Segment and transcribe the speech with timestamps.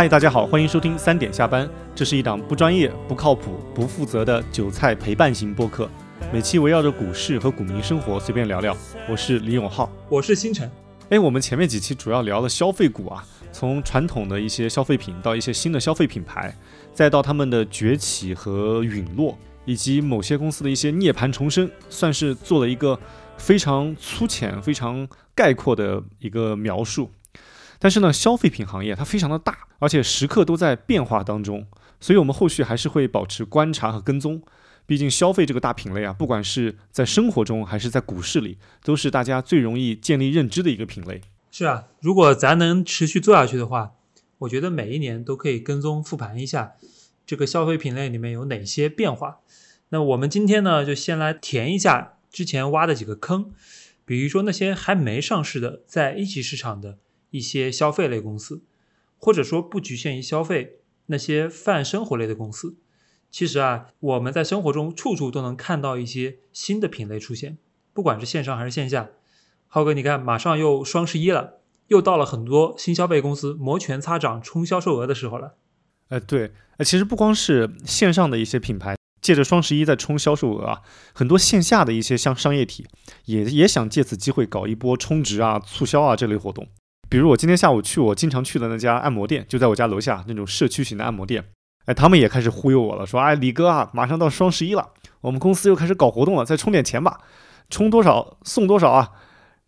[0.00, 1.68] 嗨，大家好，欢迎收听三点下班。
[1.94, 5.90] 这是一档不专业、不靠谱、不负责的韭菜陪伴型播客，
[6.32, 8.74] 每期围绕着股市和股民生活随便聊聊。
[9.06, 10.72] 我是李永浩，我是星辰。
[11.10, 16.56] 哎，我们前面几期主要聊了消费股啊，从传统的一些消费品到一些新的消费品牌，
[16.94, 22.98] 再到他们的崛起和陨落，以及某些公司的一些涅槃重生，算是做了一个
[23.36, 27.10] 非常粗浅、非常概括的一个描述。
[27.80, 31.66] 但是呢，消费品行业它非常的大，而且时刻都在变化当中，
[31.98, 34.42] 所以我们后续还是会保持观察和跟踪。
[34.86, 41.22] 毕竟消费这个大品类啊，不管是在生活中还是在股市里，都是大家最容易建立认知的一个品类。
[41.50, 43.92] 是啊，如果咱能持续做下去的话，
[44.38, 46.74] 我觉得每一年都可以跟踪复盘一下
[47.24, 49.38] 这个消费品类里面有哪些变化。
[49.88, 53.52] 那我们今天呢，就先来填一下之前挖的几个坑，
[54.04, 56.98] 比如说那些还没上市的，在一级市场的。
[57.30, 58.62] 一些消费类公司，
[59.18, 62.76] 或者说不局限于消费那些泛生活类的公司，
[63.30, 67.58] 其实啊，我们在生活中处处都能看到一些新的品类出现，
[67.92, 69.10] 不管是线上还是线下。
[69.66, 75.54] 浩哥，你看，马上又双十一了，又到了很多新消费公司摩拳擦掌冲销售额的时候了。
[76.08, 80.82] 哎，对，哎，其实不光是线上的一些品牌借着双十一在冲销售额啊，
[81.12, 82.84] 很多线下的一些像商业体
[83.26, 86.66] 也也想借此机会搞一波充值啊、促销啊这类活动。
[87.10, 91.44] 比如我今天下午去我经常去的那家按摩店，就在我家楼下那种社区型的按摩店，
[91.86, 97.18] 哎，他们也开始忽悠我了，说，哎，李哥啊，马上到双十一了，我们公司又开始搞活动了，再充点钱吧，
[97.68, 99.10] 充多少送多少啊。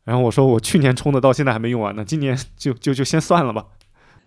[0.04, 3.66] 然后我说我去年充的到现在还没用完呢，今年就就就先算了吧。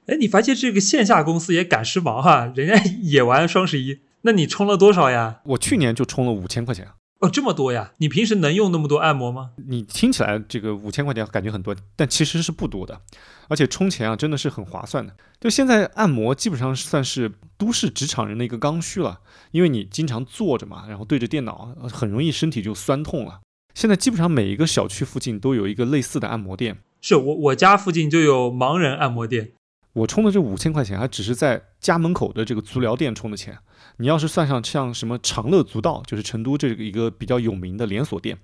[0.07, 5.39] 哎，你发现这个线下公司也赶时髦哈，人家也玩双十一，那你充了多少呀？
[5.45, 6.89] 我去年就充了五千块钱。
[7.19, 7.93] 哦，这么多呀！
[7.97, 9.51] 你平时能用那么多按摩吗？
[9.67, 13.01] 你听起来这个五千块钱感觉很多，但其实是不多的，
[13.47, 15.15] 而且充钱啊真的是很划算的。
[15.39, 19.21] 就现在按摩基本上算是都市职场人的一个刚需了，
[19.51, 23.39] 因为你经常坐着嘛，然后对着电脑，很容易身体就酸痛了。
[23.73, 29.53] 现在基本上每一个小区附近都有一个类似的按摩店，是我我家附近就有盲人按摩店。
[29.95, 33.57] 我充的这五千块钱还只是在家门口的这个足疗店充的钱。
[33.97, 38.37] 你要是算上像什么长乐足道，就是成都这个一个比较有名的连锁店，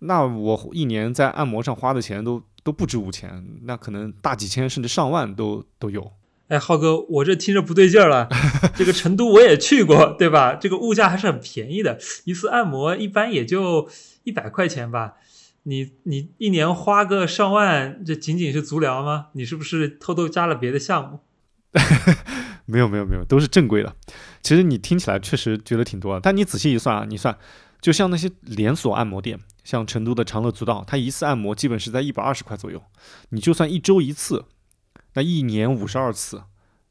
[0.00, 6.10] 那我一年在按摩上花的钱都都不止五千，那可能大几千甚至上万都都有。
[6.48, 8.28] 哎，浩哥，我这听着不对劲儿了。
[8.74, 10.54] 这个成都我也去过，对吧？
[10.54, 13.88] 这个物价还是很便宜的，一次按摩一般也就
[14.24, 15.14] 一百块钱吧。
[15.64, 19.28] 你你一年花个上万，这仅仅是足疗吗？
[19.34, 21.20] 你是不是偷偷加了别的项目？
[22.66, 23.94] 没有没有没有，都是正规的。
[24.42, 27.36] 其实你听起来确实觉得挺多的，但你仔细一算啊，你算，
[27.80, 32.82] 就像那些连锁按摩店，像成都的长乐足道，它一次按摩基本是在一百二十块左右。
[33.30, 34.46] 你就算一周一次，
[35.14, 36.44] 那一年五十二次，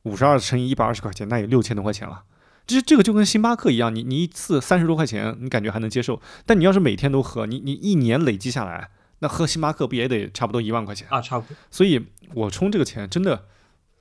[0.04, 2.24] 五十二乘以一百二十块钱，那也六千多块钱了。
[2.70, 11.20] 这这个就跟星巴克一样，你你一次三十多块钱，你感觉还能接受，但你要是每天都喝，你你一年累积下来，那喝星巴克不也得差不多一万块钱啊？
[11.22, 11.58] 差不多。
[11.72, 13.46] 所以我充这个钱真的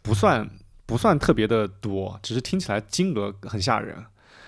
[0.02, 0.48] 不算。
[0.88, 4.06] 不算特别的多，只是听起来金额很吓人。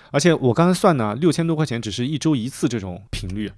[0.09, 3.51] 而且我刚才算呢，六千多块钱只是一周一次这种频率。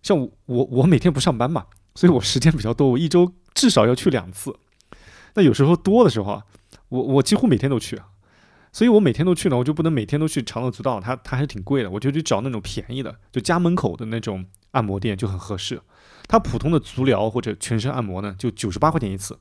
[0.00, 1.66] 像我我我每天不上班嘛，
[1.96, 4.54] 所以我时间比较多，我一周至少要去两次。
[5.34, 6.44] 那有时候多的时候啊，
[6.88, 8.00] 我我几乎每天都去。
[8.72, 11.90] 所以我每天都去呢，我就不能每天都去长乐足道，它它还是挺贵的。
[11.90, 15.80] 我就去找那种便宜的，就家门口的那种按摩店就很合适。
[16.28, 19.38] 它普通的足疗或者全身按摩呢，就九十八块钱一次。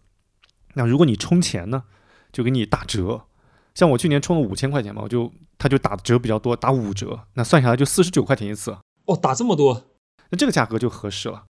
[0.73, 1.83] 那如果你充钱呢？
[2.31, 3.25] 就给你打折，
[3.73, 8.77] 像我去年充了五千块钱嘛，我就它就打折比较多，打五折，那算下来就四十九块钱一次。
[9.05, 9.83] 哦，打这么多，
[10.29, 11.45] 那这个价格就合适了。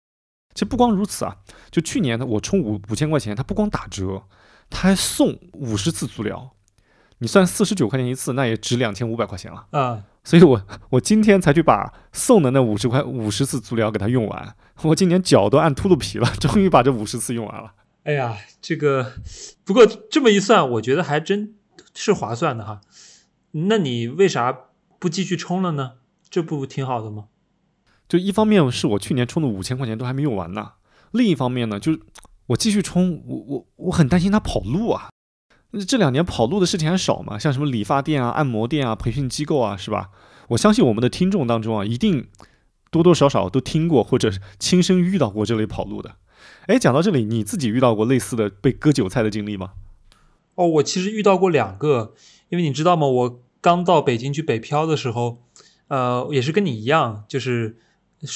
[0.53, 1.39] 其实不光如此啊，
[1.71, 4.25] 就去年呢，我充五五千块钱，他不光打折，
[4.69, 6.56] 他还送五十次足疗。
[7.19, 10.05] 你算四十九块钱一次，那也值两千五百块钱了啊。
[10.23, 10.61] 所以我
[10.91, 17.73] 我今天才去把送的那五十块五十次足疗给他用完，我今年脚都按秃噜皮了， 终于把这五十次用完了。
[18.03, 19.15] 哎呀，这个
[19.65, 21.55] 不过这么一算，我觉得还真
[21.95, 22.81] 是划算的哈。
[23.53, 24.57] 那你为啥
[24.99, 25.93] 不继续充了呢？
[26.29, 27.27] 这不挺好的吗？
[28.09, 30.73] 就一方面是我去年充的五千块钱都还没用完呢，
[31.13, 32.01] 另一方面呢，就是
[32.47, 35.09] 我继续充，我我我很担心他跑路啊。
[35.85, 37.39] 这两年跑路的事情还少嘛？
[37.39, 40.11] 像什么理发店啊、按摩店啊、培训机构啊，是吧？
[40.49, 42.29] 我相信我们的听众当中啊，一定
[42.91, 46.17] 多多少少都听过或者亲身遇到过这类跑路的。
[46.67, 49.73] 哎，讲到这里，你自己遇到过类似的被割韭菜的经历吗？
[50.55, 52.15] 哦，我其实遇到过两个，
[52.49, 53.07] 因为你知道吗？
[53.07, 55.43] 我刚到北京去北漂的时候，
[55.89, 57.79] 呃，也是跟你一样，就是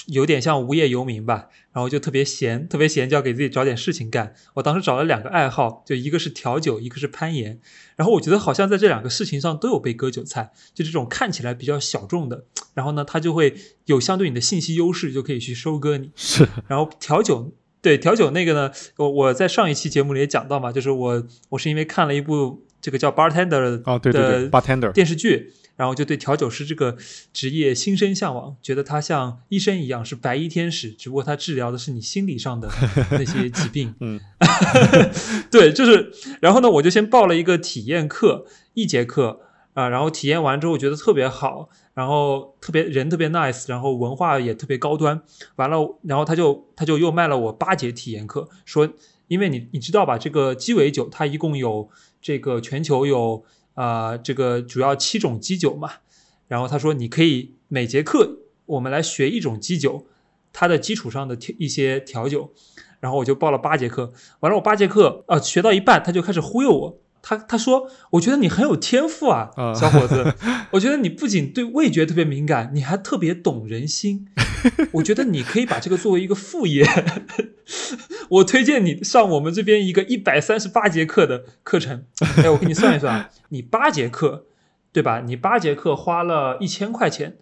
[0.07, 4.35] 有点像无业游民吧，然后就特别闲，特别闲就要给自己找点事情干。
[4.55, 7.59] 我当时找了两个爱好，就一个是调酒，一个是攀岩。
[7.97, 12.45] 然后我觉得好像在这两个事情上都有被割韭菜，就这种看起来比较小众的，
[12.75, 13.55] 然后呢，它就会
[13.87, 16.11] 有相对你的信息优势，就可以去收割你。
[16.15, 25.55] 是，然后调酒，对调酒那个呢，我我在上一期节目里也讲到嘛，就是我我是因为看了一部这个叫 Bartender 哦，对对对，Bartender 电视剧。
[25.81, 26.95] 然后就对调酒师这个
[27.33, 32.69] 职业心生向往，觉得他像医生一样是白衣天使，只不过他治疗的是你心理上的
[33.13, 33.95] 那些疾病。
[34.01, 34.21] 嗯，
[35.51, 36.13] 对，就是。
[36.43, 38.45] 然后呢，我就先报了一个体验课，
[38.75, 39.41] 一节课
[39.73, 45.23] 啊，然后体验完之后觉得特别好，然后特别人特别 nice，然后文化也特别高端。
[45.57, 48.87] 完了，然后他就他就又卖了我八节体验课，说
[49.29, 51.89] 因为你你知道吧，这个鸡尾酒它一共有
[52.21, 53.43] 这个全球有。
[53.81, 55.91] 啊，这个主要七种基酒嘛，
[56.49, 60.05] 然后他说你可以每节课我们来学一种基酒，
[60.53, 62.53] 它的基础上的一些调酒，
[63.01, 70.35] 然后我就报了八节课，完了我八节课啊学到一半他就开始忽悠我，他他说我觉得你很有天赋啊，小伙子，
[70.73, 74.27] 我觉得你不仅对味觉特别敏感，你还特别懂人心，
[74.93, 76.87] 我觉得你可以把这个作为一个副业。
[78.31, 82.05] 我推荐你上我们这边一个一百三十八节课的课程。
[82.37, 84.45] 哎，我给你算一算啊，你八节课，
[84.93, 85.21] 对吧？
[85.21, 87.37] 你八节课花了一千块钱，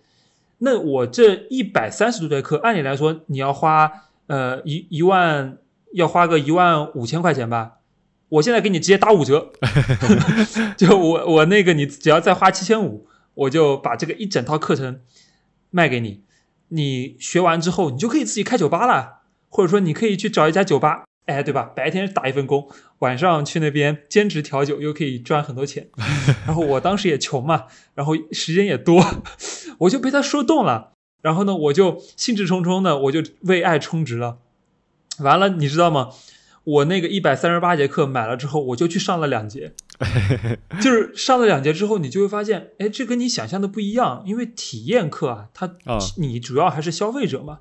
[0.58, 3.90] 那我这一百三十多节课，按理来说你要花
[4.26, 5.58] 呃一一万，
[5.94, 7.77] 要花个一万五千块钱吧？
[8.30, 9.52] 我现在给你直接打五折
[10.76, 15.00] 就我我那个你只要再花七千五，我就把这个一整套课程
[15.70, 16.22] 卖给你。
[16.68, 19.16] 你学完之后，你就可以自己开酒吧了。
[19.50, 21.62] 或者说，你可以去找一家酒吧，哎，对吧？
[21.74, 25.88] 白天打一份工，晚上去那边兼职调酒，又可以赚很多钱。
[26.46, 27.64] 然后我当时也穷嘛，
[27.94, 29.02] 然后时间也多，
[29.78, 30.92] 我就被他说动了。
[31.22, 34.36] 然后呢，我就兴致冲冲的，我就为爱充值了。
[35.20, 36.10] 完了，你知道吗？
[36.68, 39.72] 我那个一百三十八节课买了之后，我就去上了两节。
[40.82, 44.22] 就是上了两节之后，你就会发现，哎，这跟你想象的不一样。
[44.26, 45.76] 因为体验课啊，它
[46.18, 47.60] 你主要还是消费者嘛。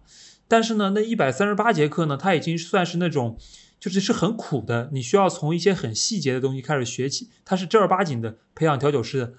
[0.49, 3.37] 但是呢，那一百三十八节课呢，它已经算是那种，
[3.79, 9.33] 就是是很苦的，你需要从一些很细节的东西开始学起，它是正儿八经的培养调酒师的。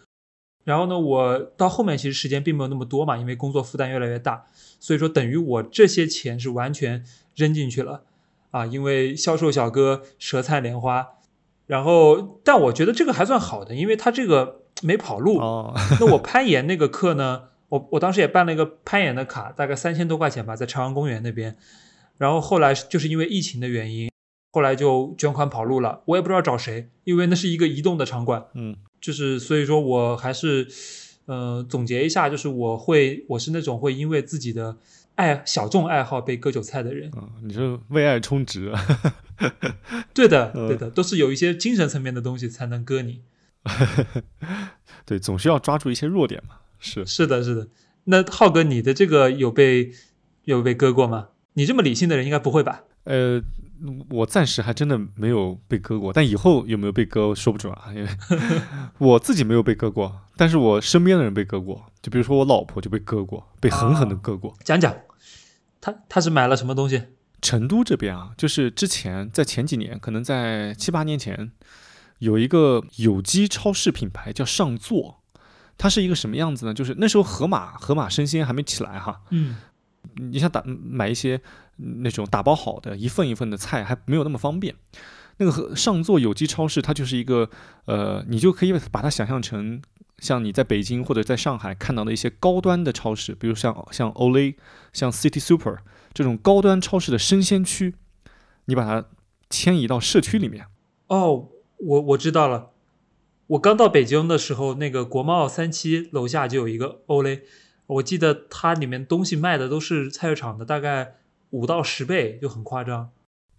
[0.64, 4.47] 然后呢，我到后面其实时间并没有那么多嘛，因为工作负担越来越大，
[4.81, 7.05] 所以说等于我这些钱是完全
[7.35, 8.05] 扔进去了
[8.59, 11.09] 啊，因为销售小哥舌灿莲花。
[11.67, 15.39] 然后，但我觉得这个还算好的，因为他这个没跑路。
[16.01, 17.43] 那我攀岩那个课呢？
[17.69, 21.55] 我我当时也办了一个攀岩的卡，大概三千多块钱吧，在朝阳公园那边。
[22.17, 24.11] 然后后来就是因为疫情的原因，
[24.53, 26.01] 后来就捐款跑路了。
[26.07, 28.47] 我也不知道找谁，因为那是一个移动的场馆。
[28.55, 30.67] 嗯，就是所以说我还是，
[31.27, 34.79] 呃，总结一下，就是我会，我是那种会因为自己的
[35.19, 37.11] 爱小众爱好被割韭菜的人。
[37.17, 38.73] 嗯，你是为爱充值。
[40.15, 43.23] 对的，对的，都是有一些精神层面的东西才能割你。
[45.05, 46.55] 对，总是要抓住一些弱点嘛。
[46.79, 47.67] 是是的，是的。
[48.05, 49.91] 那浩哥，你的这个有被
[50.45, 51.31] 有被割过吗？
[51.55, 52.85] 你这么理性的人，应该不会吧？
[53.03, 53.43] 呃，
[54.11, 57.87] 我暂时还真的没有被割过，但以后有没有被割说不准啊。
[57.93, 58.09] 因 为
[58.99, 61.87] 我自己没有被割过，但是我身边的人被割过。
[62.01, 64.55] 就比如说我老婆就被割过，被狠狠的割过。
[64.63, 64.95] 讲讲，
[65.80, 67.02] 他他是买了什么东西？
[67.40, 71.52] 成都这边啊，就是之前在前几年，可能在七八年前，
[72.18, 75.16] 有一个有机超市品牌叫上座。
[75.80, 76.75] 它是一个什么样子呢？
[76.75, 79.58] 就是那时候盒马盒马生鲜还没起来哈，嗯，
[80.16, 81.40] 你想打买一些
[81.76, 84.75] 那种打包好的一份一份的菜还没有那么方便。
[85.37, 87.49] 那个和上座有机超市，它就是一个
[87.85, 89.80] 呃，你就可以把它想象成
[90.19, 94.57] 像你在北京或者在上海看到的一些高端的超市，比如像像 Olay、
[94.93, 95.77] 像 City Super
[96.13, 97.95] 这种高端超市的生鲜区，
[98.65, 99.09] 你把它
[99.49, 100.67] 迁移到社区里面。
[101.07, 101.49] 哦，
[101.79, 102.71] 我我知道了。
[103.47, 107.41] 我刚到北京的时候，那个国贸三期楼下就有一个欧莱，
[107.87, 111.15] 我记得它里面东西卖的都是菜市场的大概
[111.51, 113.11] 五到十倍，就很夸张。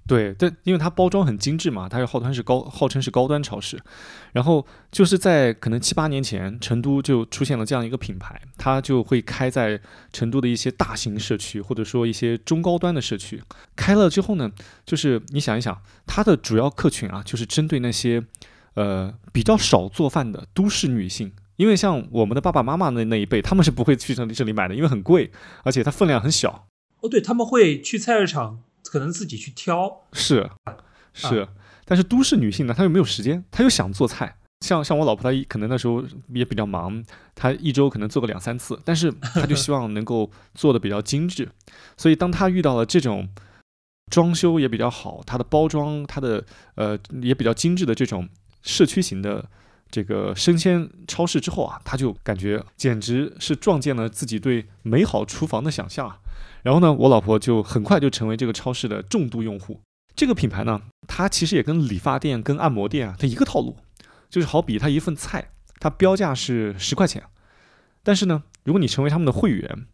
[0.10, 3.80] 对，但因为它包装很精致嘛，它又号称是高号称是高端超市。
[4.34, 9.80] 然后就是在可能七八年前，成都就出现了这样一个品牌，它就会开在
[10.12, 13.42] 成都的一些大型社区，或者说一些中高端的社区。
[13.75, 14.51] 开了之后呢，
[14.86, 18.25] 就是你想一想，它的主要客群啊，就是针对那些。
[18.75, 25.32] 呃，比较少做饭的都市女性，因为像我们的爸爸妈妈那那一辈，他们是不会去这这里买的，因为很贵，
[25.63, 26.68] 而且它分量很小。
[27.01, 30.01] 哦，对，他们会去菜市场，可能自己去挑。
[30.13, 30.50] 是，
[31.13, 31.48] 是，
[31.86, 36.03] 但是都市女性呢，她又没有时间，她又想做菜，像像我老婆，她一可能那时候
[36.34, 37.03] 也比较忙，
[37.36, 41.50] 她一周可能做个两三次，但是她就希望能够做的比较精致，
[41.98, 43.29] 所以当她遇到了这种
[44.12, 46.43] 装修也比较好，它的包装，它的
[46.75, 48.27] 呃也比较精致的这种
[48.63, 49.48] 社区型的
[49.91, 56.17] 这个生鲜超市之后啊，她就感觉简直是撞见了自己对美好厨房的想象啊。
[56.63, 59.82] 然后呢，我老婆就很快就成为这个超市的重度用户。
[60.16, 63.78] 这个品牌呢，它其实也跟理发店、跟按摩店啊，它一个套路，
[64.30, 67.24] 就是好比它一份菜，它标价是十块钱，
[68.04, 69.88] 但是呢，如果你成为他们的会员，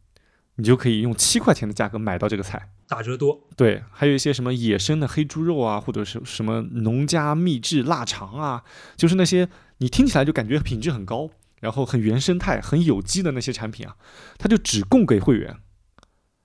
[0.55, 2.71] 你就可以用七块钱的价格买到这个菜。
[2.87, 8.63] 打折多，对，还有一些什么野生的黑猪肉啊，或者是什么农家秘制腊肠啊，
[8.95, 11.29] 就是那些你听起来就感觉品质很高，
[11.61, 13.95] 然后很原生态、很有机的那些产品啊，
[14.37, 15.57] 它就只供给会员。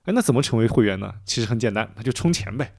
[0.05, 1.13] 哎，那怎么成为会员呢？
[1.25, 2.73] 其实很简单，那就充钱呗。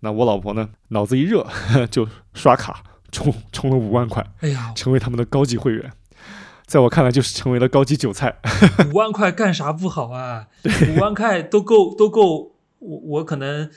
[0.00, 1.46] 那我老婆呢，脑子一热
[1.90, 5.92] 就刷卡充充了五万块，哎呀，成为他们的高级会员。
[6.66, 8.38] 在我看来，就是成为了高级韭菜。
[8.92, 10.48] 五万块干啥不好啊？
[10.90, 13.70] 五万块都够都够我我可能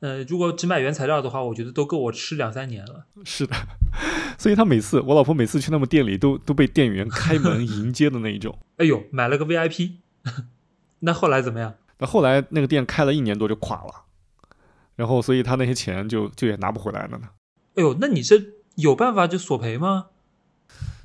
[0.00, 3.06] 呃，如果只买原材料的话，我觉得都够我吃两三年了。
[3.24, 3.54] 是的，
[4.38, 8.56] 所以他每次我老婆每次去他们店里都都被店员开门迎接的那一种。
[8.76, 9.94] 哎呦，买了个 VIP，
[11.00, 11.74] 那后来怎么样？
[11.98, 14.04] 那后来那个店开了一年多就垮了，
[14.96, 17.28] 然后所以他那些钱就就也拿不回来了呢。
[17.74, 18.36] 哎呦，那你这
[18.76, 20.06] 有办法就索赔吗？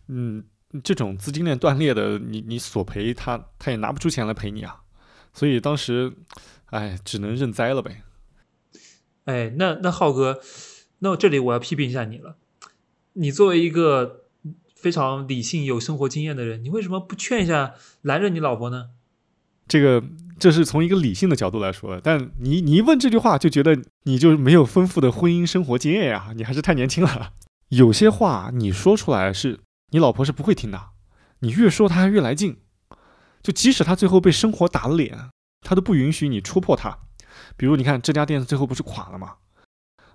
[0.07, 0.43] 嗯，
[0.83, 4.81] 这种资金链断裂的，你你索赔他他也拿不出钱来赔你啊。
[5.33, 6.13] 所以当时，
[6.67, 8.03] 哎，只能认栽了呗。
[9.25, 10.41] 哎，那那浩哥，
[10.99, 12.37] 那我这里我要批评一下你了。
[13.13, 14.25] 你作为一个
[14.75, 18.89] 非常理性、有生活经验的人，你为什么不劝一下、拦着你老婆呢？
[19.67, 20.03] 这个
[20.39, 27.31] 这是从一个理性的角度来说的，但你你一问这句话，就觉得你就没有丰富的婚姻生活经验呀，你还是太年轻了。
[27.69, 29.59] 有些话你说出来是
[29.91, 30.89] 你老婆是不会听的，
[31.39, 32.57] 你越说她还越来劲，
[33.41, 35.29] 就即使她最后被生活打了脸，
[35.61, 36.99] 她都不允许你戳破她。
[37.57, 39.35] 比如你看这家店最后不是垮了吗？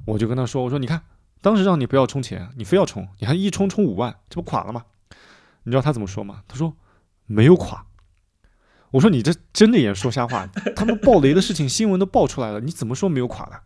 [0.05, 1.03] 我就跟她说，我说你看
[1.41, 4.85] 当时让你不要充钱，你非要充，你还一充充五万，这不垮了吗？
[5.65, 6.43] 你知道她怎么说吗？
[6.47, 6.77] 她说
[7.27, 7.85] 没有垮。
[8.93, 13.61] 我说你这睁着眼说瞎话，他们爆雷的事情新闻都爆出来了，你怎么说没有垮的？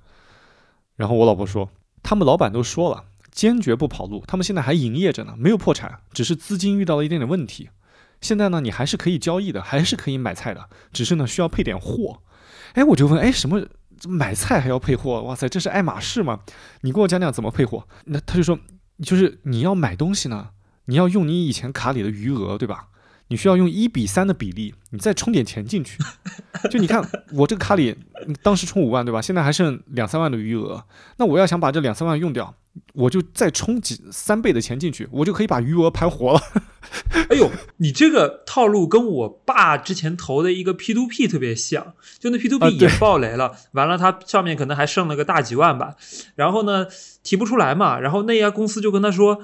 [0.96, 1.70] 然后我老婆说，
[2.02, 7.70] 他们老板都说了，坚决不跑路，他们现在还营业着呢，没有破产，只是资金遇到了一点点问题。
[8.20, 12.20] 现在呢，你还是可以交易的，还是可以买菜的，只是呢需要配点货。
[12.74, 13.64] 哎，我就问，哎，什么
[14.06, 15.22] 买菜还要配货？
[15.22, 16.40] 哇塞，这是爱马仕吗？
[16.82, 17.86] 你给我讲讲怎么配货。
[18.04, 18.58] 那他就说，
[19.02, 20.50] 就是你要买东西呢，
[20.84, 22.88] 你要用你以前卡里的余额，对吧？
[23.32, 25.96] 你需要用一比三的比例，你再充点钱进去。
[26.70, 27.96] 就你看我这个卡里，
[28.42, 29.22] 当时充五万对吧？
[29.22, 30.84] 现在还剩两三万的余额。
[31.16, 32.54] 那我要想把这两三万用掉，
[32.92, 36.40] 我就再充几三倍的钱进去，我就可以把余额盘活了。
[37.30, 45.96] 哎呦，你这个套路跟我爸之前投的一个 P to P 特别像，就那 P to P 也爆雷了，完了他上面可能还剩了个大几万吧。
[46.34, 46.86] 然后呢
[47.22, 49.40] 提不出来嘛，然后那家公司就跟他说。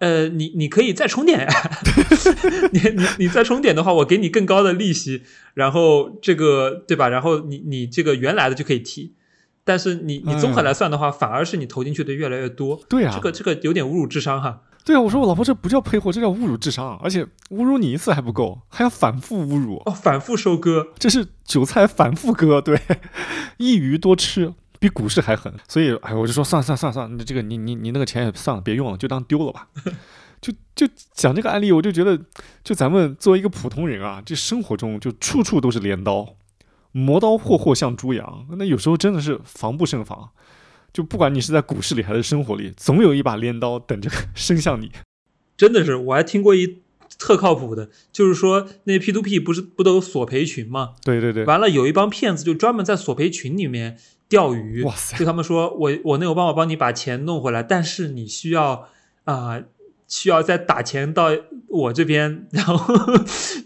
[0.00, 1.46] 呃，你你可以再充点呀，
[2.72, 5.22] 你你你再充点的话，我给你更高的利息，
[5.54, 7.08] 然后这个对吧？
[7.08, 9.12] 然后你你这个原来的就可以提，
[9.62, 12.80] 但是你你综合来算的话，反而是你投进去的越来越多。
[12.88, 14.62] 对啊，这个这个有点侮辱智商哈。
[14.82, 22.80] 对啊，我说我老婆这不叫配货，这叫侮辱智商，而且侮辱你一次还不够，还要反复侮辱哦，反复收割，这是韭菜反复割，对，
[23.58, 24.54] 一鱼多吃。
[24.80, 29.68] 比股市还狠，所以哎，我就说算了算了算了算了，你这个你你你那个钱也算了，别用了，就当丢了吧。
[30.40, 32.18] 就就讲这个案例，我就觉得，
[32.64, 36.34] 就咱们作为一个普通人啊，这生活中就处处都是镰刀，
[36.92, 40.30] 磨刀霍霍向猪羊，那有时候真的是防不胜防。
[40.94, 44.90] 就不管你是在股市里还是生活里，总有一把镰刀等着 伸向你。
[45.58, 46.78] 真的是，我还听过一
[47.18, 50.94] 特靠谱的，就是说那 P to P 不是不都有索赔群吗？
[51.04, 51.44] 对对对。
[51.44, 53.98] 完了，有一帮骗子就专门在索赔群里面。
[54.30, 55.18] 钓鱼，哇塞！
[55.18, 58.88] 就他们说我我能有办法帮你把钱弄回来，但是你需要
[59.24, 59.60] 啊，
[60.06, 61.30] 需要再打钱到
[61.68, 62.94] 我这边， 然后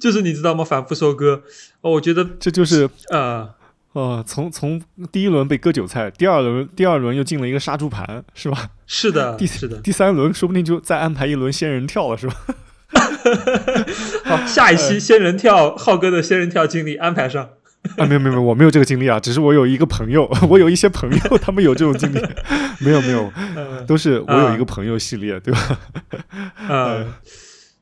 [0.00, 0.64] 就是你知道吗？
[0.64, 1.42] 反复收割，
[1.82, 3.48] 我觉得这就是呃
[3.92, 4.80] 呃，从从
[5.12, 8.70] 第一轮被割韭菜，第二轮第二轮又进了一个杀猪盘，是吧？
[8.86, 12.34] 是的， 第是的，第三轮说不定就再安排一轮仙人跳了，是吧？
[14.24, 17.50] 好，下一期仙人跳浩哥的仙人跳经历安排上。
[17.98, 22.20] 啊，没有没有没有，我没有这个经历啊，只是我有一个朋友， 我有一些朋友， 他们有这种经历。
[22.80, 23.32] 没有没有，
[23.86, 25.80] 都是我有一个朋友系列，对吧？
[26.68, 27.12] 嗯，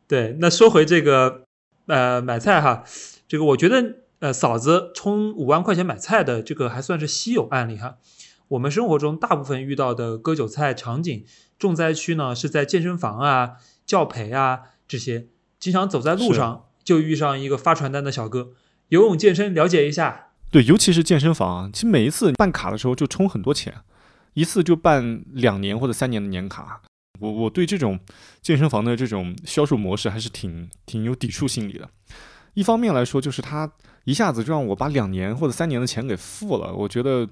[0.07, 0.37] 对。
[0.39, 1.45] 那说回这个
[1.87, 2.85] 呃买菜哈，
[3.27, 7.97] 这个我觉得呃嫂子充五万块钱买菜的这个还算是稀有案例哈。
[8.49, 11.25] 我们生活中大部分遇到的割韭菜场景，
[11.59, 13.53] 重灾区呢是在健身房啊、
[13.87, 15.29] 教培啊这些，
[15.59, 18.51] 经常走在路上就遇上一个发传单的小哥，
[18.93, 20.33] 游泳健身了解一下。
[20.51, 23.75] 对，尤其是健身房，其实每一次办卡的时候就充很多钱，
[24.35, 26.83] 一次就办两年或者三年的年卡。
[27.19, 27.99] 我我对这种
[28.43, 31.89] 健身房的这种销售模式还是挺挺有抵触心理的。
[32.53, 33.73] 一方面来说，就是他
[34.05, 37.27] 一下子就让我把两年或者三年的钱给付了，我觉得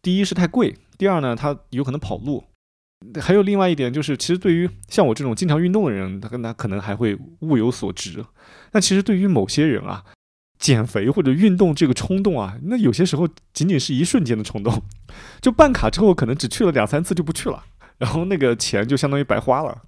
[0.00, 2.44] 第一是太贵，第二呢，他有可能跑路。
[3.20, 8.24] 还有另外一点就是，其实对于像我这种经常运动的人，他跟他可能还会物有所值。
[8.70, 10.04] 但其实对于某些人啊，
[10.64, 14.82] 减肥或者运动这个冲动啊，那有些时候仅仅是一瞬间的冲动，
[15.42, 17.62] 就办卡之后可能只去了两三次就不去了，
[17.98, 19.82] 然后那个钱就相当于白花了。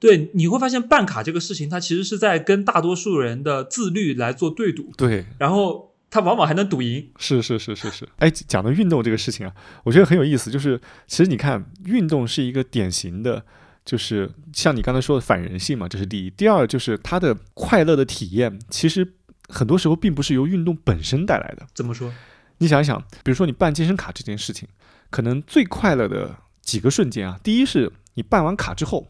[0.00, 4.90] 对，你会发现办卡这个事情，它其实是在跟大多数人的自律来做对赌。
[4.96, 7.08] 对，然后它往往还能赌赢。
[7.16, 8.08] 是是是是是。
[8.16, 10.50] 哎，讲的运动这个事情啊，我觉得很有意思。
[10.50, 13.44] 就是其实你看，运动是一个典型的，
[13.84, 16.30] 就是像你刚才说的反人性嘛，这是第一。
[16.30, 19.06] 第二就是它的快乐的体验，其实
[19.50, 21.66] 很多时候并不是由运动本身带来的。
[21.74, 22.12] 怎么说？
[22.58, 24.68] 你想一想，比如说你办健身卡这件事情，
[25.10, 29.08] 可能最快乐的几个瞬间啊，第一是你办完卡之后。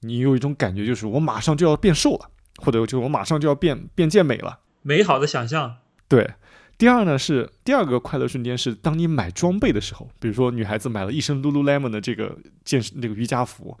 [0.00, 5.78] 你有一种感觉，就是我马上就要变瘦了，或者就是我马上就要变变健美了，美好的想象。
[6.06, 6.34] 对，
[6.76, 13.76] 第二呢是第二个快乐瞬间是当你买装备的时候，比如说女孩子买了一身 Lululemon 的这个健身那个瑜伽服，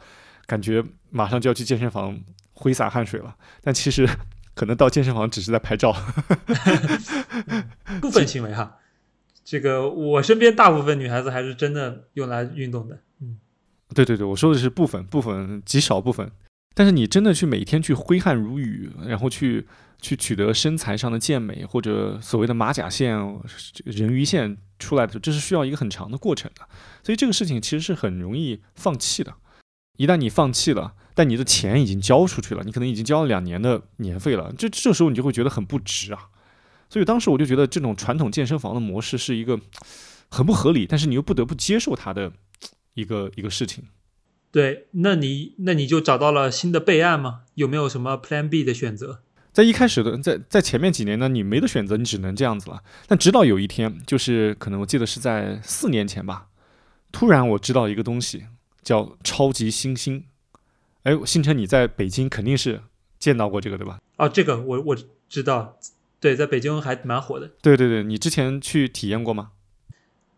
[0.46, 2.18] 感觉马上就要去健身房
[2.54, 4.08] 挥洒汗水了，但其实
[4.56, 5.94] 可能到健身房只是在拍照，
[8.00, 8.78] 部分行为哈。
[9.44, 13.38] 这个我身边大部分女孩子还是真的用来运动的，嗯。
[13.94, 16.28] 对对对，我说的是部分部分极少部分，
[16.74, 19.66] 但是你真的去每天去挥汗如雨，然后去
[20.00, 23.14] 去取得身材上的健美或者所谓的马甲线、
[23.84, 26.66] 人鱼线出来的时候，这是需要一个很长的过程的。
[27.04, 29.34] 所以这个事情其实是很容易放弃的。
[29.96, 36.28] 一旦你放弃了，但你的钱已经交出去了，你可能已经交了两年的年费了，这这时候你就会觉得很不值啊。
[36.88, 39.60] 所以当时我就觉得这种传统健身房的模式是一个
[40.30, 42.32] 很不合理，但是你又不得不接受它的。
[42.96, 43.84] 一个一个事情，
[44.50, 47.42] 对，那你那你就找到了新的备案吗？
[47.56, 49.20] 有没有什么 Plan B 的选择？
[49.52, 52.82] 在一开始的，在在前面几年呢，你没得选择，你只能这样子了。
[53.06, 56.46] 但直到有一天，就是可能我记得是在四年前吧，
[57.12, 58.46] 突然我知道一个东西
[58.86, 60.24] 叫超级新星。
[61.02, 62.80] 哎，星辰，你在北京肯定是
[63.18, 64.00] 见到过这个对吧？
[64.16, 64.96] 哦，这个我我
[65.28, 65.76] 知道，
[66.20, 67.50] 对，在北京还蛮火的。
[67.60, 69.50] 对对对，你之前去体验过吗？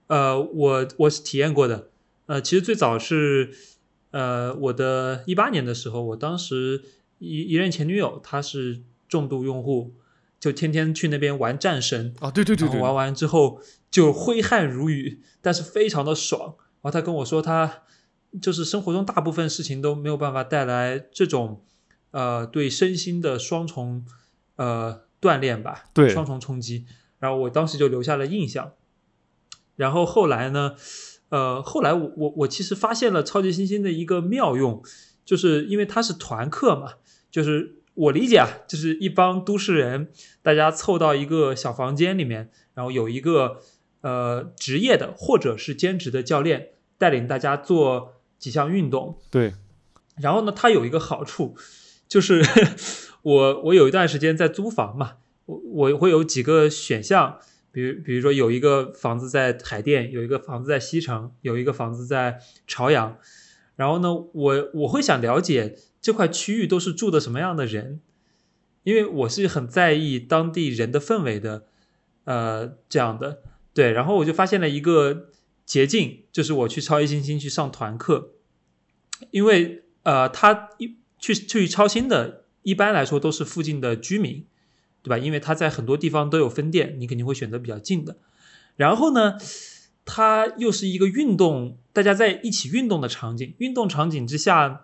[0.06, 1.90] 呃，我我是体验过的。
[2.24, 3.52] 呃，其实最早是，
[4.12, 6.82] 呃，我的一八年的时候，我当时
[7.18, 8.80] 一一任前女友，她是
[9.10, 9.92] 重度用户，
[10.40, 16.54] 就天天去那边玩战神啊，对对对对，玩完之后就挥汗如雨，但是非常的爽。
[16.80, 17.82] 然后她跟我说，她
[18.40, 21.64] 就是生活中大部分事情都没有办法带来这种，
[22.10, 24.04] 呃，对身心的双重
[24.56, 26.86] 呃锻炼吧，对，双重冲击。
[27.18, 28.72] 然后我当时就留下了印象。
[29.76, 30.74] 然后后来呢？
[31.30, 34.82] 呃，后来我我我其实发现了超级星星的一个妙用，
[35.26, 36.94] 就是因为它是团课嘛，
[37.30, 40.10] 就是我理解啊，就是一帮都市人，
[40.40, 43.60] 大家凑到一个小房间里面，然后有一个
[44.00, 49.18] 呃职业的或者是兼职的教练带领大家做几项运动。
[49.30, 49.54] 对，
[50.16, 51.56] 然后呢，它有一个好处，
[52.06, 52.42] 就是
[53.22, 55.60] 我我有一段时间在租房嘛，我
[55.92, 57.38] 我会有几个选项。
[57.70, 63.18] 比如，比如说有一个房子在海淀，有一个房子在西城，有一个房子在朝阳。
[63.76, 68.00] 然后呢，我我会想了解这块区域都是住的什么样的人，
[68.84, 71.66] 因为我是很在意当地人的氛围的，
[72.24, 73.42] 呃，这样的。
[73.74, 75.28] 对，然后我就发现了一个
[75.68, 78.32] 捷径，就是我去超一星星去上团课，
[79.30, 84.44] 因为呃，他一去去超新的，一般来说都是附近的居民。
[85.00, 85.16] 对吧？
[85.16, 88.16] 因为他在很多地方都有分店，你肯定会选择比较近的。
[88.76, 89.38] 然后呢，
[90.04, 93.54] 它又是一个运动，大家在一起运动的场景。
[93.58, 94.82] 运动场景之下，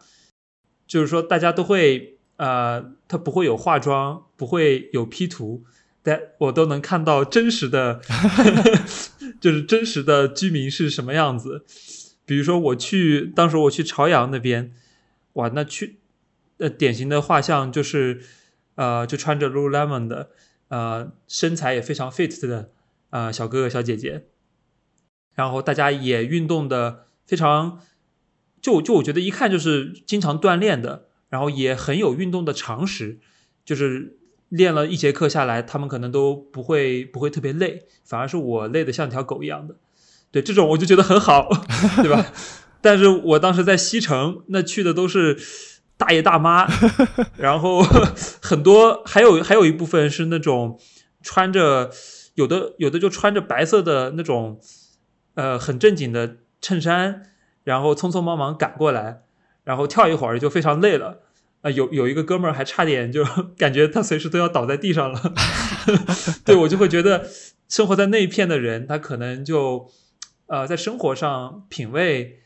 [0.86, 5.64] 就是说大家都会，呃，它不会有化妆，不会有 P 图，
[6.04, 8.00] 但我都能看到真实的，
[9.40, 11.64] 就是真实的居民是什么样子。
[12.24, 14.72] 比如说我去，当时我去朝阳那边，
[15.32, 15.96] 哇，那去，
[16.58, 18.20] 呃，典型的画像就是。
[18.76, 20.30] 呃，就穿着 Lululemon 的，
[20.66, 22.72] 呃，身材也非常 fit 的，
[23.10, 24.24] 呃，小哥哥小姐姐，
[25.36, 27.78] 然后大家也运动的非常，
[28.60, 33.20] 就就我觉得一看就是经常锻炼的，然后也很有运动的常识，
[33.64, 39.76] 就是练了一节课下来，他们可能都不会不会特别累，反而是我累得像条狗一样的，
[40.30, 41.48] 对这种我就觉得很好，
[42.02, 42.26] 对吧？
[42.80, 45.38] 但是我当时在西城，那去的都是。
[45.96, 46.66] 大爷大妈，
[47.38, 47.80] 然后
[48.42, 50.76] 很多还有还有一部分是那种
[51.22, 51.88] 穿着
[52.35, 54.59] 有的有的就穿着白色的那种
[55.35, 57.22] 呃很正经的衬衫，
[57.62, 59.22] 然后匆匆忙忙赶过来，
[59.62, 61.20] 然后跳一会儿就非常累了。
[61.64, 63.24] 啊，有有一个哥们儿还差点就
[63.57, 65.35] 感觉他随时都要倒在地上了，
[66.44, 67.27] 对我就会觉得
[67.70, 69.90] 生活在那一片的人，他可能就
[70.46, 72.40] 呃在生活上品味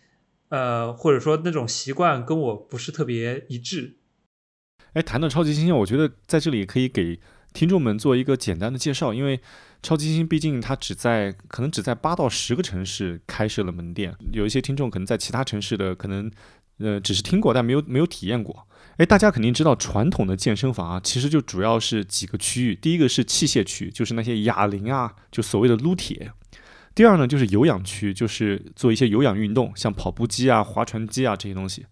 [0.51, 3.97] 呃或者说那种习惯跟我不是特别一致。
[4.93, 7.19] 哎，谈到超级星星，我觉得在这里可以给
[7.53, 9.41] 听众们做一个简单的介绍，因为
[9.83, 16.31] 超级星星毕竟它只在可能只在八到十个城市开设了门店，有一些听众可能在其他城市的可能
[16.79, 18.69] 呃只是听过，但没有没有体验过。
[18.99, 22.75] 哎，大家肯定知道，传统的健身房啊，其实就主要是几个区域。
[22.75, 26.33] 第一个是器械区，就是那些哑铃啊，就所谓的撸铁；
[26.97, 31.83] 第二呢，就是有氧区，就是做一些有氧运动，像跑步机啊、划船机啊这些东西；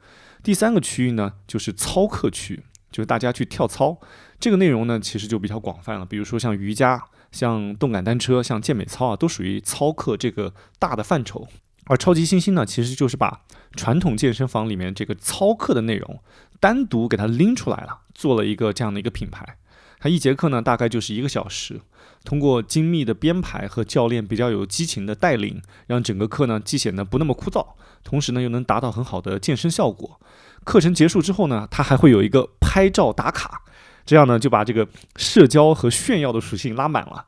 [0.42, 3.96] 第三个区域呢，就是操课区，就是大家去跳操。
[4.40, 11.46] 这个内容呢，其实就比较广泛了，比如说像瑜伽、像动感单车、像健美操啊，都属于操课这个大的范畴。
[11.88, 13.42] 而超级新星呢，其实就是把
[13.76, 16.20] 传统健身房里面这个操课的内容。
[16.60, 19.58] 单独给它拎出来了，做了一个这样的一个品牌。
[19.98, 21.80] 它一节课呢，大概就是一个小时，
[22.22, 27.66] 通过精密的编排和教练比较有激情的带领，让整个课呢既显得不那么枯燥，
[28.04, 30.20] 同时呢又能达到很好的健身效果。
[30.64, 33.62] 课程结束之后呢，它还会有一个拍照打卡，
[34.04, 37.24] 这样呢就把这个社交和炫耀的属性拉满了。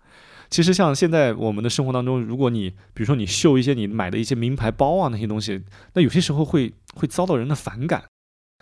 [0.51, 5.62] 其实像现在我们的生活当中，如果你比如说你秀一些你买的一些名牌包啊那些东西，
[5.95, 8.05] 那有些时候会会遭到人的反感。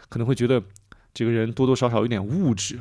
[0.08, 0.62] 可能会觉得
[1.12, 2.78] 这个人多多少少有点物质，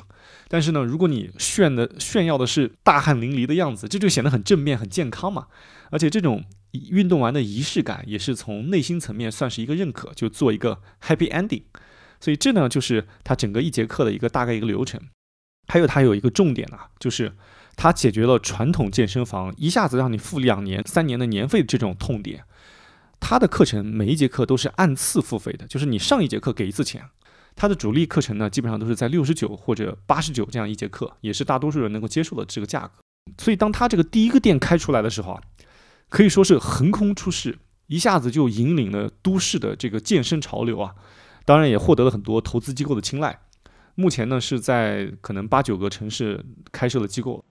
[0.47, 5.47] 但是呢，如果你炫的炫耀的是大汗淋漓的样子，这就显得很正面、很健康嘛。
[5.89, 11.63] 而且这种运动完的仪式感也是从内心层面算是一个认可，就做一个 happy ending。
[12.19, 14.99] 所以这呢，就是他整个一节课的一个大概一个流程。
[15.67, 17.33] 还有他有一个重点啊，就是
[17.75, 22.43] 他解决了传统健身房一下子让你付两年、三年的年费这种痛点。
[23.19, 27.03] 他的课程每一节课都是按次付费的，就是你上一节课给一次钱。
[27.55, 33.01] 他的主力课程呢，基本上都是在六十九或者八十九这样一节课，也是大多数人能够接受的这个价格。
[33.37, 35.41] 所以，当他这个第一个店开出来的时候啊，
[36.09, 40.93] 可以说是横空出世，一下子就引领了都市的这个健身潮流啊。
[41.45, 43.39] 当然，也获得了很多投资机构的青睐。
[43.95, 47.43] 目前呢，是在可能八九个城市开设了机构。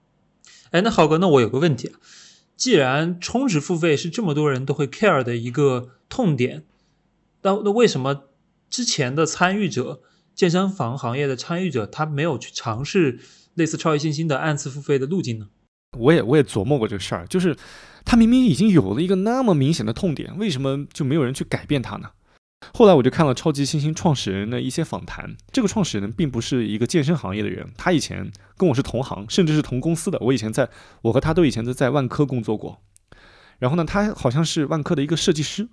[0.69, 1.99] 哎，那浩哥，那我有个问题啊。
[2.57, 6.63] 既然充值付费是这么多人都会 care 的一个痛点，
[7.41, 8.23] 那那为什么
[8.69, 10.01] 之前的参与者，
[10.33, 13.19] 健身房行业的参与者，他没有去尝试
[13.53, 15.47] 类似超级星星的按次付费的路径呢？
[15.97, 17.55] 我也我也琢磨过这个事儿，就是
[18.03, 22.09] 他明明已经有了一个那么明显的痛点，为什么就没有人去改变它呢？
[22.73, 30.17] 后来我就看了超级星星创始人的一些访谈，这个创始人并不是一个健身行业的人，他以前跟我是同行，甚至是同公司的。
[30.19, 30.69] 我以前在，
[31.03, 32.81] 我和他都以前都在万科工作过。
[33.59, 35.69] 然后呢，他好像是万科的一个设计师，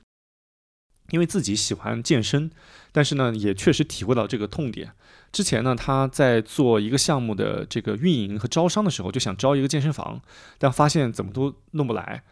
[1.10, 2.50] 因为自己喜欢健身，
[2.92, 4.92] 但是呢，也确实体会到这个痛点。
[5.32, 10.20] 之前呢，他在做一个项目的这个运营和招商的时候，就想招一个健身房，
[10.58, 12.22] 但发现怎么都弄不来，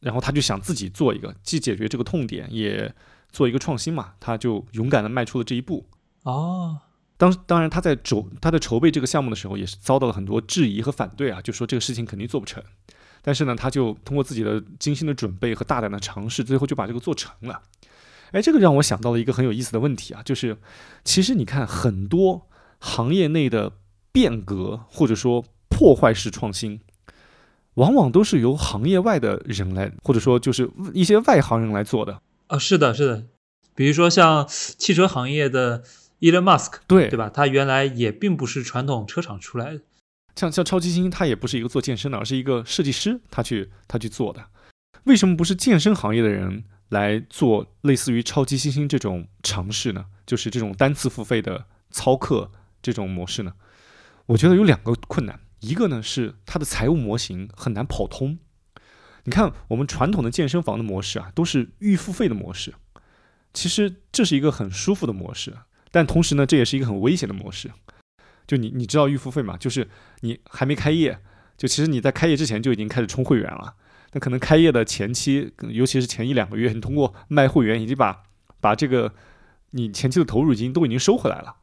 [0.00, 2.92] 然后他就想自己做一个，既解决这个痛点，也。
[3.36, 5.84] 做一个创新嘛，他就勇敢的迈出了这一步。
[6.22, 6.78] 哦，
[7.18, 12.62] 当当然他在筹他在筹备这个项目的时候，也是遭到了很多质疑和反对啊，就说这个事情肯定做不成。
[13.20, 17.60] 但是呢，他就通过自己的精心的准备和大胆的尝试，最后就把这个做成了。
[18.30, 20.56] 哎，这个让我想到了一个很有意思的问题啊，就是
[21.04, 22.48] 其实你看很多
[22.80, 23.72] 行业内的
[24.12, 26.80] 变革或者说破坏式创新，
[27.74, 32.22] 往往都是由行业外的人来，或者说就是一些外行人来做的。
[32.48, 33.26] 啊，是的，是的，
[33.74, 35.82] 比如说像汽车行业的
[36.20, 37.28] Elon Musk，对对吧？
[37.28, 39.80] 他原来也并不是传统车厂出来的，
[40.36, 44.44] 像像超级星，他也不是一个做健身的，而是一个设计师，他去他去做的。
[45.04, 50.06] 为什么不是健身行业的人来做类似于超级星星这种尝试呢？
[50.24, 52.50] 就是这种单次付费的操课
[52.82, 53.52] 这种模式呢？
[54.26, 58.38] 我觉得有两个困难，一个呢是它的财务模型很难跑通。
[59.26, 62.72] 你看，我们传统的健身房的模式啊，都是预付费的模式。
[63.52, 65.52] 其实这是一个很舒服的模式，
[65.90, 67.70] 但同时呢，这也是一个很危险的模式。
[68.46, 69.56] 就你你知道预付费吗？
[69.56, 69.88] 就是
[70.20, 71.18] 你还没开业，
[71.56, 73.74] 就其实你在开业之前就已经开始充会员了。
[74.12, 78.22] 那可能开业的前期，尤其是前一两个月，你通过卖会员已经把
[78.60, 79.12] 把这个
[79.70, 81.56] 你前期的投入已经都已经收回来了。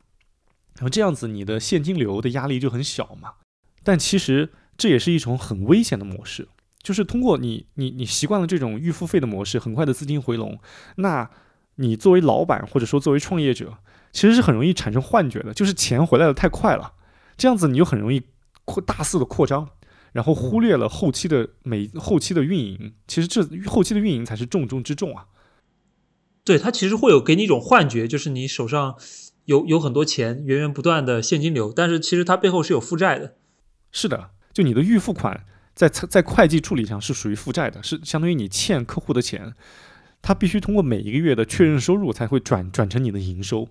[0.76, 3.36] 然后这样子，你的现金流的压力就很小嘛。
[3.84, 6.50] 但其实这也是一种很危险的模式。
[6.84, 10.60] 就是通过你你你习惯了这种预付费的模式，很快的资金回笼，
[10.98, 11.30] 那
[11.76, 13.78] 你作为老板或者说作为创业者，
[14.12, 16.94] 其实是很容易产生幻觉的，就是钱回来的太快了，
[17.38, 18.22] 这样子你就很容易
[18.66, 19.70] 扩大肆的扩张，
[20.12, 22.94] 然后忽略了后期的每后期的运营。
[23.08, 25.26] 其实这后期的运营才是重中之重啊。
[26.44, 28.96] 对，它其实会有给你一种幻觉，就是你手上
[29.46, 33.36] 有有很多钱源源不断的现金流，但是其实它背后是有负债的。
[33.92, 39.54] 是的，就你的预付款在在会计处理上是属于负债的，是相当于你欠客户的钱，
[40.22, 43.68] 它必须通过每一个月的确认收入才会转转成你的营收。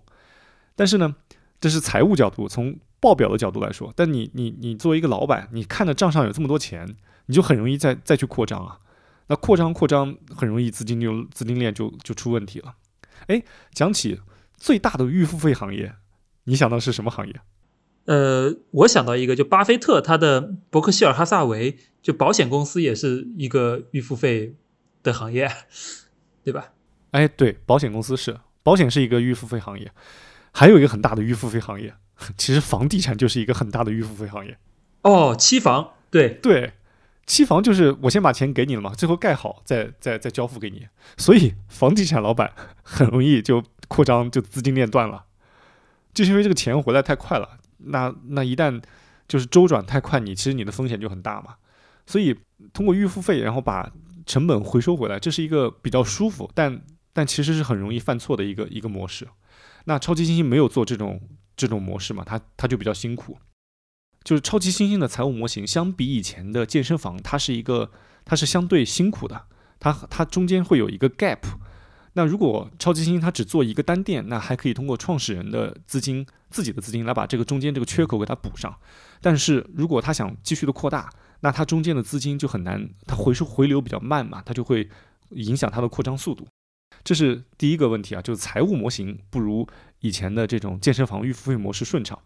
[0.74, 1.14] 但是呢，
[1.60, 8.78] 这是财务角度，从报表的角度来说，但你你你作为一个老板，你看着账上有这么多钱，你就很容易再再去扩张啊。
[9.28, 12.74] 那扩张扩张很容易资金就资金链就就出问题了。
[13.28, 14.20] 哎，讲起
[14.56, 15.94] 最大的预付费行业，
[16.44, 17.40] 你想到是什么行业？
[18.06, 24.54] 呃，我想到一个，就巴菲特他的伯克希尔哈萨维，就保险公司也是一个预付费
[25.02, 25.50] 的行业，
[26.44, 26.72] 对吧？
[27.12, 29.90] 哎，对，保险公司是保险是一个预付费行业，
[30.50, 31.94] 还有一个很大的预付费行业，
[32.36, 34.58] 其实房地产就是一个很大的预付费行业。
[35.02, 36.72] 哦，期房，对对。
[37.24, 45.26] 期房就是我先把钱给你了嘛，最后盖好再再再交付给你，所以房地产老板 很容易就扩张，就资金链断了，
[46.12, 48.82] 就是因为这个钱回来太快了，那那一旦
[49.28, 51.54] 就是周转太快，你其实你的风险就很大嘛，
[52.06, 52.36] 所以
[52.72, 53.90] 通过预付费然后把
[54.26, 59.28] 成本回收回来，这是一个比较舒服，但但其实是很容易犯错的一个一个模式。
[59.84, 61.20] 那超级星星没有做这种
[61.56, 63.36] 这种模式嘛，它它就比较辛苦。
[64.24, 67.90] 就是超级猩猩的财务模型，相比以前的健身房，它是一个，
[68.24, 69.46] 它是相对辛苦的，
[69.80, 71.40] 它它中间会有一个 gap。
[72.12, 78.72] 那如果超级猩猩它只做一个单店，那还可以通过创始人的资金、自己的资金来把这个中间这个缺口给它补上。
[79.20, 81.12] 但是如果他想继续的扩大，
[81.42, 84.88] 那它中间的资金就很难，它回收回流比较慢嘛，它就会
[85.30, 86.48] 影响它的扩张速度。
[87.04, 89.68] 这是第一个问题啊，就是财务模型不如
[90.00, 92.18] 以前的这种健身房预付费模式顺畅。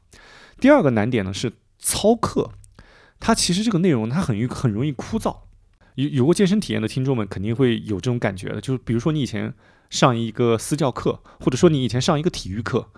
[0.60, 1.52] 第二个难点呢是。
[1.78, 2.52] 操课，
[3.20, 5.40] 它其实这个内容它很很容易枯燥。
[5.94, 9.52] 有有过健身体验的听众们肯定会有这种感觉的，就是比如说你以前
[9.90, 12.90] 上一个私教课，或者说你以前上一个体育课，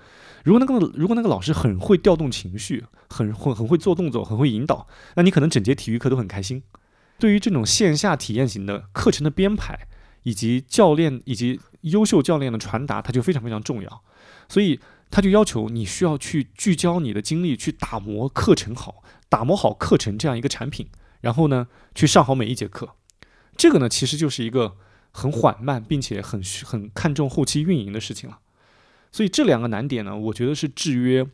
[0.44, 6.62] 如果那个如果那个老师很会调动情绪，很会很会做动作，很会引导，那你可能整节体育课都很开心。
[7.18, 9.86] 对于这种线下体验型的课程的编排，
[10.22, 14.02] 以及教练以及优秀教练的传达，它就非常非常重要。
[14.48, 14.80] 所以。
[15.10, 18.96] 他就要求你需要去聚焦你的精力，去打磨课程好，
[19.30, 20.86] 打磨好课程这样一个产品，
[21.22, 22.90] 然后呢，去上好每一节课。
[23.56, 24.76] 这个呢，其实就是一个
[25.10, 28.38] 很缓慢，并且很很看重后期运营的事情了。
[29.10, 31.26] 所以这两个难点呢，我觉得是制约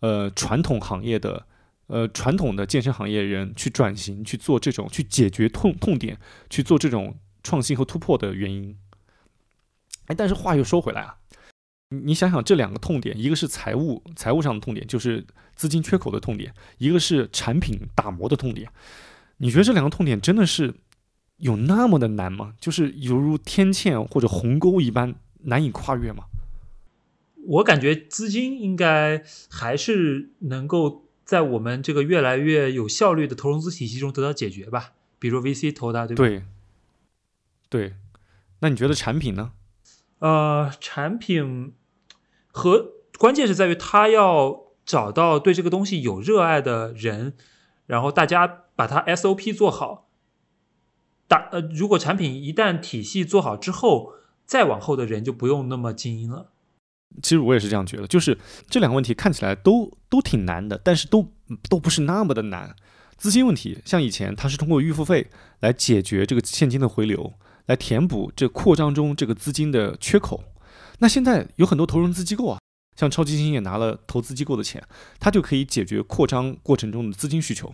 [0.00, 1.46] 呃传统行业的
[1.86, 6.18] 呃传统的健身行业人去转型去做这种去解决痛痛点，
[6.50, 8.76] 去做这种创新和突破的原因。
[10.06, 11.16] 哎，但是话又说回来啊。
[11.90, 15.22] 你想想这两个痛点，一个是财务财务上的痛点，就是
[15.54, 18.70] 资金缺口的痛点；一个是产品打磨的痛点。
[19.36, 20.74] 你觉得这两个痛点真的是
[21.36, 22.54] 有那么的难吗？
[22.58, 26.24] 就是犹如天堑或者鸿沟一般难以跨越吗？
[27.46, 34.92] 我感觉资金应该还是能够在我们这个越来越有效率的投融资体系中得到解决吧。
[35.18, 36.22] 比如 VC 投的，对吧？
[36.24, 36.44] 对。
[37.68, 37.94] 对。
[38.60, 39.52] 那你觉得产品呢？
[40.18, 41.74] 呃，产品。
[42.54, 47.32] 和关键是在于他要找到对这个东西有热爱的人，
[47.86, 50.10] 然后大家把它 SOP 做好。
[51.26, 54.12] 大呃，如果产品一旦体系做好之后，
[54.44, 56.51] 再往后的人就不用那么精英了。
[57.22, 61.32] 其实我也是这样觉得，就是这两个问题看起来都都挺难的，但是都
[61.68, 62.74] 都不是那么的难。
[63.16, 67.34] 资金问题，像以前它是通过预付费来解决这个现金的回流，
[67.66, 70.42] 来填补这扩张中这个资金的缺口。
[70.98, 72.58] 那现在有很多投融资机构啊，
[72.96, 74.82] 像超级星也拿了投资机构的钱，
[75.20, 77.72] 它就可以解决扩张过程中的资金需求，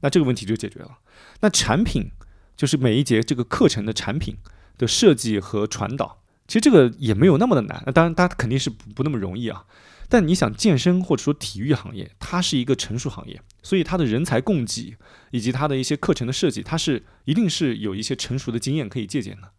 [0.00, 0.98] 那这个问题就解决了。
[1.40, 2.10] 那产品
[2.56, 4.36] 就是每一节这个课程的产品
[4.76, 7.80] 的设计和传导，其实这个也没有那么的难。
[7.86, 9.64] 那当然，它肯定是不不那么容易啊。
[10.08, 14.96] 但你想，健身或者说体育行业，它是一个成熟行业，所以它的人才供给
[15.30, 19.50] 以及它的一些课程的设计，它是一定是有一些成熟的经验可以借鉴的。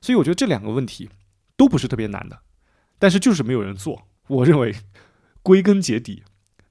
[0.00, 1.10] 所以我觉得这两个问题
[1.56, 2.40] 都不是特别难的。
[2.98, 4.74] 但是就是没有人做，我认为
[5.42, 6.22] 归根结底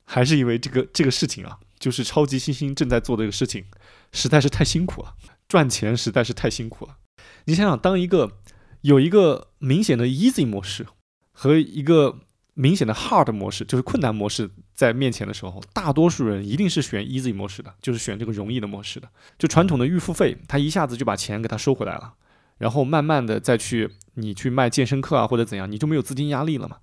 [0.04, 3.66] 还是因为这个这个事情啊，就是超级星星正在做的这个事情
[4.12, 5.14] 实在是太辛苦了，
[5.48, 6.98] 赚钱实在是太辛苦了。
[7.46, 8.40] 你想想，当一个
[8.82, 10.86] 有一个明显的 easy 模式
[11.32, 12.20] 和一个
[12.54, 19.10] 明显的 hard 模式，就是困难模式在面前的时候，大多数人一定是选 easy 模式的，就是选这个容易的模式的。
[19.38, 22.14] 就传统的预付费，他一下子就把钱给他收回来了。
[22.58, 26.78] 然后慢慢的再去你去卖健身课啊或者怎样，你就没有资金压力了嘛。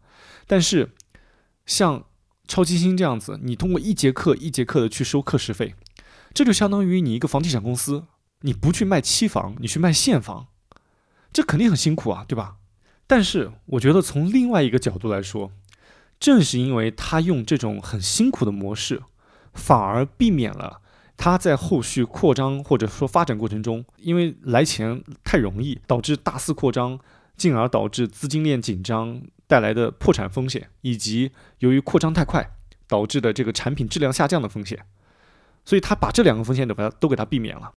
[0.46, 0.90] 但是
[1.66, 2.04] 像
[2.48, 5.74] 超级星这样子，你通过一节课一节课的去收课时费，
[6.34, 8.06] 这就相当于你一个房地产公司，
[8.40, 10.48] 你不去卖期房，你去卖现房，
[11.38, 12.57] 这肯定很辛苦啊，对吧？
[13.07, 15.53] 但是我觉得从另外一个角度来说，
[16.18, 19.05] 正是因为他用这种很辛苦的模式，
[19.55, 20.81] 反而避免了
[21.16, 26.98] 他在后续扩张或者说发展过程中，因为来钱太容易，导致大肆扩张，
[27.37, 29.22] 进而导致资金链紧张。
[29.46, 32.51] 带来的破产风险，以及由于扩张太快
[32.88, 34.85] 导致的这个产品质量下降的风险，
[35.64, 37.72] 所以他把这两个风险都把它都给他避免了。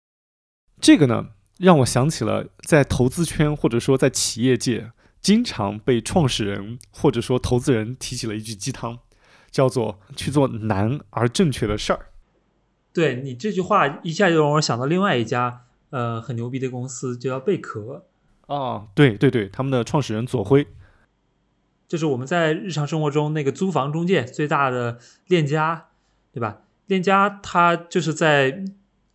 [0.81, 1.27] 这个呢，
[1.59, 8.99] 让我想起了在投资圈或者说在企业界经常被创始人或者说投资人提起了一句鸡汤，
[9.51, 12.07] 叫做去做难而正确的事儿。
[12.93, 18.07] 对你这句话一下就让我想到另外一家呃很牛逼的公司，就叫贝壳。
[18.47, 20.67] 哦，对对对，他们的创始人左晖。
[21.87, 25.89] 就是我们在日常生活中那个租房中介最大的链家，
[26.33, 26.63] 对吧？
[26.87, 28.65] 链家它就是在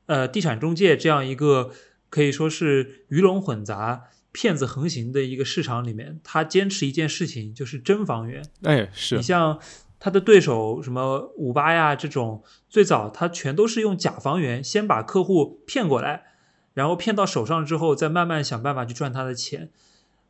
[0.08, 1.72] 呃地产中介这样一个
[2.14, 8.46] 可以说是鱼龙混杂、骗子横行的一个市场里面，他坚持一件事情，就是真房源。
[8.62, 9.60] 哎，是你像
[10.00, 16.26] 他的对手什么五八呀这种，最早他全都是用假房源，先把客户骗过来，
[16.76, 19.72] 然后骗到手上之后，再慢慢想办法去赚他的钱。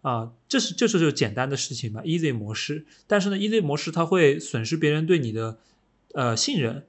[0.03, 2.85] 啊，这是这是就简单的事情嘛，easy 模式。
[3.07, 5.57] 但是呢，easy 模式它会损失别人对你的
[6.13, 6.85] 呃信任，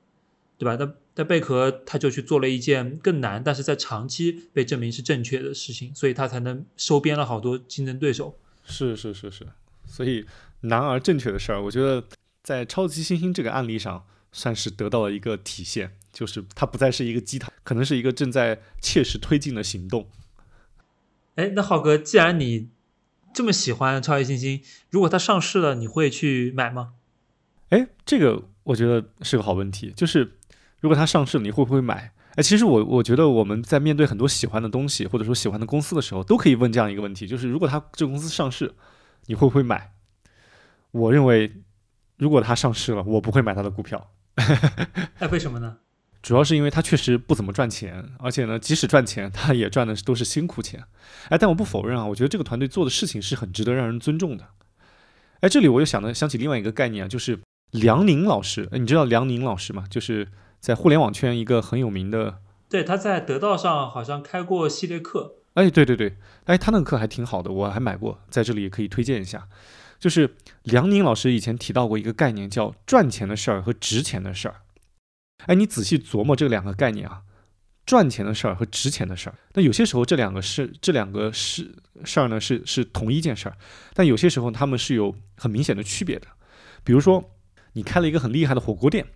[0.56, 0.76] 对吧？
[0.78, 8.38] 那那贝壳他就去做了一件更难，但是在长期被证明是正确的事情，所以他才能收编了好多竞争对手。
[8.64, 9.46] 是是是是，
[9.86, 10.26] 所以
[10.62, 12.04] 难而正确的事儿，我觉得
[12.42, 20.08] 在超级星星这个案例上算是得到了一个体现，就是它不再是一个鸡汤，可能是一个正在切实推进的行动。
[21.36, 22.68] 哎，那浩哥，既然你
[23.32, 26.94] 这么喜欢超级星星，如果它上市了，你会去买吗？
[27.70, 29.92] 哎，这个我觉得是个好问题。
[29.96, 30.32] 就是
[30.84, 32.12] 如果它上市了，你会不会买？
[32.34, 38.74] 哎，其实我我觉得我们在面对很多喜欢的东西或者说喜欢的公司的时候，都可以问这样一个问题：就是如果它这个公司上市，
[39.24, 39.94] 你会不会买？
[40.90, 41.50] 我认为，
[42.18, 44.10] 如果它上市了，我不会买它的股票。
[45.20, 45.78] 哎，为什么呢？
[46.20, 50.84] 主要是因为它确实不怎么赚钱，而且呢，即使赚钱，它也赚的都是辛苦钱。
[51.30, 54.48] 哎，但我不否认啊，我觉得这个团队做的事情是很值得让人尊重的。
[55.40, 57.38] 哎，这里我又想到想起另外一个概念啊，就是
[57.70, 58.68] 梁宁老师。
[58.72, 59.84] 你知道梁宁老师吗？
[59.88, 60.28] 就是
[60.64, 62.38] 在互联网圈一个很有名的。
[62.70, 65.34] 对，他在得道上好像开过系列课。
[65.52, 69.46] 哎，对对对，哎，他那个课还挺好的，我还买过，在这里也可以推荐一下。
[69.98, 74.62] 就是梁宁老师以前提到过一个概念，叫赚钱的事儿和值钱的事儿。
[75.44, 77.20] 哎，你仔细琢磨这两个概念啊，
[77.84, 79.36] 赚钱的事儿和值钱的事儿。
[79.52, 81.74] 那有些时候这两个是这两个事
[82.06, 83.56] 事儿呢是是同一件事儿，
[83.92, 86.26] 但有些时候他们是有很明显的区别的。
[86.82, 87.22] 比如说，
[87.74, 89.06] 你开了一个很厉害的火锅店，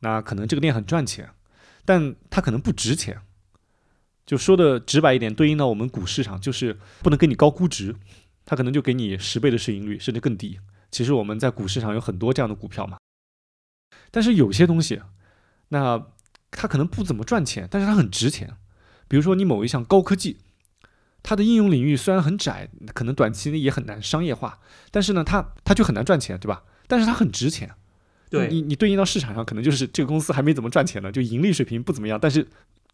[0.00, 1.30] 那可能这个店很赚钱，
[1.84, 3.20] 但它可能不值钱。
[4.26, 7.96] 就说的直白一点，对应到我们股市上，就是不能给你高估值，
[8.44, 10.60] 它可能就给你十倍的市盈率，甚至更低。
[10.90, 12.98] 其实我们在股市上有很多这样的股票嘛。
[14.10, 15.00] 但是有些东西。
[15.72, 16.04] 那
[16.50, 18.56] 它可能不怎么赚钱，但是它很值钱。
[19.06, 20.38] 比如说你某一项高科技，
[21.22, 24.58] 它的应用领域虽然很窄，可能短期内也很难商业化，
[24.90, 26.64] 但是呢，它它就很难赚钱，对吧？
[26.88, 27.72] 但是它很值钱。
[28.30, 32.46] 对你，你对应到市场上，可能就是这个公司还没怎么赚钱呢，就盈利水平不怎么样，但是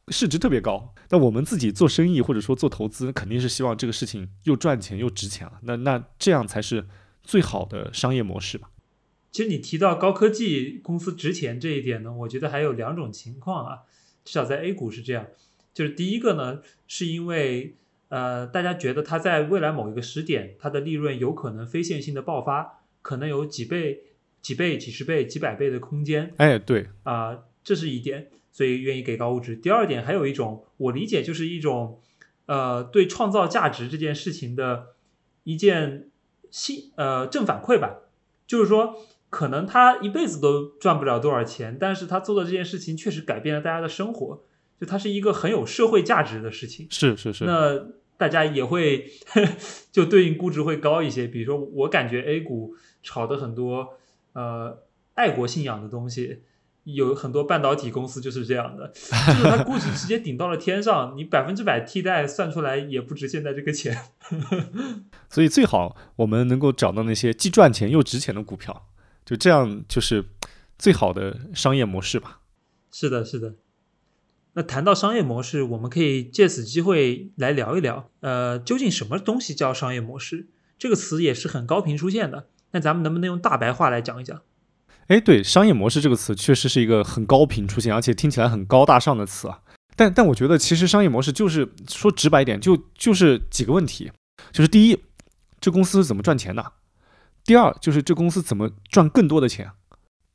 [0.09, 0.95] 市值特别高。
[1.11, 5.59] 那我们自己做生意或者说做投资，肯定是希望这个事情又赚钱又值钱了。
[5.63, 6.87] 那那这样才是
[7.23, 8.71] 最好的商业模式吧。
[9.33, 13.81] 其实你提到高科技公司值钱这一点呢，我觉得还有两种情况啊，
[14.25, 15.27] 至少在 A 股是这样，
[15.75, 17.75] 就是第一个呢，是因为
[18.09, 24.05] 呃大家觉得它在未来某一个时点，它的利润有可能非线性的爆发，可能有几倍、
[24.47, 26.33] 几倍、几十倍、几百倍的空间。
[26.37, 29.57] 哎，对啊，这是一点，所以愿意给高估值。
[29.57, 32.01] 第二点还有一种，我理解就是一种
[32.47, 34.95] 呃对创造价值这件事情的
[35.43, 36.11] 一件
[36.51, 37.97] 新呃正反馈吧，
[38.47, 38.95] 就是说。
[39.29, 44.45] 可能他一辈子都赚不了多少钱，但是他做的这件事情确实改变了大家的生活，
[44.81, 46.87] 就它是一个很有社会价值的事情。
[46.89, 47.45] 是是是。
[47.45, 47.87] 那
[48.17, 49.11] 大家也会
[49.91, 51.27] 就对应估值会高一些。
[51.27, 53.99] 比如说，我感觉 A 股炒的很多
[54.37, 54.83] 呃
[55.15, 56.43] 爱国信仰的东西，
[56.85, 63.97] 有很多半导体公司就是这样的， 就是它估值直接顶到了天上，你百分之百替代算出来也不值现在这个钱。
[65.31, 68.89] 所以最好我们能够找到那些既赚钱又值钱的股票。
[69.25, 70.25] 就这样，就是
[70.79, 72.43] 最好的商业模式吧。
[72.93, 73.57] 是的，是的。
[74.53, 80.49] 那谈到商业模式，我们可以借此机会来聊一聊，呃，究竟什么东西叫商业模式？
[80.79, 82.49] 这个词也是很高频出现的。
[82.73, 84.41] 那咱们能不能用大白话来讲一讲？
[85.09, 89.61] 哎，对，商业模式这个词确实是一个很高频出现，而且听起来很高大上的词啊。
[89.95, 94.11] 但但我觉得，其实商业模式就是说直白一点，就就是几个问题，
[94.53, 94.99] 就是第一，
[95.61, 96.63] 这公司是怎么赚钱的；
[97.45, 99.71] 第二，就是这公司怎么赚更多的钱。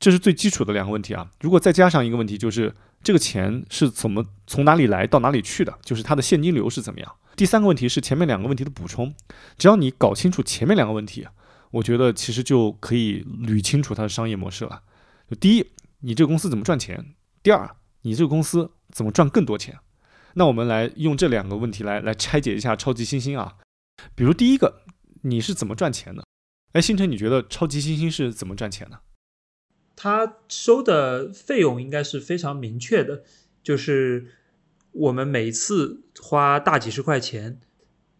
[0.00, 1.30] 这是最基础的两个问题啊。
[1.40, 2.74] 如果再加上一个问题，就是
[3.04, 7.12] 这个钱是怎么从哪里来到哪里去的，就是它的现金流是怎么样。
[7.36, 9.14] 第三个问题是前面两个问题的补充。
[9.56, 11.28] 只要你搞清楚前面两个问题，
[11.72, 14.82] 我觉得其实就可以捋清楚它的商业模式了。
[15.28, 15.66] 就第一，
[16.00, 16.98] 你这个公司怎么赚钱；
[17.42, 19.78] 第二，你这个公司怎么赚更多钱。
[20.34, 23.56] 那我们来用这两个问题来来拆解一下超级星星啊。
[24.14, 24.82] 比如第一个，
[25.22, 26.24] 你是怎么赚钱的？
[26.72, 29.00] 哎，星辰，你觉得超级星星是怎么赚钱的？
[29.94, 33.24] 他收的费用应该是非常明确的，
[33.62, 34.26] 就是
[34.92, 37.60] 我们每次花大几十块钱，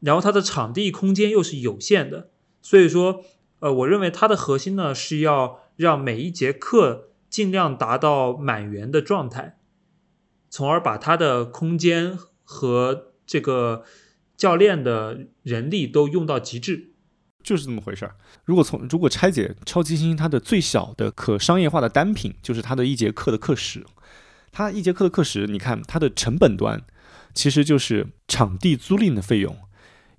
[0.00, 2.30] 然后它的场地空间又是有限的，
[2.60, 3.24] 所以说，
[3.62, 9.56] 呃，我认为它的核心呢是要让每一节课尽量达到满员的状态，
[10.50, 13.84] 从而把它的空间和这个
[14.36, 16.88] 教练的人力都用到极致。
[17.44, 18.16] 就是这么回事儿。
[18.44, 23.86] 如果从如果拆解超级星星它的最小的可商业化的单品，就是它的一节课的课时。
[24.50, 26.82] 它一节课的课时，你看它的成本端，
[27.32, 29.56] 其实就是场地租赁的费用，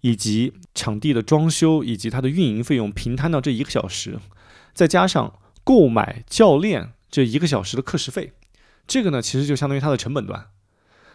[0.03, 4.19] 以及场地的装修以及它的运营费用平摊到这一个小时，
[4.73, 8.33] 再加上购买教练这一个小时的课时费，
[8.85, 10.47] 这个呢其实就相当于它的成本端。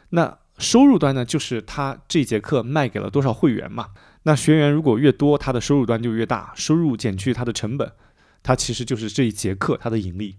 [0.08, 3.88] 那收入端呢，就是他这节课卖给了多少会员嘛？
[4.22, 7.92] 那学员如果越多，他的收入端就越大，收入减去他的成本，
[8.42, 10.36] 它其实就是这一节课它的盈利。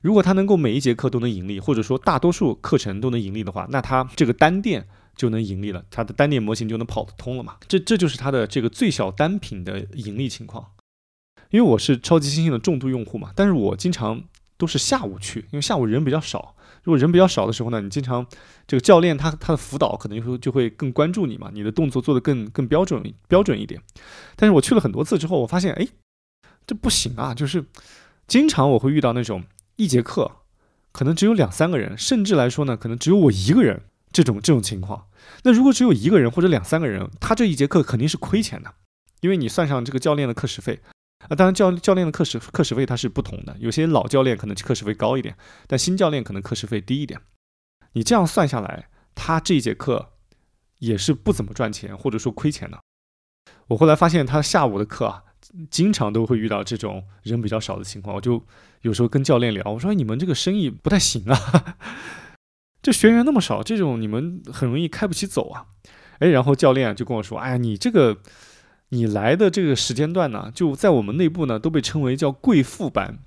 [0.00, 4.86] 如果他能够每一节课都能盈利，或者说大多数课程都能盈利的话，那他这个单店
[5.18, 7.56] 就能盈利了，他的单店模型就能跑得通了嘛？
[7.68, 10.64] 这这就是他的这个最小单品的盈利情况。
[11.50, 14.22] 因为我是超级星星的重度用户嘛，但是我经常
[14.56, 16.54] 都是下午去，因为下午人比较少。
[16.84, 18.24] 如果人比较少的时候呢，你经常
[18.66, 23.82] 这个教练他他的辅导可能就就会更关注你嘛，你的动作做得更更标准标准一点。
[24.36, 25.88] 但是我去了很多次之后，我发现哎，
[26.66, 27.64] 这不行啊，就是
[28.26, 29.44] 经常我会遇到那种
[29.76, 30.30] 一节课
[30.92, 35.07] 可能只有两三个人，甚至来说呢，可能只有我一个人这种这种情况。
[35.42, 38.74] 那如果只有一个人或者两三个人，他这一节课肯定是亏钱的，
[39.20, 40.80] 因为你算上这个教练的课时费。
[41.28, 47.20] 啊，当然教教练的课时课时费它是不同的，有些老教练可能课时费高一点，但新教练可能课时费低一点。
[47.94, 50.12] 你这样算下来，他这一节课
[50.78, 52.78] 也是不怎么赚钱，或者说亏钱的。
[53.66, 55.24] 我后来发现他下午的课啊，
[55.68, 58.14] 经常都会遇到这种人比较少的情况。
[58.14, 58.46] 我就
[58.82, 61.76] 有时候跟教练聊，我说你们这个生意不太行啊，
[62.88, 65.66] 这学员那么少，这种你们很容易开不起走啊。
[66.20, 68.16] 哎，然后教练就跟我说，哎呀，你这个。
[68.90, 73.18] 你来的这个时间段呢，就在我们内部呢，都被称为叫贵妇班，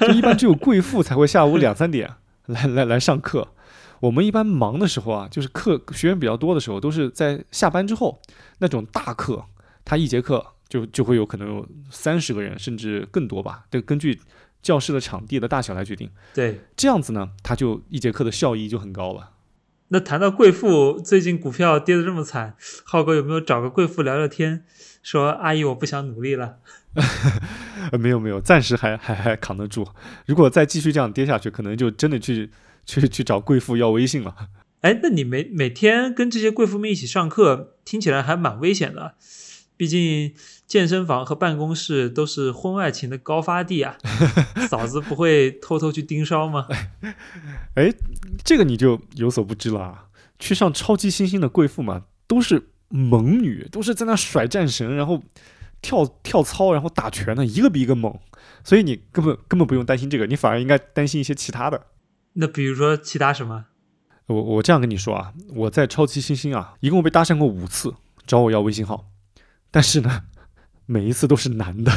[0.00, 2.10] 就一般只有贵妇才会下午两三点
[2.46, 3.48] 来来来上课。
[4.00, 8.18] 我们一般忙的时候啊，就是课学员比较多的时候，都是在下班之后
[8.60, 9.44] 那种大课，
[9.84, 14.18] 他一节课就就会有可能有三十个人甚至更多吧，这根据
[14.62, 16.10] 教室的场地的大小来决定。
[16.34, 19.30] 对，这样子呢，他就一节课的效益就很高了。
[19.88, 24.64] 那谈到贵妇，最近股票跌得这么惨，浩哥有没有找个贵妇聊聊天？
[25.02, 26.58] 说阿姨，我不想努力了。
[27.98, 29.86] 没有没有，暂时还还还扛得住。
[30.26, 32.50] 如果再继续这样跌下去，可能就真的去
[32.84, 34.34] 去去找贵妇要微信了。
[34.82, 39.14] 哎，那你每每天跟这些贵妇们一起上课，听起来还蛮危险的。
[39.78, 40.34] 毕竟
[40.68, 43.98] 健身房和办公室都是婚外情的高发地啊。
[44.70, 46.68] 嫂子不会偷偷去盯梢吗？
[47.74, 47.92] 哎，
[48.44, 50.04] 这个你就有所不知了啊。
[50.38, 52.68] 去上超级星星的贵妇嘛，都是。
[52.90, 55.22] 猛女都是在那甩战神，然后
[55.82, 58.18] 跳跳操，然后打拳的，一个比一个猛，
[58.64, 61.84] 所以你根本根本不用担心这个，你反而应该担心一些其他的。
[62.32, 63.66] 那比如说其他什么？
[64.24, 67.92] 我我这样跟你说啊，我在超级星星啊，一共被搭讪过五次，
[68.26, 69.10] 找我要微信号，
[69.70, 70.22] 但是呢，
[70.88, 71.92] 每一次都是男的。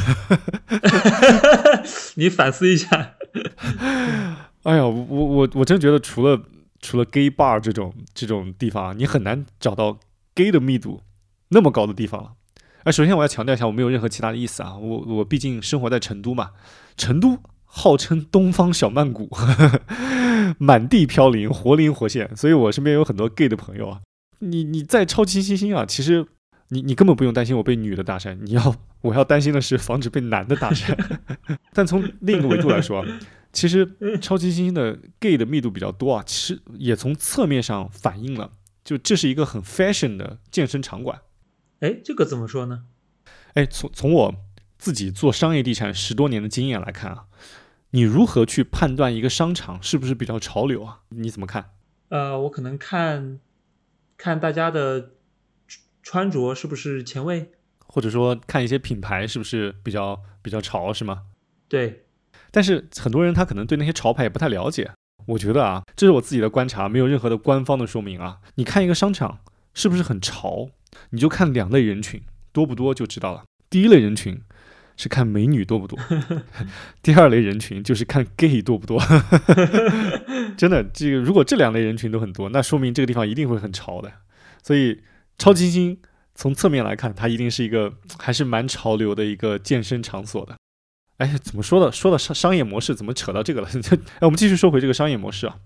[2.14, 3.16] 你反思一下。
[4.62, 6.40] 哎呀，我我我真觉得除了
[6.80, 9.98] 除了 gay bar 这种这种地方，你很难找到。
[10.34, 11.02] gay 的密度
[11.50, 12.30] 那么高的地方了，
[12.84, 16.52] 哎，首先我要强调一下，我没有任何其他的意思啊，我我毕竟生活在成都嘛，
[16.96, 19.28] 成都号称东方小曼谷，
[20.56, 24.00] 满地飘零，活灵活现，所以我身边有很多 gay 的朋友啊。
[24.38, 26.26] 你你在超级新星啊，其实
[26.72, 30.96] 你你根本不用担心我被女的搭讪，你要我要担心的是防止被男的搭讪。
[31.74, 33.04] 但从另一个维度来说，
[33.52, 33.86] 其实
[34.22, 38.52] 超级星星的 gay 的密度比较多啊，其实也从侧面上反映了。
[38.82, 41.20] 就这是一个很 fashion 的健身场馆，
[41.80, 42.84] 哎，这个怎么说呢？
[43.52, 44.34] 哎，从从我
[44.78, 47.26] 自己做商业地产十多年的经验来看啊，
[47.90, 51.00] 你如何去判断一个商场是不是比较潮流啊？
[51.10, 51.70] 你怎么看？
[52.08, 53.38] 呃，我可能看
[54.16, 55.10] 看大家的
[56.02, 57.50] 穿着是不是前卫，
[57.86, 61.22] 或者说看一些品牌是不是比较比较潮，是吗？
[61.68, 62.04] 对。
[62.50, 64.90] 但是很多人他可能对那些潮牌也不太了解。
[65.26, 68.38] 我觉得啊，这是我自己的观察，没有任何的官方的说明啊。
[68.56, 69.38] 你看一个商场
[69.72, 70.68] 是不是很潮，
[71.10, 72.20] 你就看两类人群
[72.52, 73.44] 多不多就知道了。
[73.70, 74.42] 第一类人群
[74.96, 75.96] 是看美女多不多，
[77.02, 79.00] 第二类人群就是看 gay 多不多。
[80.58, 84.12] 真的，这个如果这两类人群都很多，那说明这个地方一定会很潮的。
[84.62, 85.00] 所以，
[85.38, 85.98] 超级星
[86.34, 90.56] 从侧面来看，它一定是一个还是蛮潮流的一个健身场所的。
[91.18, 91.92] 哎，怎么说的？
[91.92, 93.68] 说到商商业模式，怎么扯到这个了？
[94.18, 95.58] 哎，我们继续说回这个商业模式啊。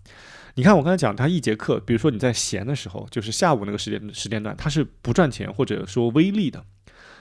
[0.55, 6.65] 你看，我刚才讲，它一节课，比如说你在闲的时候，就是下午那个时间时间段，它是不赚钱或者说微利的，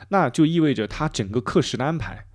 [0.09, 2.25] 那就意味着它整个课时的安排，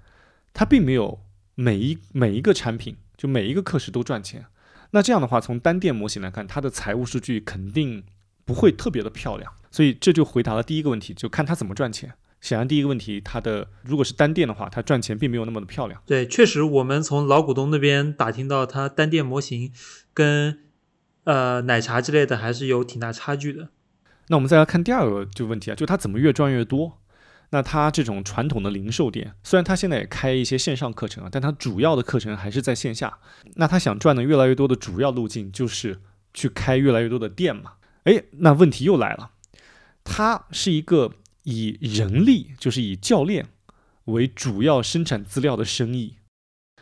[0.53, 1.21] 它并没有
[1.55, 4.47] 每一每一个产品，就每一个课时都赚钱。
[4.91, 8.05] 那这样的话，从单店模型来看，它的财务数据肯定
[8.51, 9.53] 不会特别的漂亮。
[9.71, 12.13] 所以这就回答了第一个问题，就看它怎么赚钱。
[12.41, 16.03] 显然，第一个问题，它的如果是单店的话，它赚钱并没有那么的漂亮。
[16.05, 19.71] 对，确实，我们从老股东那边打听到，它单店模型
[20.13, 20.59] 跟
[21.25, 23.69] 呃奶茶之类的还是有挺大差距的。
[24.29, 26.99] 那我们再来看第二个就问题啊，就它怎么越赚越多？
[27.51, 33.19] 那它这种传统的零售店，虽然它现在也开一些线上课程啊，但它主要的课程还是在线下。
[33.57, 36.01] 那它想赚的越来越多的主要路径就是
[36.33, 37.73] 去开越来越多的店嘛？
[38.05, 39.33] 诶，那问题又来了，
[40.05, 41.15] 它是一个。
[41.43, 43.49] 以人力就是以教练
[44.05, 46.17] 为主要生产资料的生意，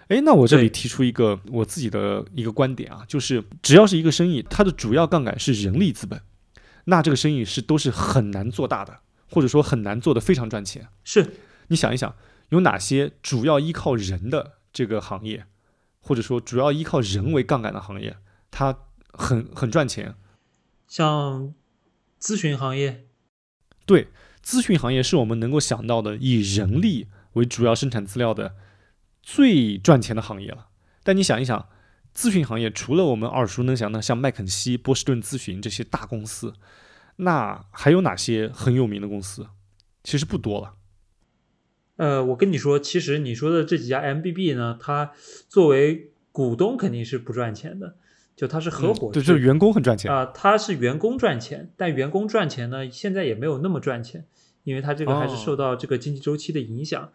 [0.08, 6.20] 哎，那我这里提出一个我自己的一个观点啊，就是只要是一个生意，它的主要杠杆是人力资本，
[6.86, 8.98] 那这个生意是都是很难做大的，
[9.30, 10.88] 或者说很难做的非常赚钱。
[11.04, 11.34] 是
[11.68, 12.14] 你想一想，
[12.48, 15.46] 有哪些主要依靠人的这个行业，
[16.00, 18.16] 或者说主要依靠人为杠杆的行业，
[18.50, 18.76] 它
[19.12, 20.16] 很很赚钱？
[20.88, 21.54] 像
[22.20, 23.06] 咨询行业，
[23.86, 24.08] 对。
[24.40, 28.54] 咨询行业是我们能够想到的以人力为主要生产资料的
[29.22, 30.68] 最赚钱的行业了。
[31.02, 31.68] 但你想一想，
[32.14, 36.54] 咨询行业除了我们耳熟能详的像麦肯锡、波士顿咨询这些大公司，
[37.16, 39.48] 那还有哪些很有名的公司？
[40.02, 40.76] 其实不多了。
[41.96, 45.12] 呃，我跟你说，其实你说的这几家 MBB 呢，它
[45.48, 47.98] 作为股东肯定是不赚钱的。
[48.38, 50.24] 就他是合伙，对，就是员工很赚钱啊。
[50.26, 54.24] 他是员工赚钱，但员工赚钱呢，现在也没有那么赚钱，
[54.62, 57.10] 因为他这个还是受到这个经济周期的影响。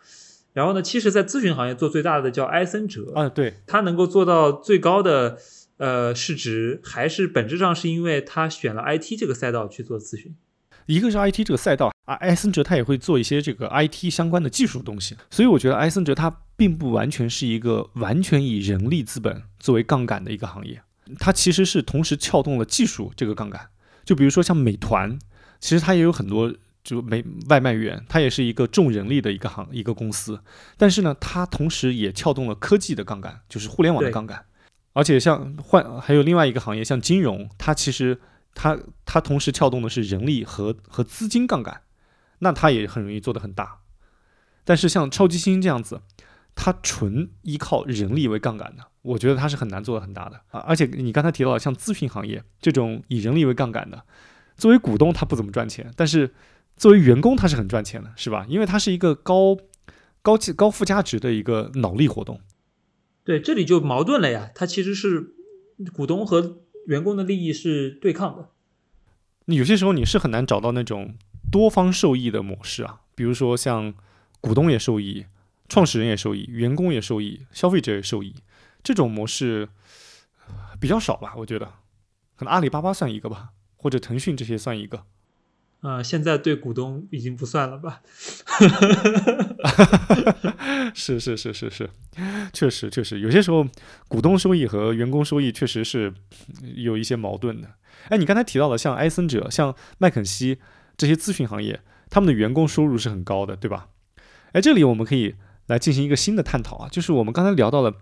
[0.51, 5.37] 然后呢，其实，在咨询行业做最大的叫埃森哲啊，对，他能够做到最高的
[5.77, 10.35] 呃市值，还是本质上是因为他选了 IT 这个赛道去做咨询。
[10.85, 20.81] 一个是 IT 这个赛道啊，埃森哲他也会做一些这个 IT 相关的技术东西，所以我觉得埃森哲他并不完全是一个完全以人力资本作为杠杆的一个行业。
[21.19, 23.69] 它其实是同时撬动了技术这个杠杆，
[24.05, 25.17] 就比如说像美团，
[25.59, 30.39] 其实它也有很多就美外卖员，它也是一个重人力的一个行一个公司，
[30.77, 34.45] 但是呢，它同时也撬动了科技的杠杆，就是互联网的杠杆，
[34.93, 38.19] 而且像换还有另外一个行业像金融，它其实
[38.53, 41.81] 它它同时撬动的是人力和和资金杠杆，
[42.39, 43.79] 那它也很容易做得很大，
[44.63, 46.01] 但是像超级星这样子。
[46.55, 50.59] 它纯依靠人力为杠杆的，我觉得它是很难做的很大的啊！
[50.61, 54.03] 而且你刚才提到了像咨询行业这种以人力为杠杆的，
[54.57, 56.33] 作为股东他不怎么赚钱，但是
[56.75, 58.45] 作为员工他是很赚钱的，是吧？
[58.49, 59.57] 因为它是一个高
[60.21, 62.39] 高高附加值的一个脑力活动。
[63.23, 65.35] 对，这里就矛盾了呀，它其实是
[65.93, 68.49] 股东和员工的利益是对抗的。
[69.45, 71.15] 有些时候你是很难找到那种
[71.51, 73.93] 多方受益的模式啊，比如说像
[74.39, 75.25] 股东也受益。
[75.69, 78.35] 创始人也受益，员工也受益，消费者也受益，
[78.83, 79.69] 这种模式
[80.79, 81.33] 比较少吧？
[81.37, 81.65] 我觉得，
[82.35, 85.05] 可能阿里巴巴算一个吧，或者腾讯这些算一个。
[85.79, 88.01] 啊，现在对股东已经不算了吧？
[90.93, 91.89] 是是是是是，
[92.51, 93.65] 确实确实，有些时候
[94.07, 96.13] 股东收益和员工收益确实是
[96.75, 97.69] 有一些矛盾的。
[98.09, 100.59] 哎，你刚才提到了像埃森哲、像麦肯锡
[100.97, 103.87] 这些咨询行业，他们的员工收入是很高的，对吧？
[104.51, 105.35] 哎，这里我们可以。
[105.67, 107.95] 来进行一个新的探讨啊，就是我们刚才聊到了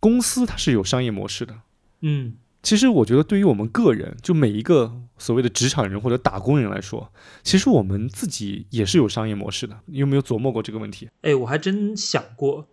[0.00, 1.60] 公司它是有商业模式的，
[2.00, 9.78] 嗯，其实我觉得对于我们个人，就每一个所谓的职场人或者打工人来说，其实我们自己也是有商业模式的。
[9.84, 11.10] 你有没有琢磨过这个问题？
[11.20, 12.66] 哎，我还真想过，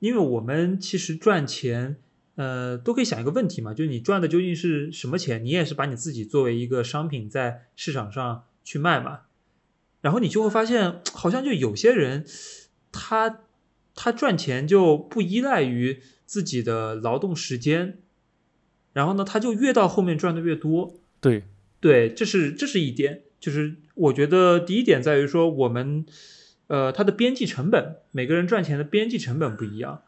[0.00, 1.96] 因为我们其实赚钱，
[2.34, 5.44] 呃，都可以想一个问题嘛，就是你赚的究竟是什么钱？
[5.44, 9.20] 你也是把你自己作为一个商品在市场上去卖嘛，
[10.00, 12.26] 然后你就会发现，好像就有些人。
[12.94, 13.38] 他
[13.94, 17.98] 他赚钱就不依赖于自己的劳动时间，
[18.92, 20.94] 然后呢，他就越到后面赚的越多。
[21.20, 21.44] 对，
[21.80, 26.06] 对，这是这是一点，就是我觉得第一点在于说我们，
[26.68, 30.02] 呃，他的边际成本，每个人赚钱的边际成本不一样。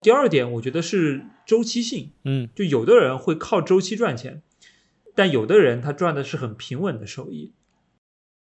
[0.00, 4.42] 第二点，我觉得是周期性，嗯就有的人会靠周期赚钱，
[5.14, 7.52] 但有的人他赚的是很平稳的收益。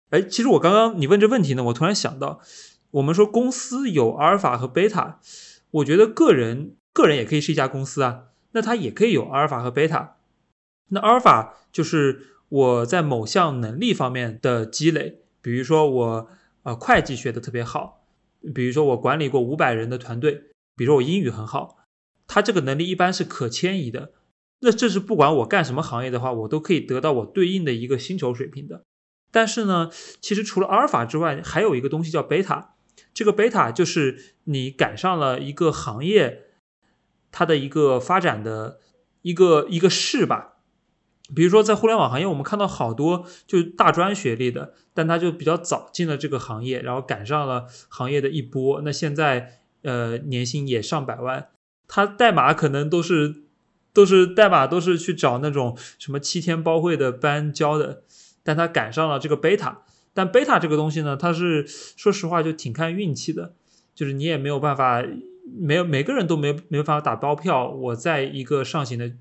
[0.10, 2.42] 哎，其实我刚刚你问这问题呢，我突然想到，
[2.96, 5.20] 我们说公司有阿尔法和贝塔，
[5.72, 10.16] 我觉得个人个人也可以是一家公司啊，那它也可以有阿尔法和贝塔。
[10.90, 16.30] 那阿尔法就是我在某项能力方面的积累，比如说我
[16.64, 18.06] 呃会计学的特别好，
[18.54, 20.44] 比如说我管理过五百人的团队，
[20.78, 21.80] 比如说我英语很好，
[22.28, 24.14] 它这个能力一般是可迁移的。
[24.62, 28.84] 那这是不管我干什么行业的话，我都可以得到我对应的一个薪酬水平的。
[29.34, 29.90] 但是呢，
[30.22, 32.72] 其实除了阿尔法之外，还有一个东西叫贝塔。
[33.16, 36.44] 这个贝塔就是你赶上了一个行业
[37.32, 38.80] 它的一个发展的
[39.24, 40.52] 一个一个势吧。
[41.34, 48.82] 比如说在互联网行业，我们看到好多就大专学历的，但他就比较早进了这个行业，然后赶上了行业的一波。
[48.84, 51.48] 那现在呃年薪也上百万，
[51.88, 53.44] 他代码可能都是
[53.92, 58.04] 都是代码都是去找那种什么七天包会的班教的。
[58.44, 59.85] 但他赶上了这个贝塔，
[60.16, 63.54] 但贝塔这个东西呢，它是说实话就挺看运气的，
[63.94, 65.04] 就是你也没有办法，
[65.60, 69.12] 没有每个人都没没有办法打包票，我在一个上行的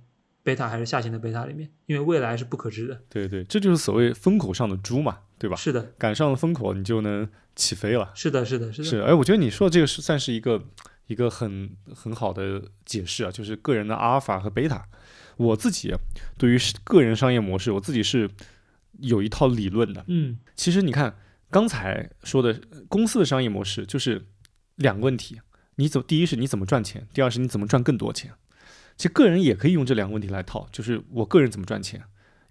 [0.44, 3.00] 贝塔还是下行的贝塔里面，因为未来是不可知的。
[3.08, 5.56] 对对，这就是所谓风口上的猪嘛，对吧？
[5.56, 8.12] 是的，赶上了风口，你就能起飞了。
[8.14, 10.62] 是的，是的，是的，是，哎，我觉得你说的这个是算是一个
[11.08, 14.86] 一个很很好的解释啊，就是个人的阿尔法和贝塔。
[15.38, 15.92] 我自己
[16.38, 18.30] 对于个人商业模式，我自己是。
[18.98, 21.16] 有一套理论的，嗯，其实你看
[21.50, 24.26] 刚才说的公司的商业模式就是
[24.76, 25.40] 两个问题，
[25.76, 28.32] 你怎第一是你怎么赚钱，第二是你怎么赚更多钱。
[28.96, 32.02] 其实个人也可以用这两个问题来套，就是我个人怎么赚钱，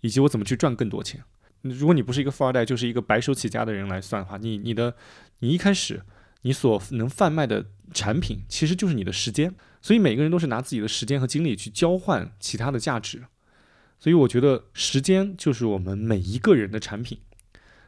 [0.01, 1.23] 以及我怎么去赚更多钱。
[1.61, 4.93] 如果你不是一个富二代，就是一个白手起家的人来算的话，你你的
[5.39, 6.01] 你一开始
[6.41, 13.23] 你所能贩卖的产品其实就是你的时间，所以每个人都是拿自己的时间和精力去交换其他的价值。
[14.03, 17.19] 所以我觉得时间就是我们每一个人的产品。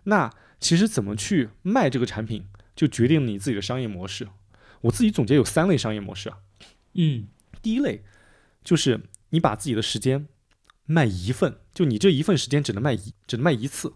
[0.05, 4.30] 那其实怎么去卖这个产品，就决定了你自己的商业模式。
[4.80, 6.38] 我自己总结有三类商业模式啊。
[6.93, 7.28] 嗯，
[7.61, 8.05] 第一类
[8.63, 9.01] 就是
[9.32, 10.30] 你把自己的时间
[10.86, 13.95] 卖一份，就你这一份时间只能卖一，只能卖一次。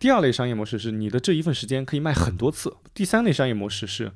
[0.00, 2.76] 第二类商业模式是你的这一份时间可以卖很多次。
[2.92, 4.10] 第三类商业模式是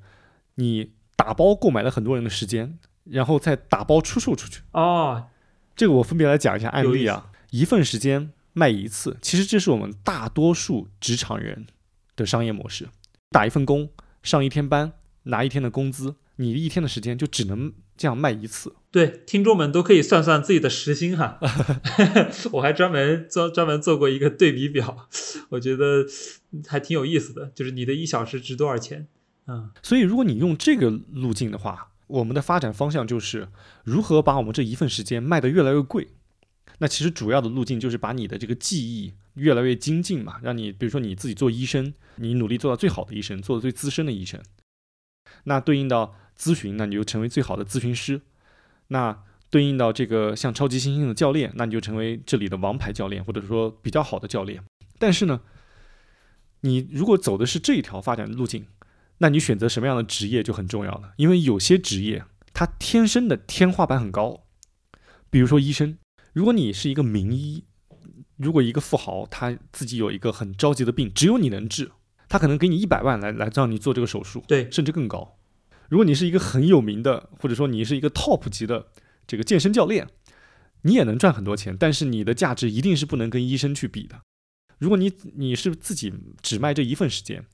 [0.56, 4.62] 你打包购买了很多人的时间，然后再打包出售出去。
[4.72, 5.28] 哦。
[5.76, 11.66] 这个我分别来讲一下案例啊，一份时间卖一次，其实这是我们大多数职场人
[12.14, 12.88] 的商业模式。
[13.30, 13.90] 打一份工，
[14.22, 14.92] 上一天班，
[15.24, 18.76] 拿一天的工资，你一天的时间就只能这样卖一次。
[18.92, 21.40] 对，听众们都可以算算自己的时薪哈。
[22.52, 25.08] 我还专门做专门做过一个对比表，
[25.48, 26.06] 我觉得
[26.68, 29.08] 还挺有意思的，就是你的一小时值多少钱？
[29.48, 31.90] 嗯，所以如果你用这个路径的话。
[32.06, 33.48] 我们的发展方向就是
[33.84, 36.08] 如何把我们这一份时间卖得越来越贵。
[36.78, 44.40] 那其实主要的路径就是把你的这个技艺越来越精进嘛，让你比如说你自己做医生，你努力做到最好的医生，做的最资深的医生。
[45.44, 48.20] 那对应到咨询，那你就成为最好的咨询师。
[48.88, 54.62] 那对应到这个像超级猩猩的教练，那你就成为这里的王牌教练，或者说比较好的教练。
[54.98, 55.40] 但是呢，
[56.62, 58.66] 你如果走的是这一条发展路径。
[59.18, 64.44] 那你选择什么样的职业就很重要了，因为有些职业它天生的天花板很高，
[65.30, 65.96] 比如说医生。
[66.32, 67.64] 如果你是一个名医，
[68.36, 71.92] 如果一个富豪他自己有一个很着急的病，只有你能治，
[72.28, 75.38] 他可能给你一百万来来让你做这个手术，对，甚至更高。
[75.88, 78.88] 如果你是一个很有名的，或者说你是一个 top 级的
[79.28, 80.08] 这个健身教练，
[80.82, 84.20] 你也能赚很多钱，但是你的价值一定是不能跟医生去比的。
[84.78, 86.12] 如果你你是自己
[86.42, 87.44] 只卖这一份时间。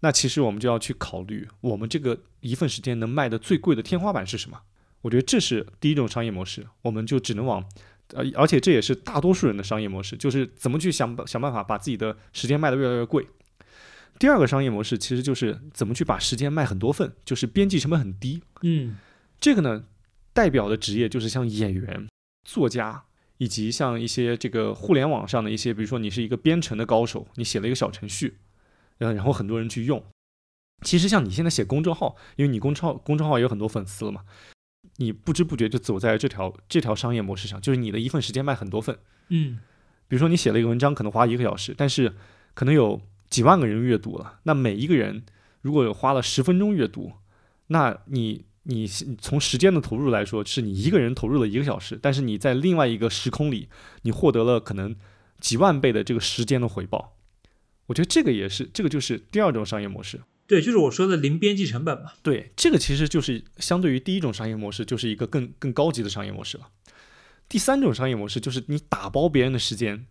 [0.00, 4.60] 那其实我们就要去考虑，我们这个一份时间能卖的最贵的天花板是什么？
[5.02, 7.64] 我觉得这是第一种商业模式，我们就只能往，
[8.14, 13.26] 呃，而且这也是大多数人的商业模式，就是怎么去想想办法把自己的时间卖得越来越贵。
[14.18, 18.42] 第二个商业模式其实就是怎么去把时间卖很多份，就是边际成本很低。
[18.62, 18.96] 嗯，
[19.40, 19.84] 这个呢，
[20.32, 22.08] 代表的职业就是像演员、
[22.42, 23.04] 作家，
[23.36, 28.38] 以及像一些这个互联网上的一些，比如说你是一个编程的高手，你写了一个小程序。
[28.98, 30.02] 嗯，然后很多人去用。
[30.82, 34.22] 其实像你现在写公众号，因为你公众号公众号有很多粉丝了嘛，
[34.98, 38.96] 你不知不觉就走在这条这条商业模式上，就是你的一份时间卖很多份。
[39.28, 39.58] 嗯，
[40.06, 42.14] 比如说你写了一个文章，可能花一个小时，但是
[42.54, 44.38] 可能有几万个人阅读了。
[44.44, 45.24] 那每一个人
[45.62, 47.12] 如果有花了十分钟阅读，
[47.66, 53.68] 那你你从时间的投入来说，是你一个人投入了一个小时，但是你在另外一个时空里，
[54.02, 54.94] 你获得了可能
[55.40, 57.17] 几万倍的这个时间的回报。
[57.88, 60.20] 我觉得这个也是，这个就是第二种商业模式。
[60.46, 62.12] 对，就是我说的零边际成本嘛。
[62.22, 66.68] 对，这个其实就是相对于第一种商业模式，就是一个更更高级的商业模式了。
[67.48, 70.06] 第三种商业模式就是你打包别人的时间，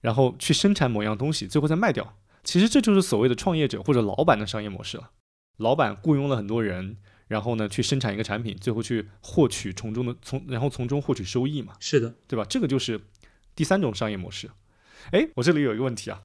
[0.00, 2.16] 然后去生产某样东西，最后再卖掉。
[2.44, 5.10] 其实这就是所谓的创业者或者老板的商业模式了。
[5.56, 6.96] 老板雇佣了很多人，
[7.26, 11.74] 然后呢去生产一个产品，最后去获取从中的从，然后从中获取收益嘛。
[11.80, 12.44] 是的，对吧？
[12.48, 13.00] 这个就是
[13.54, 14.50] 第三种商业模式。
[15.12, 16.22] 哎，我这里有一个问题啊，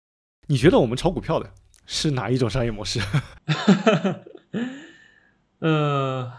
[0.49, 1.53] 你觉得我们炒股票的
[1.85, 2.99] 是哪一种商业模式？
[5.59, 6.31] 呃，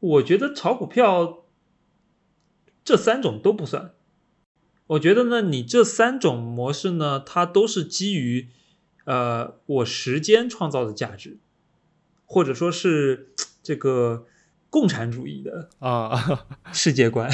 [0.00, 1.44] 我觉得炒股票
[2.84, 3.92] 这三种都不算。
[4.88, 8.48] 我觉得呢，你这三种模式呢，它都是基于
[9.04, 11.38] 呃我时间创造的价值。
[12.30, 14.26] 或者说是这个
[14.68, 17.30] 共产主义的啊 世界观，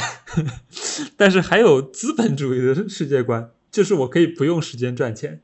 [1.18, 5.42] 但是还有资本主义的世界观，就是我可以不用时间赚钱，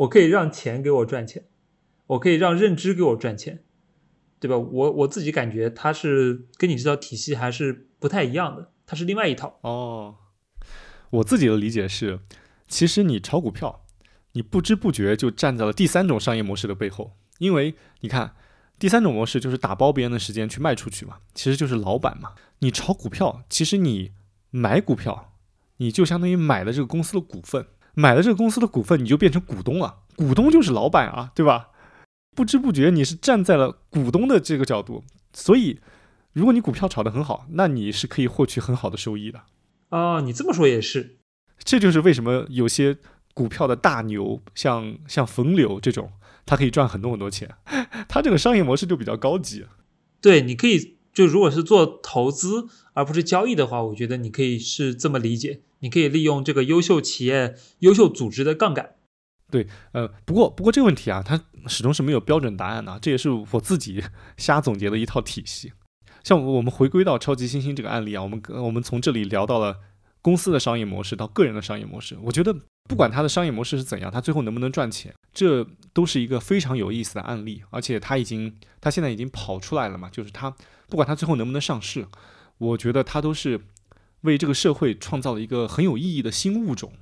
[0.00, 1.44] 我可以让钱给我赚钱，
[2.06, 3.64] 我可以让认知给我赚钱，
[4.38, 4.56] 对吧？
[4.56, 9.58] 我我自己感觉它是跟你这套体系还是不太一样的，它是另外一套。
[9.62, 10.16] 哦，
[11.10, 12.20] 我自己的理解是，
[12.66, 13.84] 其实你炒股票，
[14.32, 18.34] 你不知不觉就站在了第三种商业模式的背后，因为你看。
[18.78, 22.32] 第三种模式就是打包别人的时间去卖出去嘛，其实就是老板嘛。
[22.60, 24.12] 你炒股票，其实你
[24.48, 25.34] 买股票，
[25.76, 30.00] 你就相当于买了这个公司的股份，买了这个公司的股份，你就变成股东了。
[30.16, 31.68] 股东就是老板啊，对吧？
[32.36, 35.80] 不知不觉你是站在了股东的这个角度，所以
[36.32, 39.42] 如果你股票炒得很好，那你是可以获取很好的收益的。
[39.90, 41.18] 哦，你这么说也是，
[41.64, 42.98] 这就是为什么有些
[43.34, 46.12] 股票的大牛，像像冯柳这种。
[46.46, 47.48] 他可以赚很多很多钱，
[48.08, 49.66] 他这个商业模式就比较高级。
[50.20, 58.94] 对，你可以就如果是做投资而不是交易的话，我觉得你可以是这么理解，你可以利用这个优秀企业、优秀组织的杠杆。
[59.50, 64.02] 对，呃，不过不过这个问题啊，它始终是没有标准答案的，这也是我自己
[64.38, 65.72] 瞎总结的一套体系。
[66.22, 69.78] 像我们回归到超级星星这个案例啊，我们我们从这里聊到了
[70.22, 72.56] 公司的商业模式到个人的商业模式，我觉得。
[72.88, 77.62] 不管它的商业模式是怎样，它最后能不能赚钱，这都是一个非常有意思的案例。
[77.70, 80.52] 而且它已经，它现在已经跑出来了嘛，就是它
[80.88, 82.04] 不管它最后能不能上市，
[82.58, 83.60] 我觉得它都是
[84.22, 86.92] 为这个社会创造了一个很有意义的新物种。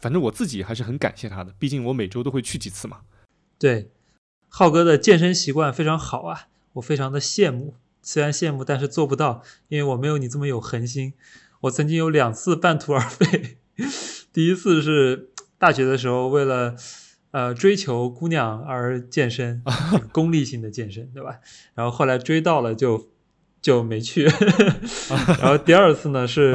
[0.00, 3.02] 反正我自己还是很感谢他的，毕竟我每周都会去几次嘛。
[3.58, 3.90] 对，
[4.48, 7.74] 浩哥的健身习惯非常好啊，我非常的羡慕。
[8.02, 11.12] 虽然羡慕，但是做不到，因为我没有你这么有恒心。
[11.62, 13.58] 我曾经有两次半途而废。
[14.32, 16.76] 第一次是大学的时候，为了
[17.32, 19.62] 呃追求姑娘而健身，
[20.12, 21.40] 功利性的健身，对吧？
[21.74, 23.10] 然后后来追到了，就
[23.66, 24.22] 就没去。
[25.42, 26.54] 然后第二次呢，是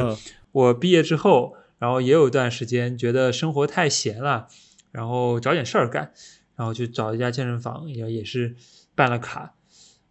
[0.52, 4.48] 我毕业之后，然后也有一段时间觉得生活太闲了，
[4.92, 6.10] 然后找点事儿干，
[6.56, 8.56] 然后去找一家健身房，也也是
[8.94, 9.52] 办了卡。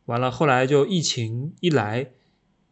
[0.06, 2.12] 完了后来就疫情一来，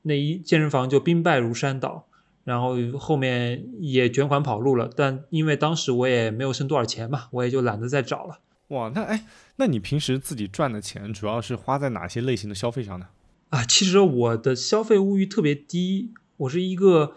[0.03, 2.05] 那一健身房就兵败如山倒。
[2.43, 8.39] 然后后面也卷款跑路了，但因为当时我也没有剩多少钱嘛，我也就懒得再找了。
[8.67, 9.25] 哇，那哎，
[9.55, 13.07] 那你平时自己赚的钱主要是花在哪些类型的消费上呢？
[13.49, 17.15] 啊，其实我的消费物欲特别低，我是一个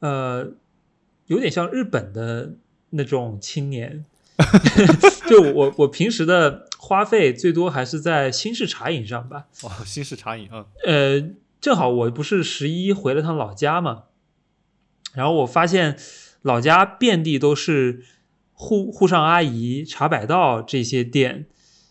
[0.00, 0.52] 呃，
[1.26, 2.56] 有点像日本的
[2.90, 4.04] 那种青年，
[5.28, 9.46] 就我我平时的花费最多还是在新式茶饮上吧。
[9.62, 10.66] 哦，新式茶饮啊。
[10.84, 11.22] 呃，
[11.60, 14.04] 正好我不是十一回了趟老家嘛。
[15.14, 15.98] 然后我发现，
[16.42, 18.04] 老家遍地都是
[18.52, 21.46] 沪沪上阿姨、茶百道这些店，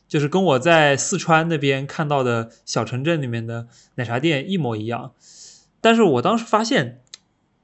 [0.08, 5.14] 就是跟我在四川那边看到的小城镇里面的奶茶店一模一样。
[5.82, 7.02] 但是我当时发现，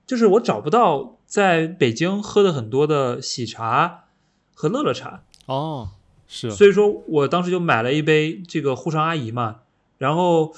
[0.06, 4.06] 就是我找不到在北京喝的很多的喜茶
[4.54, 5.24] 和乐乐茶。
[5.46, 5.90] 哦，
[6.28, 6.52] 是。
[6.52, 9.62] 所以说我当时就买了一杯这个沪上阿姨嘛，
[9.98, 10.54] 然后，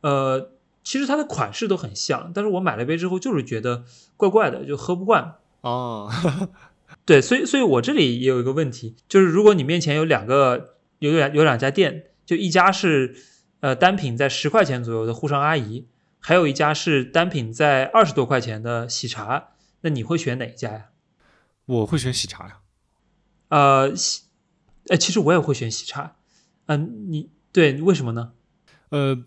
[0.00, 0.50] 呃。
[0.82, 3.84] 其实它的款式都很像，但是我买了杯之后就是觉得
[4.16, 5.34] 怪怪的，就喝不惯。
[5.60, 6.10] 哦，
[7.04, 13.16] 对，所以所以我这里也有一个问题，就是如果你面前有两个有两有两家店，就一家是
[13.58, 15.88] 呃单品在十块钱左右的沪上阿姨，
[16.20, 19.48] 还有一家是单品在二十多块钱的喜茶，
[19.80, 20.90] 那你会选哪一家呀？
[21.66, 22.58] 我会选喜茶呀。
[23.48, 24.22] 呃，喜，
[24.86, 26.14] 哎，其实我也会选喜茶。
[26.66, 28.32] 嗯，你对，为什么呢？
[28.90, 29.24] 呃。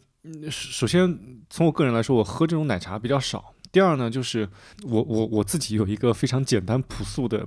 [0.50, 1.20] 首先，
[1.50, 3.54] 从我个人来说，我喝这种奶茶比较少。
[3.74, 4.48] 第二呢，就是
[4.84, 7.46] 我我我自己有一个非常简单朴素的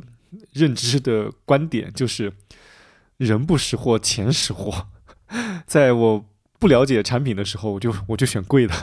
[0.53, 2.31] 认知的观点，就是
[3.17, 4.89] 人不识货，钱识货。
[5.67, 6.27] 在我
[6.59, 8.75] 不了解产品的时候，我就我就选贵的。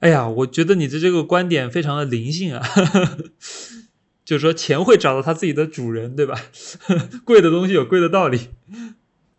[0.00, 2.66] 哎呀，我觉得你的这个观点非常的灵性啊，
[4.24, 6.38] 就是说钱会找到它自己的主人，对吧？
[7.24, 8.50] 贵的东西有贵的道理。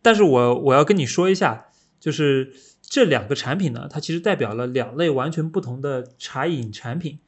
[0.01, 1.65] 但是我我要跟你说一下，
[1.99, 7.19] 就是这两个产品呢，它其实代表了两类完全不同的茶饮产品。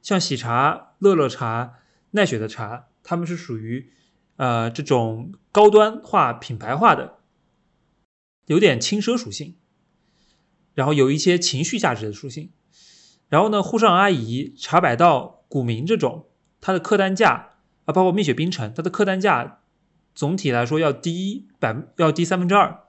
[0.00, 1.74] 像喜茶、乐乐茶、
[2.12, 3.90] 奈雪的茶，它们是属于
[4.40, 7.18] 呃这种高端化、品牌化的，
[8.46, 9.54] 有点轻奢属性，
[10.72, 12.50] 然后有一些情绪价值的属性。
[13.28, 16.24] 然后呢，沪上阿姨、茶百道、古茗这种，
[16.62, 17.50] 它的客单价
[17.84, 19.60] 啊，包括蜜雪冰城，它的客单价
[20.14, 22.84] 总体来说要低百要低三分之二，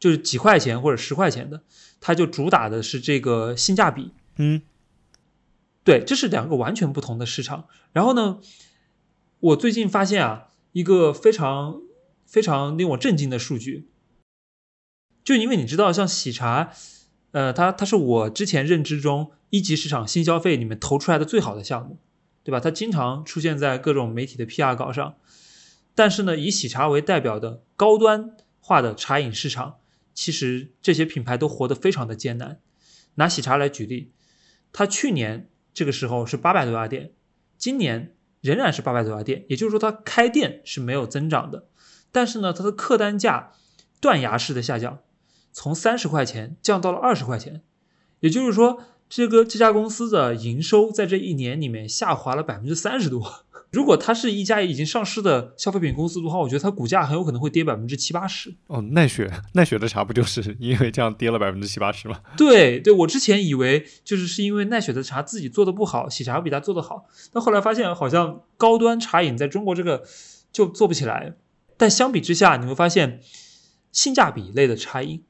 [0.00, 1.62] 就是几块钱或者十块钱的，
[2.00, 4.12] 它就主打的是这个性价比。
[4.34, 4.62] 嗯。
[5.84, 7.68] 对，这是两个完全不同的市场。
[7.92, 8.40] 然后呢，
[9.38, 11.80] 我最近发现啊，一个非常
[12.26, 13.88] 非常令我震惊的数据，
[15.24, 16.70] 就因为你知道，像喜茶，
[17.30, 21.98] 呃，它它是我之前认知中一级市场新消费里面投出来的最好的项目，
[22.44, 22.60] 对吧？
[22.60, 25.16] 它经常出现在各种媒体的 PR 稿上。
[25.94, 29.78] 但是呢，以喜茶为代表的高端化的茶饮市场，
[30.12, 32.60] 其实这些品牌都活得非常的艰难。
[33.14, 34.12] 拿喜茶来举例，
[34.74, 35.48] 它去年。
[35.72, 37.12] 这个时候是八百多家店，
[37.58, 38.15] 今年
[38.46, 41.66] 仍然是八百多家店，也就是说它开店是没有增长的，
[42.12, 43.50] 但是呢，它的客单价
[44.00, 45.00] 断崖式的下降，
[45.52, 47.62] 从三十块钱降到了二十块钱，
[48.20, 53.45] 也就是说，这个这家公司的营收在这一年里面下滑了百分之三十多。
[53.76, 58.54] 如果它是一家已经上市的消费品公司的话，我觉得它股价很有可能会跌百分之七八十。
[58.68, 62.18] 哦，奈雪，奈雪的茶不就是因为这样跌了百分之七八十吗？
[62.38, 67.04] 对，对我之前以为就是是因为奈雪的茶自己做的不好，喜茶比它做的好，
[67.34, 70.02] 但后来发现好像高端茶饮在中国这个
[70.50, 71.34] 就做不起来。
[71.76, 73.20] 但相比之下，你会发现
[73.92, 75.22] 性价比类的茶饮，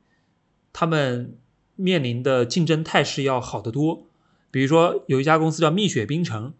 [0.72, 1.36] 他们
[1.74, 4.06] 面临的竞争态势要好得多。
[4.52, 6.54] 比如说有一家公司叫蜜雪冰城。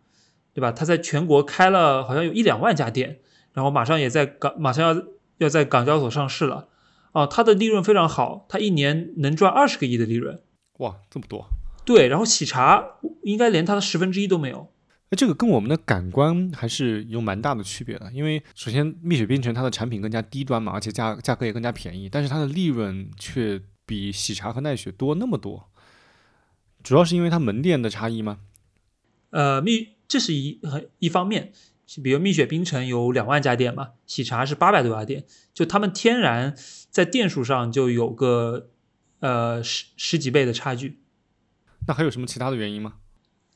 [0.57, 0.72] 对吧？
[0.72, 3.18] 它在全国开了好像有一两万家店，
[3.52, 5.02] 然后马上也在港，马上要
[5.36, 6.68] 要在港交所上市了。
[7.12, 10.40] 啊，它的利润非常好，它一年能赚二十个亿的利润。
[10.78, 11.46] 哇，这么多！
[11.84, 12.82] 对，然后喜茶
[13.22, 14.72] 应该连它的十分之一都没有。
[15.11, 25.68] 那这个跟我们的感官还是有蛮大的区别的，因为首先蜜雪冰城它的产品更加低端嘛，而且价价格也更加便宜，但是它的利润却比喜茶和奈雪多那么多。
[26.82, 28.38] 主要是因为它门店的差异吗？
[29.30, 29.95] 呃，蜜。
[30.09, 31.52] 这是一很一方面，
[32.02, 36.57] 比如蜜雪冰城有两万家店嘛，喜茶是八百多家店，就他们天然
[36.90, 38.70] 在店数上就有个
[39.18, 41.00] 呃十十几倍的差距。
[41.88, 42.94] 那还有什么其他的原因吗？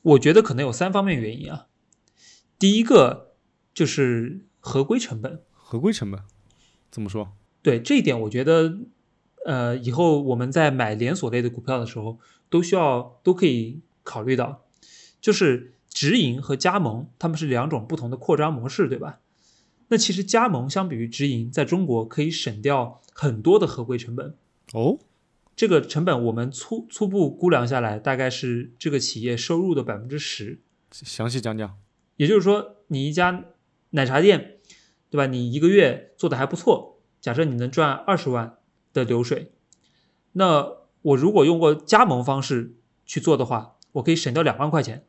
[0.01, 1.67] 我觉得可能有三方面原因啊。
[2.59, 3.35] 第一个
[3.73, 5.41] 就是合规成本。
[5.53, 6.21] 合规成本
[6.89, 7.31] 怎么说？
[7.61, 8.77] 对这一点，我觉得
[9.45, 14.65] 呃以后我们在买连锁类的股票的时候，都需要都可以考虑到，
[15.21, 15.70] 就是。
[15.91, 19.19] 直营和加盟，他们是两种不同的扩张模式，对吧？
[19.89, 24.35] 那其实加盟相比于直营，在中国可以省掉很多的合规成本。
[24.73, 24.97] 哦，
[25.55, 30.61] 这个成本我们粗粗步估量下来，大概是这个企业收入的百分之十。
[30.91, 31.77] 详细讲讲。
[32.15, 33.43] 也就是说，你一家
[33.89, 34.59] 奶茶店，
[35.09, 35.25] 对吧？
[35.25, 38.57] 你一个月做的还不错，假设你能赚二十万
[38.93, 39.51] 的流水，
[40.31, 40.71] 那
[41.01, 45.05] 我如果用过加盟方式去做的话，我可以省掉两万块钱。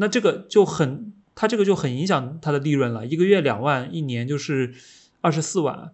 [0.00, 3.04] 那这个就很，它这个就很影响它的利润了。
[3.04, 4.72] 一个月两万，一年就是
[5.20, 5.92] 二十四万。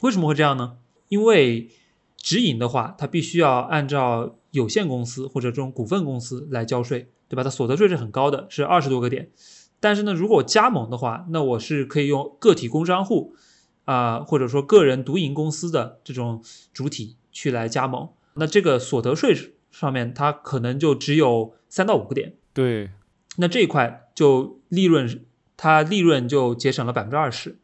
[0.00, 0.78] 为什么会这样呢？
[1.08, 1.70] 因为
[2.16, 7.44] 直营的话，它必须要按照有限公司或者这种股份公司来交税，对吧？
[7.44, 9.30] 它所得税是很高的，是二十多个点。
[9.78, 13.36] 但是呢，如果加盟的话，那我是可以用个体工商户
[13.84, 16.42] 啊，或者说个人独营公司的这种
[16.72, 22.34] 主体去来加盟，那这个所得税上面它可能就只有三到五个点。
[22.58, 22.90] 对，
[23.36, 25.24] 那这一块就利润，
[25.56, 27.60] 它利润就节省了百分之二十。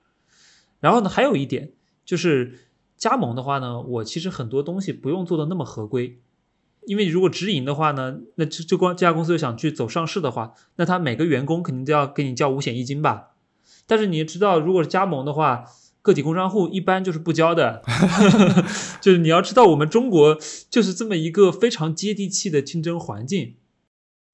[0.78, 1.72] 然后呢，还有一点
[2.04, 2.60] 就是
[2.96, 6.20] 加盟的话呢，我其实很多东西不用做的那么合规，
[6.86, 13.30] 因为如果直营的话呢，那这这光这家公司又想去走上市的话，那他每个员工肯定都要给你交五险一金吧。
[13.88, 15.64] 但是你也知道，如果是加盟的话，
[16.02, 17.82] 个体工商户一般就是不交的，
[19.02, 20.38] 就是你要知道，我们中国
[20.70, 23.56] 就是这么一个非常接地气的竞争环境。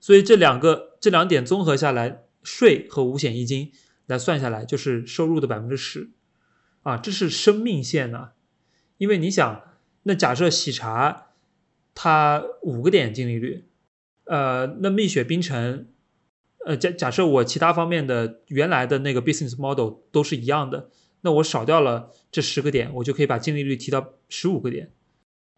[0.01, 3.71] 所以这两个这两点综合下来，税和五险一金
[4.07, 6.11] 来算下来，就是收入的百分之十，
[6.83, 8.31] 啊，这是生命线呐。
[8.97, 9.63] 因为你想，
[10.05, 11.29] 那假设喜茶
[11.95, 13.67] 它五个点净利率，
[14.25, 15.87] 呃，那蜜雪冰城，
[16.65, 20.91] 呃，假假设我其他方面的原来的那个 business model 都是一样的，
[21.21, 24.93] 那我少掉了这十个点，我就可以把净利率提到十五个点，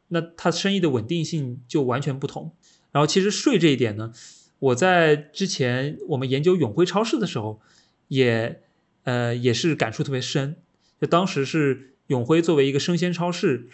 [0.09, 2.57] 那它生意的稳定性就完全不同。
[2.93, 4.13] 然后其实税这一点呢，
[4.59, 7.61] 我在之前我们研究永辉超市的时候，
[8.09, 8.61] 也
[9.05, 10.57] 呃也是感触特别深。
[11.01, 13.67] 就当时是永辉作为一个生鲜超市，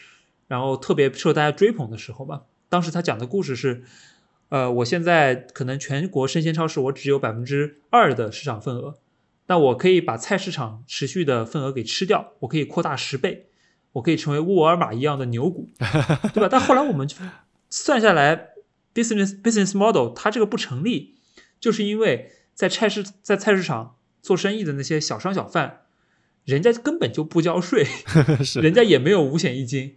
[0.47, 2.45] 然后特别受大家追捧的时候吧。
[2.71, 3.83] 当时他讲的故事是，
[4.49, 8.97] 呃，我现在可能全国生鲜超市我只有百分之二的市场份额。
[9.49, 13.47] 那我可以把菜市场持续的份额给吃掉，我可以扩大十倍，
[13.93, 15.71] 我可以成为沃尔玛一样的牛股，
[16.35, 16.49] 对吧？
[16.51, 17.09] 但后来我们
[17.71, 18.51] 算下来
[19.03, 21.15] ，business business model 它这个不成立，
[21.61, 25.83] 就是因为在菜市在菜市场做生意的那些小商小贩，
[26.45, 27.87] 人家根本就不交税
[28.61, 29.97] 人家也没有五险一金，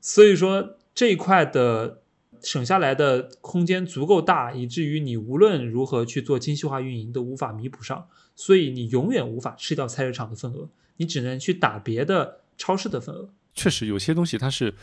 [0.00, 2.00] 所以说这一块的。
[2.44, 13.28] 省下来的空间足够大，以至于你无论如何去做精细化运营都无法弥补上，所以你永远无法吃掉菜市场的份额，你只能去打别的超市的份额。
[13.54, 14.74] 确实，有些东西它是，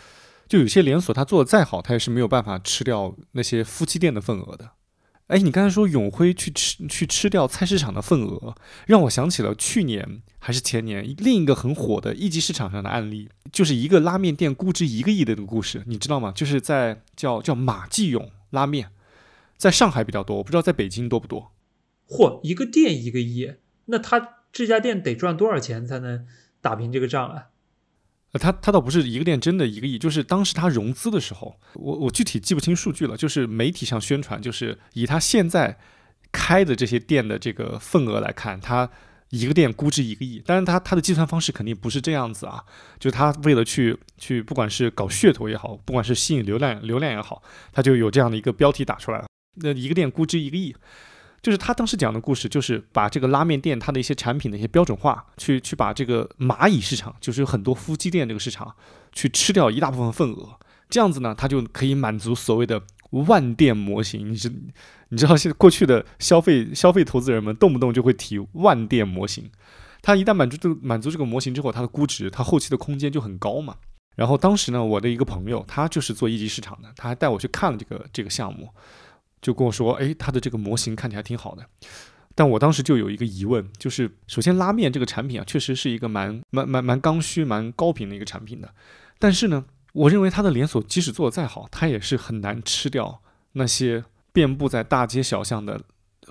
[0.49, 4.71] 就有些连锁它做的再好，它也是没有办法吃掉那些夫妻店的份额的。
[5.27, 8.55] 哎，你刚才说永辉去吃去吃掉菜市场的份额，
[8.87, 16.31] 让我想起了去年还是前年另一个很火的一级市场上的案例，就是一个拉面店估值一个亿的那个故事，你知道吗？
[16.35, 18.89] 就是在叫叫马继勇拉面，
[19.55, 21.51] 在上海比较多，我不知道在北京多不多。
[22.07, 23.53] 嚯，一个店一个亿，
[23.85, 26.25] 那他这家店得赚多少钱才能
[26.59, 27.49] 打平这个账啊？
[28.31, 35.77] 呃，他他倒不是一个店真的一个亿，就是当时他融资的时候，我我具体记不清数据了，就是媒体上宣传，就是以他现在
[36.31, 38.87] 开的这些店的这个份额来看，他
[39.31, 40.39] 一个店估值一个亿。
[40.45, 42.63] 当然，他他的计算方式肯定不是这样子啊，
[42.99, 49.25] 就他为了去去，不管是搞噱头也好，不管是吸引流量流量也好，他就有这样的一个标题打出来了，
[49.55, 50.75] 那一个店估值一个亿。
[51.41, 58.75] 就是他当时讲的故事，就是把这个拉面店它的一些产品的一些标准化，去去把这个蚂蚁市场，就是有很多夫妻店这个市场，
[59.11, 60.59] 去吃掉一大部分份额，
[60.89, 62.81] 这样子呢，它就可以满足所谓的
[63.11, 64.31] 万店模型。
[64.31, 64.51] 你知
[65.09, 69.49] 你知道现在过去的消费消费投资人们动不动就会提万店模型，
[70.01, 73.75] 它一旦满足这个满足这个模型之后，它的估值，它后期的空间就很高嘛。
[74.15, 78.67] 然后当时呢，我的一个朋友，他就是做一级市场的，他还带我去看了这个这个项目。
[79.41, 81.65] 就跟我说，哎，他的这个模型看起来挺好的，
[82.35, 88.73] 但我当时就有一个疑问，就是首先拉面这个产品啊，确实是一个蛮蛮蛮蛮刚需、蛮高频的一个产品的，
[89.17, 93.21] 但是呢，我认为它的连锁即使做的再好，它也是很难吃掉
[93.53, 95.81] 那些遍布在大街小巷的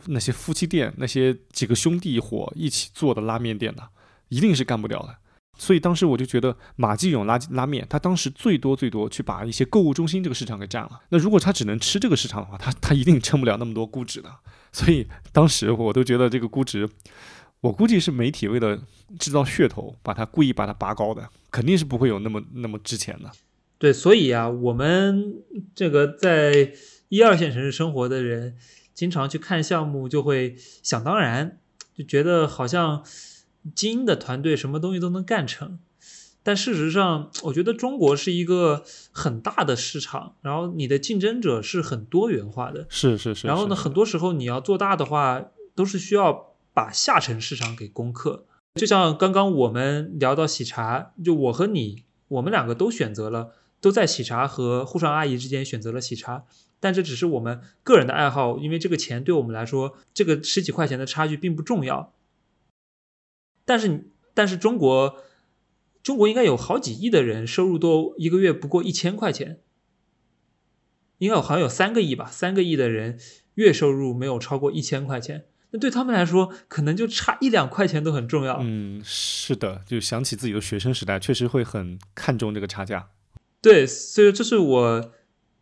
[0.07, 3.89] 那些夫妻店、那些几个兄弟伙一起做的拉面店的，
[4.29, 5.17] 一定是干不掉的。
[5.61, 11.01] 所以当时我就觉得马继勇拉拉面，他当时最多最多去把一些购物中心这个市场给占了。
[11.09, 14.33] 那如果他只能吃这个市场的话，他他一定撑不了那么多估值的。
[14.73, 16.89] 所以当时我都觉得这个估值，
[17.61, 18.79] 我估计是媒体为了
[19.19, 23.29] 制造噱头，把它故意把它拔高的，肯定是不会有那么那么值钱的。
[23.79, 25.43] 对，所以啊，我们
[25.75, 26.73] 这个在
[27.09, 28.57] 一二线城市生活的人，
[28.95, 30.55] 经常去看项目，就会
[30.85, 31.59] 想当然，
[31.97, 33.03] 就觉得好像。
[33.75, 35.79] 精英的团队什么东西都能干成，
[36.43, 43.47] 但事实上，我觉得中国是一个很大的市场，然后你的竞争者是很多元化的，是是是。
[43.47, 45.45] 然后呢，很多时候你要做大的话，
[45.75, 48.47] 都是需要把下沉市场给攻克。
[48.75, 53.51] 就像刚刚我们聊到喜茶，就我和你，我们两个都选择了，
[53.81, 56.45] 都在喜茶和沪上阿姨之间选择了喜茶，
[56.79, 62.13] 但这只是我们个人的爱好，因为这个钱对我们来说，这个十几块钱的差距并不重要。
[63.69, 65.19] 但是，但是中国，
[66.03, 69.61] 中国应该有好几亿的人，收入都一个月不过一千块钱，
[71.19, 73.21] 应该有好像有三个亿吧，三个亿的人
[73.57, 78.59] 月收入没有超过一千块钱，那对他们来说，可能就差一两块钱都很重要。
[78.62, 83.11] 嗯，是的，就想起自己的学生时代，确实会很看重这个差价。
[83.61, 85.12] 对，所以这是我，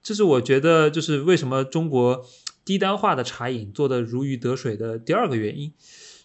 [0.01, 2.25] 这是我觉得，就是为什么中国
[2.65, 5.75] 低单化的茶饮做的如鱼得水的第二个原因，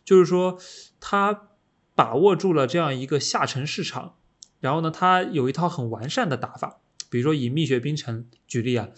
[0.05, 0.59] 就是说
[0.99, 1.47] 它。
[1.95, 4.15] 把握住了这样一个下沉市场，
[4.59, 6.79] 然后呢，它有一套很完善的打法。
[7.09, 8.89] 比如说以蜜雪冰城举例啊，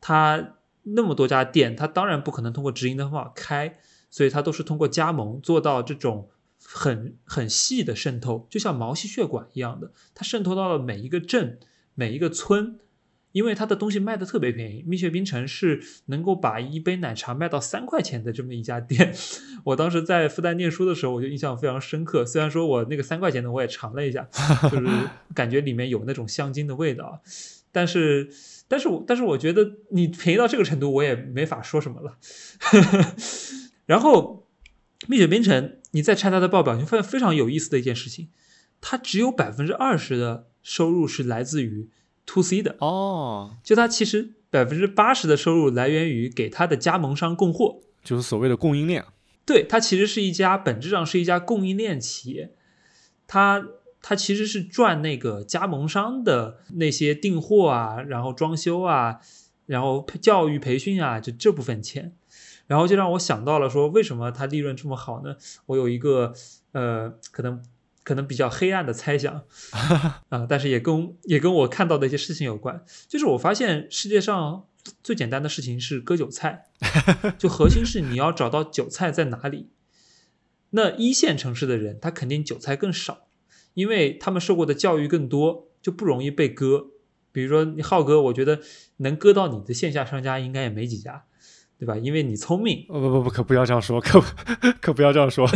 [0.00, 3.78] 它那么多家店，它当然不可能通过直营的方法开，
[4.10, 6.28] 所以它都是通过加盟做到这种
[6.62, 11.58] 很很细的渗透，就像毛细血管一样的，它渗透到了每一个镇、
[11.94, 12.78] 每一个村。
[13.32, 19.14] 因为它的东西卖的特别便宜，蜜雪冰城是能够把一杯奶茶卖到三块钱的这么一家店。
[19.64, 22.24] 我当时在复旦念书的时候，我就印象非常深刻。
[22.24, 24.26] 虽然说我那个三块钱的我也尝了一下，
[24.70, 24.86] 就是
[25.34, 27.20] 感觉里面有那种香精的味道，
[27.70, 28.30] 但是，
[28.66, 32.16] 但是我但是我觉得你便宜到这个程度，我也没法说什么了。
[33.84, 34.46] 然后
[35.06, 38.30] 蜜雪冰城，你再拆它的报表，你会发现非常有意思的一件事情，
[38.80, 41.88] 它只有百分之二十的收入是来自于
[42.28, 47.80] to C 的，哦，就它其实百分之八十的收入来源于给它的加盟商供货。
[48.04, 49.04] 就是所谓的供应链。
[49.46, 52.52] 对，它其实是一家本质上是一家供应链企业，
[53.26, 53.66] 它
[54.02, 59.20] 它其实是赚那个加盟商的那些订货啊，然后装修啊，
[59.64, 62.12] 然后教育培训啊，就这部分钱，
[62.66, 65.36] 然后就让我想到了说，为什么它利润这么好呢？
[65.64, 66.34] 我有一个
[66.72, 67.62] 呃，可能
[68.04, 69.44] 可能比较黑暗的猜想
[70.28, 74.66] 啊、但是也跟也跟我看到的一些事情有关，就是我发现世界上
[75.02, 76.66] 最简单的事情是割韭菜，
[77.36, 79.68] 就核心是你要找到韭菜在哪里。
[80.70, 83.28] 那一线城市的人，他肯定韭菜更少，
[83.74, 86.88] 因为他们受过的教育更多，就不容易被割。
[87.32, 88.60] 比如说你浩哥，我觉得
[88.98, 91.24] 能割到你的线下商家应该也没几家，
[91.78, 91.96] 对吧？
[91.96, 94.20] 因为你聪明，哦不不不，可不要这样说，可
[94.80, 95.46] 可不要这样说，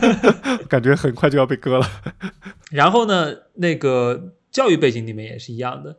[0.68, 1.86] 感觉很快就要被割了。
[2.70, 5.98] 然后呢，那个教育背景里面也是一样的。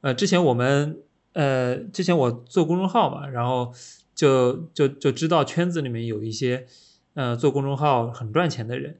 [0.00, 0.98] 呃，之前我们
[1.34, 3.72] 呃，之前我做公众号嘛，然后
[4.14, 6.66] 就就就知道圈子里面有一些
[7.14, 8.98] 呃做公众号很赚钱的人，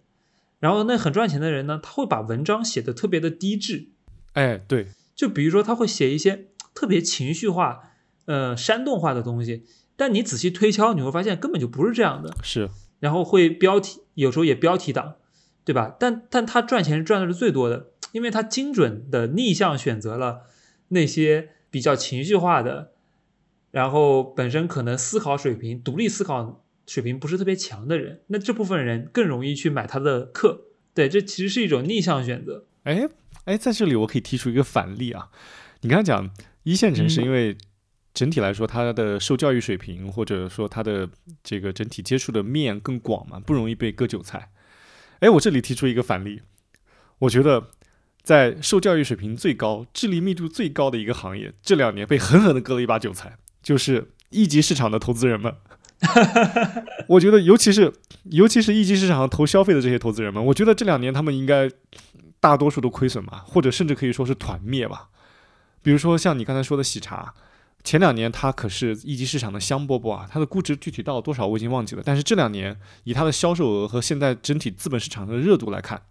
[0.60, 3.88] 然后那很赚钱的人呢，他会把文章写的特别的低质，
[4.34, 7.80] 哎，对，就比如说他会写一些特别情绪化、
[8.26, 9.64] 呃煽动化的东西，
[9.96, 12.34] 但你仔细推敲，你会发现根本就不是这样的。
[12.42, 12.68] 是
[13.00, 15.14] 然后会标题，有时候也标题党，
[15.64, 15.96] 对吧？
[15.98, 20.42] 但但他赚钱是赚的是最多的，因为他精准的逆向选择了
[20.88, 22.92] 那些比较情绪化的，
[23.70, 30.62] 然后本身可能思考水平、独立思考水平不是特别强的人，那这部分人更容易去买他的课。
[30.94, 32.66] 对，这其实是一种逆向选择。
[32.84, 33.08] 哎
[33.44, 35.30] 哎，在这里我可以提出一个反例啊。
[35.80, 36.30] 你刚才讲
[36.62, 37.56] 一线城市，嗯因为
[38.14, 41.08] 整体来说它的受教育水平或者说它的
[41.42, 44.50] 这个整体接触的面更广嘛，不容易被割韭菜。
[45.20, 46.42] 哎，我这里提出一个反例，
[47.20, 47.68] 我觉得
[48.22, 55.54] 在受教育水平最高、智力密度最高的一个行业，这两年被狠狠的割了一把韭菜，就是一级市场的投资人们。
[57.06, 57.92] 我觉得，尤其是
[58.24, 61.70] 尤其是一级市场投消费的这些投资人们，我觉得这两年他们应该
[62.40, 65.10] 大多数都亏损吧，或者甚至可以说是团灭吧。
[65.80, 67.32] 比如说像你刚才说的喜茶，
[67.84, 76.02] 前两年它可是一级市场的香饽饽啊，它的估值具体到多少我已经忘记了，但是这两年以它的销售额和现在整体资本市场的热度来看，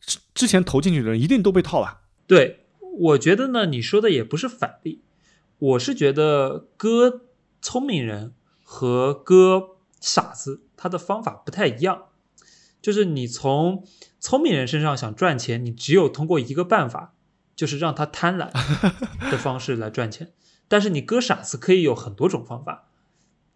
[0.00, 2.00] 之之前投进去的人一定都被套了。
[2.26, 2.64] 对，
[2.98, 5.02] 我觉得呢，你说的也不是反例，
[5.58, 7.22] 我是觉得割
[7.60, 12.04] 聪明人和割傻子，他的方法不太一样。
[12.80, 13.84] 就是你从
[14.18, 17.12] 聪明人身上想赚钱，你只有通过一个办法，
[17.54, 18.50] 就是让他贪婪
[19.30, 20.30] 的方式来赚钱。
[20.70, 22.86] 但是你割傻子可以有很多种方法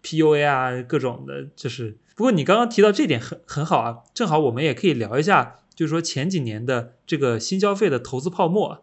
[0.03, 1.97] ，PUA 啊，各种的，就是。
[2.17, 8.81] 不过你刚刚提到这点很很好啊，正好我们也可以聊一下，就是说前几年的这个新消费的投资泡沫啊。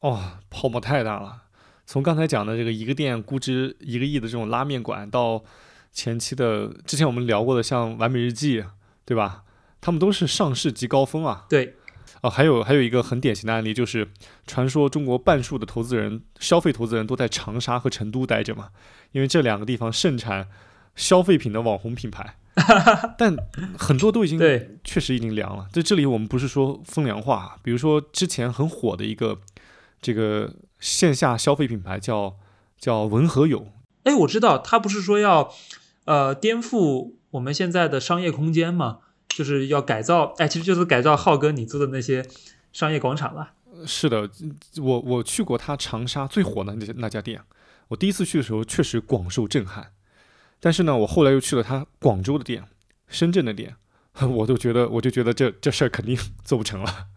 [0.00, 1.44] 哦，泡沫太大了。
[1.86, 5.42] 从刚才讲的这个一个店估值一个亿的这种拉面馆，到
[5.90, 8.62] 前期的之前我们聊过的像完美日记，
[9.06, 9.44] 对吧？
[9.80, 11.46] 他们都是上市即高峰啊。
[11.48, 11.76] 对，
[12.24, 14.08] 哦，还有还有一个很典型的案例，就是
[14.46, 18.70] 传说中国半数的投资人、消费投资人都在长沙和成都待着嘛，
[19.12, 20.48] 因为这两个地方盛产
[20.96, 22.36] 消费品的网红品牌，
[23.18, 23.36] 但
[23.78, 25.66] 很多都已经对，确实已经凉了。
[25.70, 29.38] 在这里我们不是说风凉话，比如说之前很火的一个
[30.00, 32.36] 这个线下消费品牌叫
[32.78, 33.66] 叫文和友，
[34.04, 35.52] 哎，我知道他不是说要
[36.06, 42.24] 呃颠覆我们现在的商业空间嘛，就是要改造，哎，其实就是改造浩哥你做的那些
[42.72, 43.52] 商业广场了。
[43.86, 44.30] 是的，
[44.80, 47.42] 我我去过他长沙最火的那那家店，
[47.88, 49.92] 我第一次去的时候确实广受震撼。
[50.60, 52.64] 但是呢，我后来又去了他广州的店、
[53.08, 53.76] 深圳的店，
[54.22, 57.08] 我都觉得我就觉得这这事儿肯定 做不成了。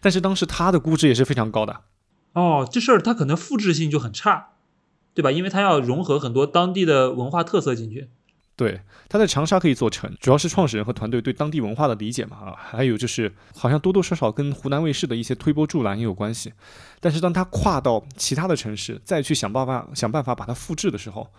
[0.00, 1.80] 但是当时他的估值也是非常高的，
[2.34, 4.50] 哦，这事儿它可能复制性就很差，
[5.12, 5.32] 对吧？
[5.32, 8.08] 因为它要融合很多当地的文化特色进去。
[8.56, 16.50] 对，他在长沙可以做成，主要是创始人和团队对当地文化的理解嘛啊，还有就是好像多多少少跟湖南卫视的一些推波助澜也有关系。
[16.98, 21.30] 但是当他跨到其他的城市，再去想办法想办法把它复制的时候，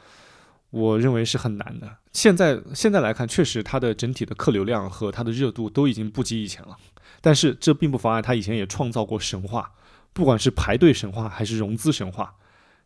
[0.70, 1.90] 我认为是很难的。
[2.14, 6.78] 现在现在来看，确实它的整体的客流量和它的热度都已经不及以前了，
[7.20, 9.72] 但是这并不妨碍他以前也创造过神话，
[10.14, 12.36] 不管是排队神话还是融资神话，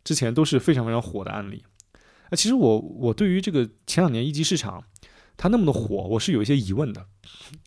[0.02, 1.62] 之前都是非常非常火的案例。
[2.32, 4.82] 啊，其实我我对于这个前两年一级市场
[5.36, 7.06] 它那么的火，我是有一些疑问的。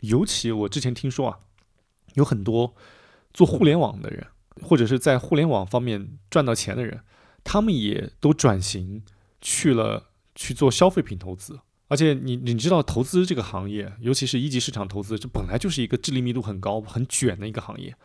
[0.02, 1.38] 尤其我之前听说啊，
[2.16, 2.74] 有很多
[3.32, 4.26] 做互联网的人，
[4.64, 7.02] 或者是在互联网方面赚到钱的人，
[7.44, 9.04] 他们也都转型
[9.40, 17.96] 去了去做消费品投资，而且你你知道投资这个行业，尤其是一级市场投资，这本来就是一个智力密度很高、很卷的一个行业。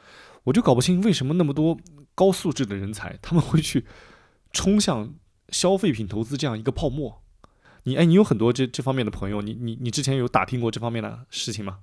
[0.45, 1.79] 我就搞不清为什么那么多
[2.15, 3.87] 高素质的人才他们会去
[4.53, 5.15] 冲向
[5.51, 7.23] 消费品投资这样一个泡沫。
[7.85, 11.79] 你哎，你有很多这这方面的朋友，你你你之前有打听过这方面的事情吗？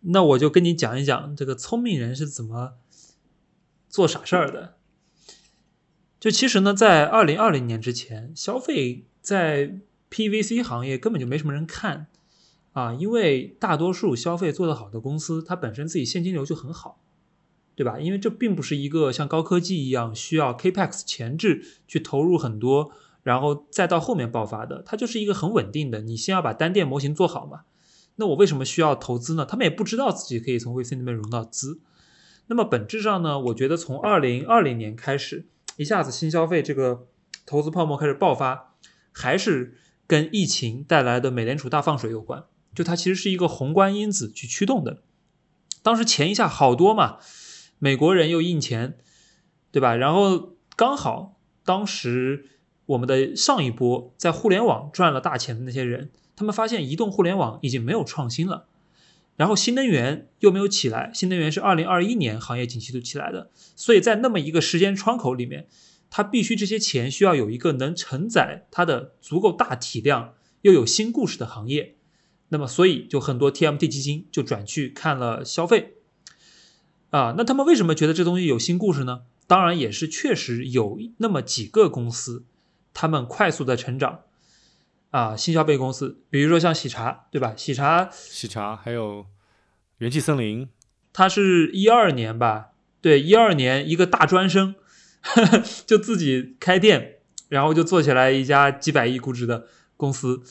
[0.00, 2.74] 那我就跟你讲一讲这个聪明人是怎么
[3.88, 4.74] 做傻事儿的。
[6.20, 9.78] 就其实呢，在二零二零年之前，消费在
[10.10, 12.08] PVC 行业根本就没什么人看
[12.72, 17.00] 啊，因为大多数消费做得好的公司，它本身自己现金流就很好，
[17.78, 18.00] 对吧？
[18.00, 22.90] 因为这并不是一个像高科技一样需要 Capex 前置去投入很多，
[23.22, 26.00] 然后再到后面爆发的，它就是一个很稳定的。
[26.00, 27.60] 你先要把单店模型做好嘛。
[28.16, 29.46] 那我为什么需要投资呢？
[29.46, 31.78] 他们也不知道自己可以从 VC 那边融到资。
[32.48, 35.46] 那么本质上呢，我觉得从二零二零年开始，
[35.76, 37.06] 一下子新消费这个
[37.46, 38.74] 投资泡沫开始爆发，
[39.12, 39.76] 还是
[40.08, 42.42] 跟疫情带来的美联储大放水有关。
[42.74, 45.02] 就它其实是一个宏观因子去驱动的。
[45.80, 47.18] 当时钱一下好多嘛，
[47.78, 48.96] 美国人又印钱，
[49.70, 49.94] 对吧？
[49.94, 52.46] 然后刚好当时
[52.86, 56.10] 我们的上一波在互联网赚了大钱的那些人。
[56.36, 58.66] 他们发现移动互联网已经没有创新了，
[59.34, 61.10] 然后新能源又没有起来。
[61.12, 65.66] 新能源是二零二一年行业景气度起来的，所以在那么一个时间窗口里面，
[66.08, 71.96] 它必须这些钱需要有一个能承载它的足够大体量又有新故事的行业。
[72.50, 75.97] 那么，所以就很多 TMT 基金就转去看了消费。
[77.10, 79.22] 啊，那他们为什么觉得这东西有新故事呢？
[79.46, 82.44] 当然也是确实有那么几个公司，
[82.92, 84.20] 他们快速的成长。
[85.10, 87.54] 啊，新消费公司，比如说像喜茶，对吧？
[87.56, 89.24] 喜茶，喜茶，还有
[89.98, 90.68] 元气森林，
[91.14, 92.72] 它是一二年吧？
[93.00, 94.74] 对，一二年一个大专生
[95.86, 99.66] 就自己开店，然后就做起来一家几百亿估值的
[99.96, 100.42] 公司。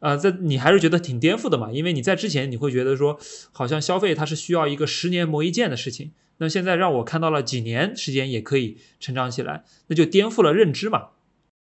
[0.00, 1.72] 啊，在你还是觉得挺颠覆的嘛？
[1.72, 3.18] 因为你在之前你会觉得说，
[3.52, 11.08] 好像消费它是需要一个十年磨一剑的事情，那现在让我看到了几年时间也可以成长起来，那就颠覆了认知嘛。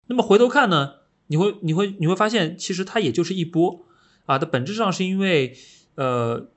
[0.07, 0.95] 那么回头看呢？
[1.27, 3.85] 你会你会你会发现，其实它也就是一波
[4.25, 5.55] 啊，它本质上是因为
[5.93, 6.49] 呃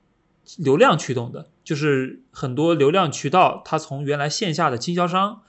[0.57, 5.43] 流量驱动的，就是很多流量渠道它从原来线下的经销商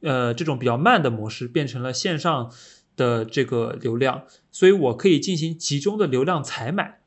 [0.00, 2.50] 呃这种比较慢的模式变成了线上
[2.96, 7.00] 的这个流量，所以我可以进行集中的流量采买，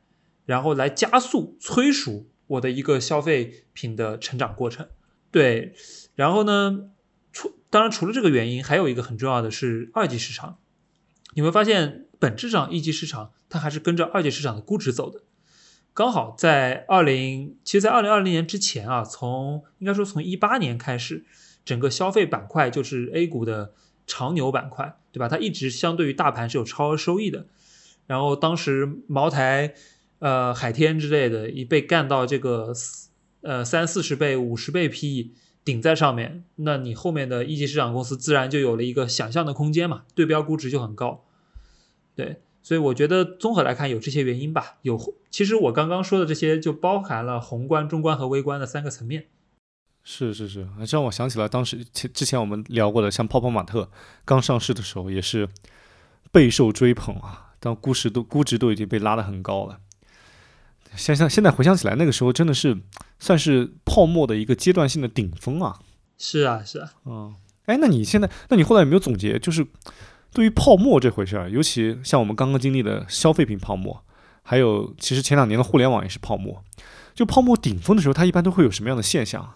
[0.46, 4.88] 然后来加速催熟我的一个消费品的成长过程。
[5.32, 5.74] 对，
[6.16, 6.90] 然后呢，
[7.32, 10.60] 除当然除了这个原因，还有一个很重要的是二级市场。
[11.36, 15.22] 你会发现，本质上一级市场它还是跟着二级市场的估值走的。
[15.94, 21.26] 刚好在二零，其实，在二零二零年之前啊，从应该说从一八年开始，
[21.64, 23.74] 整个消费板块就是 A 股的
[24.10, 25.30] 长牛板块，对吧？
[25.30, 27.46] 它一直相对于大盘是有超额收益的。
[28.08, 29.76] 然后当时茅台、
[30.20, 32.74] 呃海天之类的，一被干到这个
[33.42, 35.32] 呃三四十倍、五十倍 PE。
[35.66, 41.26] 顶在上面，那你后面的一级市场公司自然就有了一个想象的空间嘛，对标估值就很高。
[42.16, 44.78] 对，所以我觉得综合来看有这些原因吧。
[44.82, 44.98] 有，
[45.30, 49.28] 其实我刚刚说的这些就包含了宏观、中观和微观的三个层面。
[50.04, 53.90] 是是是，这让我想起来当时前之前我们聊过的，像泡泡玛特
[54.26, 55.48] 刚上市的时候也是
[56.32, 59.80] 备受追捧啊，但估值都估值都已经被拉得很高了。
[60.96, 62.76] 想想现在回想起来，那个时候真的是
[63.20, 65.80] 算是泡沫的一个阶段性的顶峰啊！
[66.18, 67.36] 是啊，是啊，嗯，
[67.66, 69.38] 哎，那你现在，那你后来有没有总结？
[69.38, 69.68] 就是
[70.34, 74.04] 对于泡沫这回事儿，尤其像我们刚刚经历的消费品泡沫，
[74.42, 76.64] 还有其实前两年的互联网也是泡沫。
[77.14, 79.54] 就泡沫顶峰的时候，它一般都会有什么样的现象？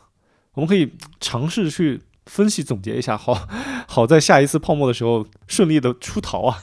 [0.56, 3.48] 我们可以尝试去分析总结一下，好
[3.88, 6.60] 好在下一次泡沫的时候顺利的出逃啊！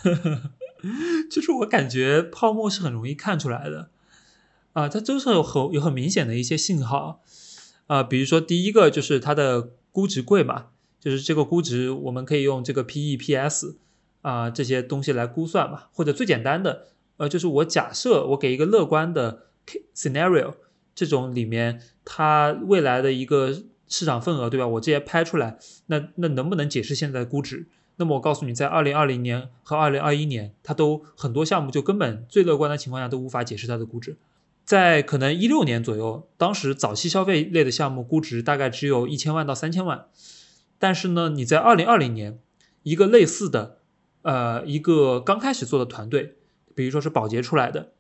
[1.31, 3.91] 就是我感觉泡沫是很容易看出来的。
[4.73, 7.21] 啊，它就是有很有很明显的一些信号，
[7.89, 10.67] 啊，比如说第一个就是它的估值贵嘛，
[11.01, 13.77] 就是这个估值我们可以用这个 P E P S
[14.23, 16.87] 啊这些东西来估算嘛，或者最简单的，
[17.17, 19.47] 呃，就是我假设我给一个乐观的
[19.93, 20.55] scenario，
[20.95, 23.53] 这种里面它未来的一个
[23.91, 24.67] 市场份额，对吧？
[24.67, 27.67] 我这些拍出来，那那能不能解释现在的估值？
[27.97, 34.17] 那么我告诉你，在二零二零年和二零二一年，它都很多项目就根本最乐观的情况下都无法解释它的估值。
[34.65, 40.07] 在可能一六年左右，当时早期消费类的项目估值大概只有一千万到三千万，
[40.79, 42.39] 但是呢，你在二零二零年，
[42.85, 43.79] 一个类似的，
[44.23, 46.37] 呃，一个刚开始做的团队，
[46.75, 47.91] 比如说是保洁出来的，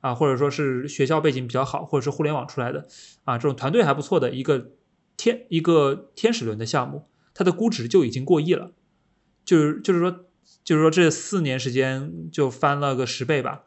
[0.00, 2.86] 啊，或者说是学校背景比较好，或者是互联网出来的，
[3.24, 4.70] 啊，这种团队还不错的一个
[5.18, 8.72] 天一个天使轮的项目，它的估值就已经过亿了，
[9.44, 10.24] 就是就是说
[10.64, 13.64] 就是说这四年时间就翻了个十倍吧。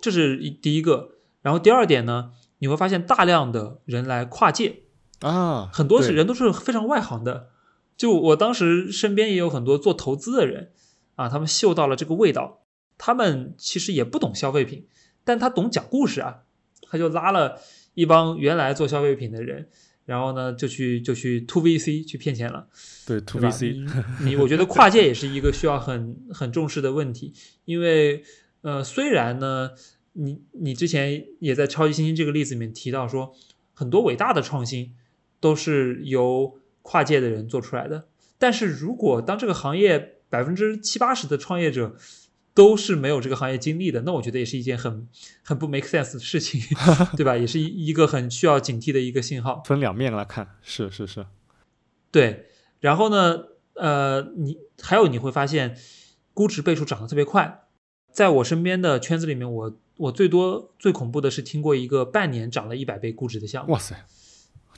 [0.00, 1.10] 这是一第一个。
[1.42, 4.80] 然后第二点呢，你会发现大量的人来跨界，
[5.20, 7.50] 啊，很多是人都是非常外行的。
[7.96, 10.72] 就我当时身边也有很多做投资的人
[11.14, 12.62] 啊，他们嗅到了这个味道，
[12.98, 14.88] 他们其实也不懂消费品，
[15.24, 16.42] 但他懂讲故事啊，
[16.82, 17.60] 他就拉了
[17.94, 19.68] 一帮原来做消费品的人，
[20.06, 22.66] 然后呢就去就去 to VC 去骗钱了。
[23.06, 23.74] 对 to VC，
[24.20, 27.34] 你 你我觉得跨界也是一个需要很很重视的问题，
[27.66, 28.24] 因为
[28.62, 29.72] 呃，虽然呢，
[30.14, 33.34] 你你之前也在超级新星这个例子里面提到说，
[33.74, 34.94] 很多伟大的创新
[35.38, 38.06] 都是由跨界的人做出来的，
[38.38, 41.96] 但是如果当这个行业百分之七八十的创业者
[42.56, 45.06] 都是没有这个行业经历的，那我觉得也是一件很
[45.42, 46.58] 很不 make sense 的事情，
[47.14, 47.36] 对吧？
[47.36, 49.62] 也是一一个很需要警惕的一个信号。
[49.66, 51.26] 分两面来看，是是是，
[52.10, 52.46] 对，
[52.80, 55.76] 然后呢，呃，你还有你会发现，
[56.32, 57.64] 估值倍数涨得特别快。
[58.10, 63.74] 在我身边的圈子里面，我我最多最恐怖的是听过一个半年涨了一百倍估值的项目。
[63.74, 64.06] 哇塞，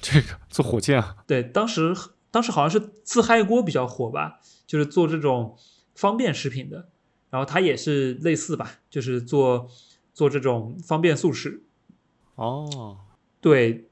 [0.01, 1.95] 这个做火箭啊，对，当时
[2.33, 5.57] 当时好像是自嗨锅比较火吧，就是做这种
[5.95, 6.89] 方便食品的，
[7.31, 9.69] 然后它也是类似吧，就是做
[10.13, 11.63] 做这种方便速食。
[12.35, 12.99] 哦，
[13.41, 13.89] 对，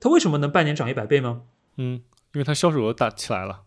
[0.00, 1.42] 它为什么能半年涨一百倍吗？
[1.76, 2.02] 嗯，
[2.34, 3.62] 因为它销售额大起来了，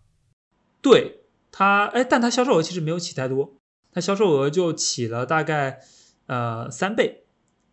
[0.82, 1.22] 对
[1.52, 3.56] 它，哎，但它销售额其实没有起太多，
[3.92, 5.80] 它销售额就起了大概
[6.28, 7.26] 呃三倍，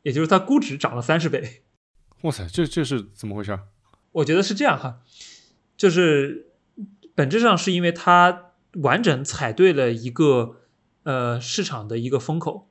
[0.02, 1.64] 也就是它估值涨了三十倍。
[2.22, 3.58] 哇塞，这这是怎么回事？
[4.12, 5.00] 我觉得是这样哈，
[5.76, 6.52] 就是
[7.14, 10.61] 本质上是因为它完整踩对了一个
[11.04, 12.68] 呃市场的一个风口，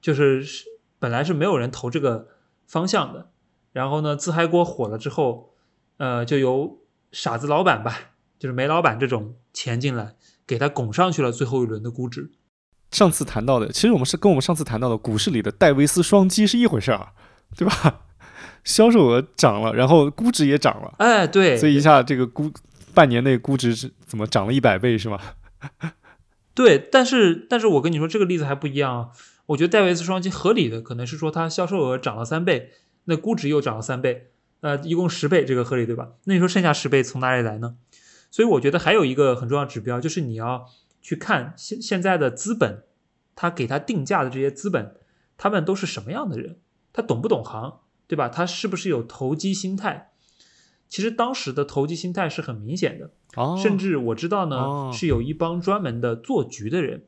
[0.00, 0.66] 就是是
[0.98, 2.28] 本来是没有人投这个
[2.66, 3.30] 方向的，
[3.72, 5.54] 然后呢自嗨锅火了之后，
[5.96, 6.78] 呃就由
[7.10, 10.14] 傻子老板吧，就是煤老板这种钱进来，
[10.46, 12.30] 给他拱上去了最后一轮的估值。
[12.90, 17.12] 上次谈到的，其实我们是跟我们上次谈到的股市里的戴维斯双击是一回事儿，
[17.56, 18.00] 对吧？
[18.64, 22.52] 销售额涨了，然后估值也涨了，哎，对，所以一下这个估
[22.94, 25.18] 半年内估值是怎么涨了一百倍是吗？
[26.54, 29.10] 对，但是但是我跟你说，这个例子还不一样啊。
[29.46, 32.70] 我觉得戴维斯双击合理的可能是说它销售额涨了三倍，
[33.04, 34.30] 那估值又涨了三倍，
[34.60, 36.10] 呃，一共十倍，这个合理对吧？
[36.24, 37.76] 那你说剩下十倍从哪里来呢？
[38.30, 40.66] 所以我觉得还有一个很重要指标，就是你要
[41.02, 42.84] 去看现现在的资本，
[43.34, 44.94] 他给他定价的这些资本，
[45.36, 46.58] 他们都是什么样的人？
[46.92, 48.28] 他懂不懂行，对吧？
[48.28, 50.11] 他是不是有投机心态？
[50.92, 57.04] 其实当时的投机心态是很明显的，哦，甚至我知道呢，哦是有一帮专门的做局的人，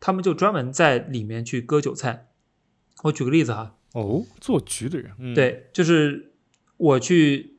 [0.00, 2.30] 他们就专门在里面去割韭菜。
[3.02, 6.32] 我举个例子哈，哦，做局的人，嗯，，对，就是
[6.78, 7.58] 我去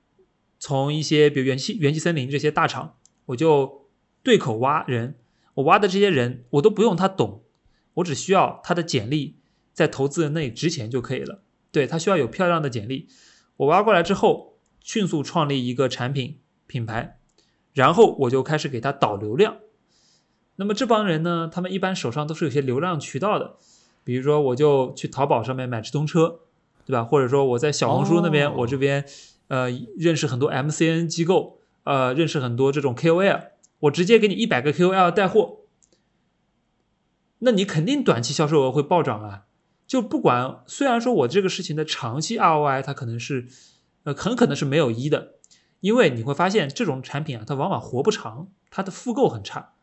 [0.57, 2.97] 从一些比如元气元气森林这些大厂，
[3.27, 3.87] 我就
[4.23, 5.19] 对口挖人，
[5.53, 7.43] 我挖的这些人我都不用他懂，
[7.93, 9.35] 我只需要他的简历
[9.73, 11.43] 在投资人那里值钱就可以了。
[11.71, 13.07] 对他需要有漂亮的简历，
[13.57, 14.54] 我挖过来之后，
[14.85, 16.37] 迅速创立一个产品
[16.67, 17.17] 品牌，
[17.73, 19.57] 然后我就开始给他导流量。
[20.57, 23.55] 那么这帮人呢，他们一般手上都是有些流量渠道的，
[24.03, 26.41] 比如说我就去淘宝上面买直通车，
[26.85, 27.03] 对吧？
[27.03, 29.03] 或者说我在小红书那边，哦我这边
[29.47, 33.41] 呃认识很多 MCN 机构，呃认识很多这种 KOL，
[33.79, 35.61] 我直接给你一百个 KOL 带货，
[37.39, 39.45] 那你肯定短期销售额会暴涨啊！
[39.87, 43.47] 就不管虽然说我这个事情的长期 ROI 它可能是
[44.05, 45.33] 呃很可能是没有一的，
[45.81, 49.73] 因为你会发现这种产品啊，它往往活不长，它的复购很差，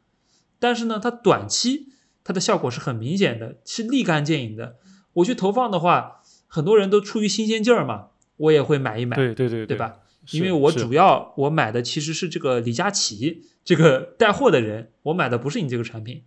[0.58, 1.88] 但是呢，它短期
[2.24, 4.76] 它的效果是很明显的，是立竿见影的。
[5.14, 8.08] 我去投放的话，很多人都出于新鲜劲儿嘛，
[8.38, 9.76] 我也会买一买，对对对对？
[9.76, 9.98] 吧？
[10.30, 16.22] 因为我主要我买的其实是这个李佳琦这个带货的人，我买的不是你这个产品。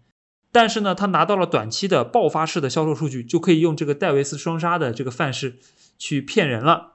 [0.52, 5.60] 但是呢，他拿到了短期的爆发式的销售数据，就可以用这个戴维斯双杀的这个范式
[5.98, 6.95] 去骗人了。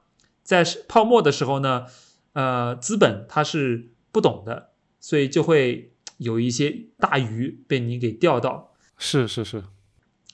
[0.51, 1.85] 在泡沫的时候呢，
[2.33, 8.73] 呃，资本它是不懂的，所以就会有一些大鱼被你给钓到。
[8.97, 9.63] 是是是，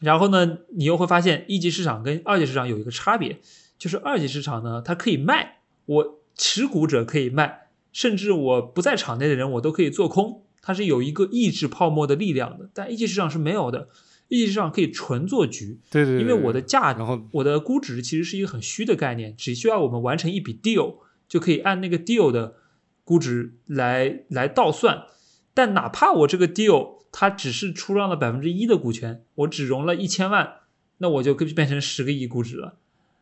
[0.01, 3.39] 然后呢，你又会发现一级市场跟二级市场有一个差别，
[3.77, 12.71] 就是二级市场呢，它可以卖，我持股者可以卖，甚至我不在场内的人我都可以做空，它是有一个抑制泡沫的力量的。
[12.73, 13.89] 但一级市场是没有的，
[14.29, 20.97] 一级市场可以纯做局，对对对，因为我的价，然后我的估值其实是一个很虚的概念，只需要我们完成一笔 deal
[21.27, 22.55] 就可以按那个 deal 的
[23.03, 25.05] 估值来来倒算。
[25.53, 30.55] 但哪怕我这个 deal 它只是出让了百分之一的股权，我只融了一千万，
[30.97, 32.77] 那我就可变成十个亿估值了。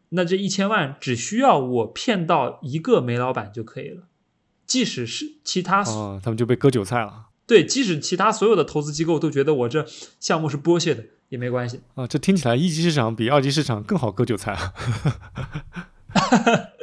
[0.10, 4.03] 那这一千万只需要我骗到一个煤老板就可以了，
[4.65, 7.27] 即使是其他哦，他们就被割韭菜了。
[7.47, 9.85] 对，即使其他所有的投资机构都觉得我这
[10.19, 12.07] 项目是剥削的，也没关系啊。
[12.07, 14.73] 这听起来一级市场比二级市场更好割韭菜啊。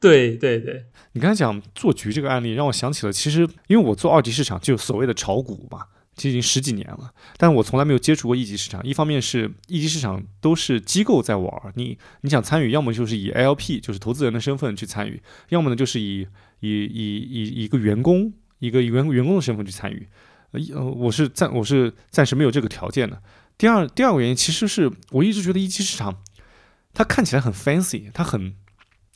[0.00, 8.80] 对对对，你刚才讲做局这个案例，让我想起了，其实因为我做二级市场就所谓的炒股嘛，其实已经十几年了，但我从来没有接触过一级市场。
[8.84, 16.26] 一方面是一级市场都是机构在玩，你你想参与，要么就是以 LP 就是投资人的身份去参与，要么呢就是以
[16.60, 20.08] 以以以一个员工一个员员工的身份去参与。
[20.74, 23.22] 呃，我是暂我是暂时没有这个条件的。
[23.56, 26.22] 第二第二个原因其实是我一直觉得一级市场
[26.94, 28.54] 它看起来很 fancy，它很。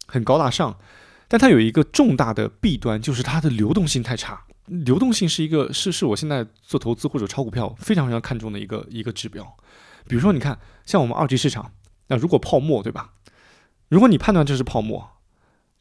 [0.08, 0.78] 很高大上，
[1.26, 4.44] 但它有一个重大的弊端，就是它的流动性太差。
[4.66, 9.56] 流动性是一个是是我现在做投资或者炒股票非常非常看重的一个一个指标。
[10.06, 11.72] 比如说，你看像我们二级市场，
[12.08, 13.14] 那如果泡沫，对吧？
[13.88, 15.11] 如果你判断这是泡沫，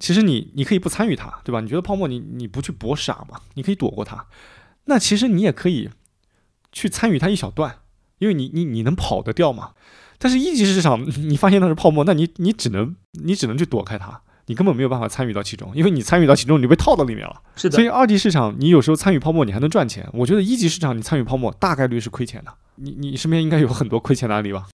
[0.01, 1.61] 其实你你可以不参与它，对吧？
[1.61, 3.39] 你觉得泡沫，你你不去搏傻嘛？
[3.53, 4.25] 你可以躲过它。
[4.85, 5.89] 那其实你也可以
[6.71, 7.77] 去参与它一小段，
[8.17, 9.73] 因为你你你能跑得掉嘛？
[10.17, 17.39] 但是一级市场， 你发现它是泡沫，那你你只能你只能去躲开它，你根本没有办法参与到其中，因为你参与到其中，你被套到里面了。
[17.55, 17.75] 是的。
[17.75, 20.09] 所以二级市场，你有时候参与泡沫，你还能赚钱。
[20.13, 22.51] 我觉得一级市场你参与泡沫，大概率是亏钱的。
[22.77, 24.67] 你你身边应该有很多亏钱的案例吧？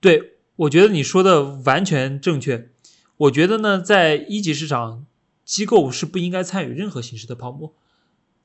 [0.00, 0.20] 对，
[0.56, 2.70] 我觉得你说的完全正确。
[3.18, 5.06] 我觉得呢，在一级市场，
[5.44, 7.72] 机构是不应该参与任何形式的泡沫。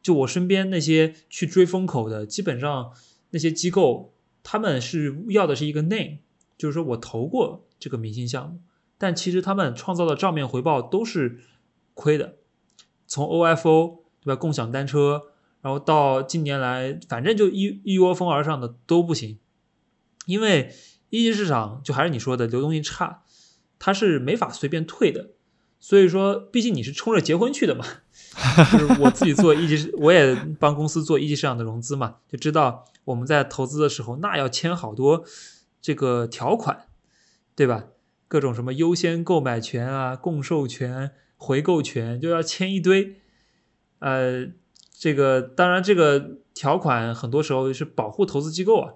[0.01, 2.91] 就我身边那些去追风口的，基本上
[3.31, 6.19] 那些机构，他们是要的是一个 name。
[6.57, 8.59] 就是说我投过这个明星项目，
[8.97, 11.39] 但其实他们创造的账面回报都是
[11.93, 12.35] 亏的。
[13.07, 15.23] 从 OFO 对吧，共享单车，
[15.61, 19.39] 然后到近年来，反正就一一窝蜂而上的都不行。
[20.27, 20.71] 因为
[21.09, 23.23] 一级市场就还是你说的流动性差，
[23.81, 25.31] 它是没法随便退的。
[25.79, 27.83] 所以说，毕竟你是冲着结婚去的嘛，
[28.71, 35.25] 就是我自己做一级， 我也帮公司做一级市场的融资嘛，就知道我们在投资的时候，那要签好多。
[35.81, 36.85] 这个条款，
[37.55, 37.85] 对吧？
[38.27, 43.19] 各种什么优先购买权啊、共授权、回购权，就要签一堆。
[43.97, 44.45] 呃，
[44.91, 48.93] 这个当然，这个条款很多时候是保护投资机构啊。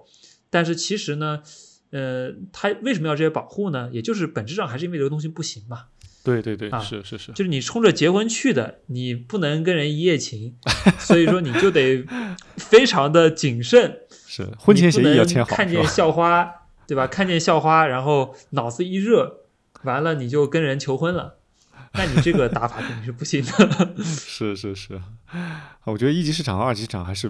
[0.48, 1.42] 但是其实呢，
[1.90, 3.88] 呃，它为什么要这些保护呢？
[3.92, 5.84] 也就是本质上还是因为流动性不行嘛。
[6.22, 10.56] 对对对，是是是，就是你冲着结婚去的，你不能跟人一夜情，
[10.98, 12.04] 所以说你就得
[12.56, 14.00] 非常的谨慎。
[14.26, 16.62] 是婚前协议要签好，看见校花。
[16.88, 17.04] 对吧？
[17.04, 19.40] 看见校花，然后脑子一热，
[19.82, 21.40] 完了你就跟人求婚了，
[21.94, 23.94] 那你这个打法肯定是不行的。
[24.04, 25.02] 是是是，
[25.82, 27.28] 我觉得一级市场和二级市场还是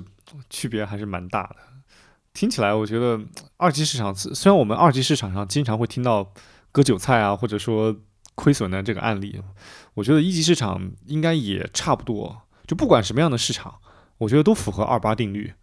[0.50, 1.56] 区别还是蛮大的。
[2.36, 3.18] 听起来，我觉得
[3.56, 6.34] 二级市场虽然我们二级市场上经常会听到
[6.70, 7.96] 割韭菜啊，或者说
[8.34, 9.40] 亏损的这个案例，
[9.94, 12.42] 我觉得一级市场应该也差不多。
[12.66, 13.76] 就不管什么样的市场，
[14.18, 15.54] 我觉得都符合二八定律。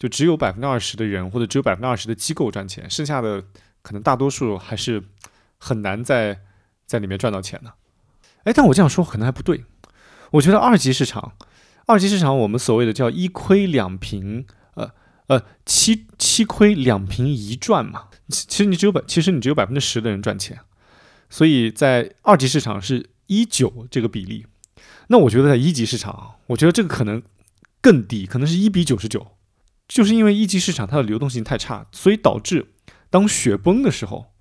[0.00, 3.44] 就只有百分之二十的人，或者只有百分之二十的机构赚钱，剩下的
[3.82, 5.00] 可能大多数还是
[5.58, 6.40] 很难在
[6.86, 7.72] 在里面赚到钱的。
[8.42, 9.64] 哎，但我这样说可能还不对。
[10.32, 11.34] 我觉得二级市场，
[11.86, 14.44] 二级市场我们所谓的叫一亏两平，
[15.26, 18.08] 呃七七亏两平一赚嘛。
[18.28, 20.58] 其实你只有百，其实你只有百分之十的人赚钱，
[21.30, 24.46] 所以在二级市场是一九这个比例。
[25.08, 27.22] 那我觉得在一级市场，我觉得这个可能
[27.80, 29.28] 更低，可能是一比九十九。
[29.86, 32.72] 就是因为一级市场它的流动性太差，所以导致
[33.08, 34.32] 当雪崩的时候，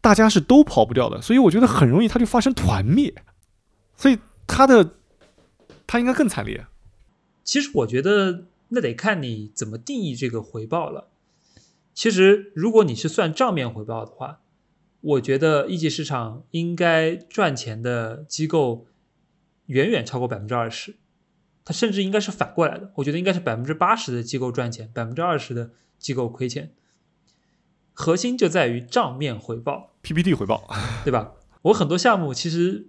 [0.00, 1.20] 大家是都跑不掉的。
[1.20, 3.14] 所以我觉得很容易它就发生团灭，
[3.94, 4.94] 所以它的
[5.86, 6.66] 它应该更惨烈。
[7.44, 8.46] 其实我觉得
[8.76, 11.08] 那得看你怎么定义这个回报了。
[11.94, 14.40] 其实如果你是算账面回报的话，
[15.00, 18.86] 我觉得一级市场应该赚钱的机构
[19.64, 20.96] 远远超过百分之二十。
[21.64, 26.74] 它甚至应该是反过来的，我觉得应该是百分之八十的机构赚钱，百分之二十的机构亏钱。
[27.94, 30.68] 核心就在于账面回报，PPT 回报，
[31.02, 31.32] 对吧？
[31.62, 32.88] 我很多项目其实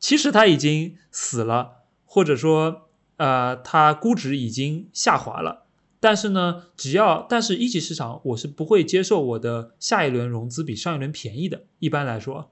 [0.00, 2.89] 其实它已经死了，或者说
[3.20, 5.66] 呃它估值已经下滑了，
[6.00, 12.50] 但是呢，只要但是一级市场我是不会接受我的下一轮融资比上一轮便宜的，一般来说，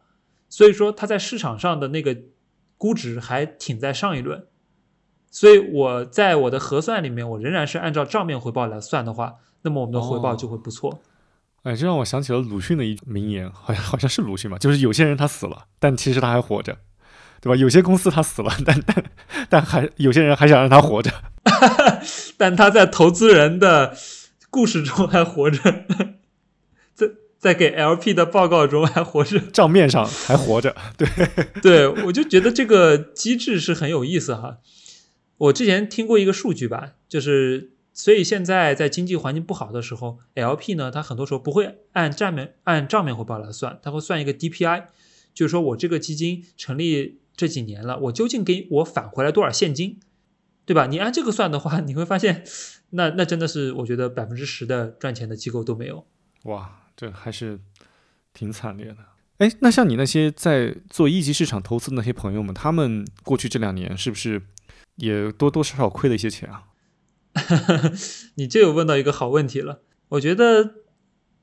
[0.50, 2.14] 所以说它在市场上的那个
[2.76, 4.46] 估值还挺在上一轮。
[5.30, 11.00] 所以我在我的核算里面，我仍然是按照账面回报来算的话，那么我们的回报就会不错。
[11.62, 16.78] 哎，这让我想起了鲁迅的一名言，好像好像是鲁迅吧，就是有些人他死了，但其实他还活着，
[17.40, 17.56] 对吧？
[17.56, 19.04] 有些公司他死了，但但
[19.48, 21.10] 但还有些人还想让他活着，
[22.36, 23.96] 但他在投资人的
[24.50, 25.84] 故事中还活着，
[26.94, 27.06] 在
[27.38, 30.74] 在给 LP 的报告中还活着，账面上还活着。
[30.96, 31.08] 对，
[31.62, 34.58] 对我就觉得这个机制是很有意思哈。
[35.36, 44.86] 我之前听过一个数据吧，就是所以现在在经济环境不好的时候，LP 呢，它很多时候不会按账面按账面回报来算，它会算一个 DPI，
[45.32, 50.00] 就是说我这个基金成立这几年了，我究竟给我返回来多少现金，
[50.66, 50.86] 对吧？
[50.88, 52.44] 你按这个算的话， 你会发现，
[52.90, 56.04] 那那真的是我觉得百分之十的赚钱的机构都没有。
[56.42, 57.60] 哇，这还是
[58.34, 58.96] 挺惨烈的。
[59.38, 64.42] 哎，那像你那些在做一级市场投资的那些朋友们，他们过去这两年是不是
[64.96, 66.64] 也多多少少亏了一些钱啊？
[68.34, 69.82] 你这又问到一个好问题了。
[70.08, 70.74] 我觉得，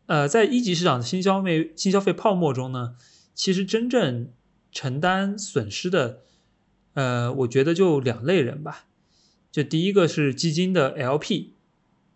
[0.07, 2.95] 呃，在一级市场的新消费新消费泡沫中呢，
[3.33, 4.29] 其实真正
[4.75, 6.19] 承担损失的，
[6.95, 8.85] 呃，我觉得就两类人吧。
[9.49, 11.51] 就第一个是基金的 LP，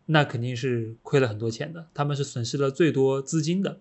[0.08, 3.80] 那肯定是亏了很多钱的，他们是损失了最多资金的。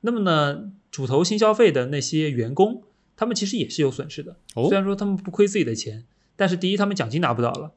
[0.00, 2.82] 那么呢，主投新消费的那些员工，
[3.18, 4.36] 他们其实也是有损失的。
[4.54, 6.06] 虽然说他们不亏自己的钱，
[6.36, 7.72] 但是第一，他们奖金拿不到了；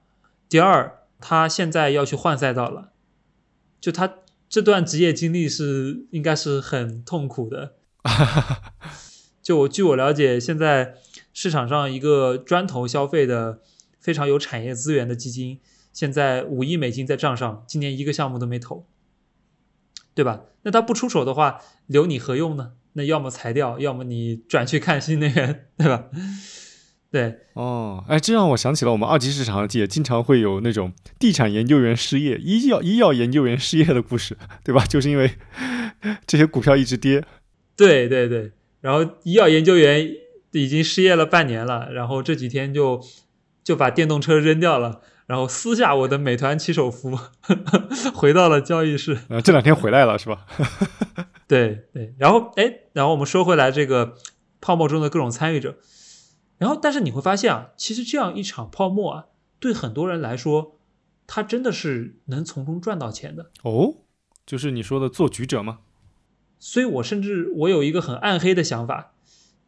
[0.48, 2.94] 第二，他现在要去换赛道了，
[3.82, 7.74] 就他这段职业经历是应该是很痛苦的。
[9.44, 10.96] 就我据我了解，现在
[11.34, 13.60] 市场上一个专投消费的
[14.00, 15.60] 非常有产业资源的基金，
[15.92, 18.88] 现在五亿美金在账上，今年一个项目都没投，
[20.16, 20.44] 对吧？
[20.62, 22.72] 那他不出手的话，留你何用呢？
[22.94, 26.06] 那要么裁掉，要么你转去看新能源，对吧？
[27.12, 34.86] 对哦，哎，这让我想起了我们二级市场也经常会有那种地产研究员失业、医药医药研究员失业的故事，对吧？
[34.86, 35.32] 就是因为
[36.26, 37.24] 这些股票一直跌。
[37.76, 38.52] 对对对，
[38.84, 40.12] 然后医药研究员
[40.52, 43.02] 已经失业了半年了，然后这几天就
[43.64, 47.18] 就把电动车扔掉了，然后撕下我的美团骑手服，
[48.14, 49.20] 回到了交易室。
[49.30, 50.46] 呃，这两天回来了是吧？
[51.48, 54.16] 对对，然后哎，然后我们说回来这个
[54.60, 55.78] 泡沫中的各种参与者。
[56.58, 59.26] 然后，但是你会发现啊，其实这样一场泡沫啊，
[59.60, 60.78] 对很多人来说，
[61.26, 63.96] 他真的是能从中赚到钱的哦。
[64.46, 65.80] 就是你说的做局者吗？
[66.66, 69.12] 所以我甚至我有一个很暗黑的想法，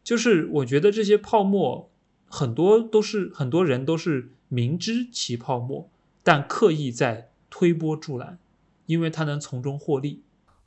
[0.02, 1.90] 就是我觉得这些泡沫
[2.26, 5.90] 很多都是很多人都是明知其泡沫，
[6.22, 8.38] 但刻意在推波助澜，
[8.86, 10.22] 因为他能从中获利。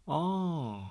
[0.05, 0.83] 哦，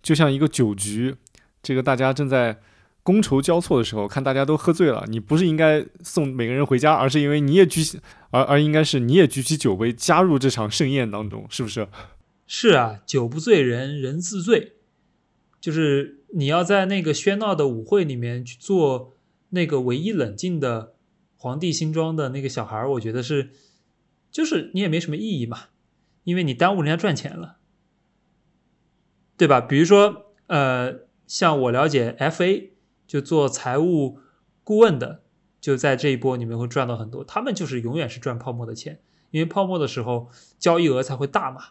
[0.00, 1.16] 就像一个酒局，
[1.60, 2.60] 这个大家正在。
[3.06, 8.00] 觥筹交错的时候，看大家都喝醉了，你不是应该送每个人回家，而是因为你也举起，
[8.30, 11.86] 而而应该是你也举起酒杯加入这场盛宴当中，是不是？
[12.46, 14.74] 是啊，酒不醉人人自醉，
[15.60, 19.14] 就是你要在那个喧闹的舞会里面去做
[19.50, 20.94] 那个唯一冷静的
[21.36, 23.50] 皇帝新装的那个小孩儿，我觉得是，
[24.30, 25.64] 就是你也没什么意义嘛，
[26.24, 27.58] 因为你耽误人家赚钱了，
[29.36, 29.60] 对吧？
[29.60, 32.70] 比如说，呃，像我了解 FA。
[33.06, 34.18] 就做财务
[34.64, 35.22] 顾问的，
[35.60, 37.22] 就在这一波里面会赚到很多。
[37.22, 39.00] 他们就是永远是赚泡沫的钱，
[39.30, 40.28] 因为泡沫的时候
[40.58, 41.66] 交易额才会大嘛。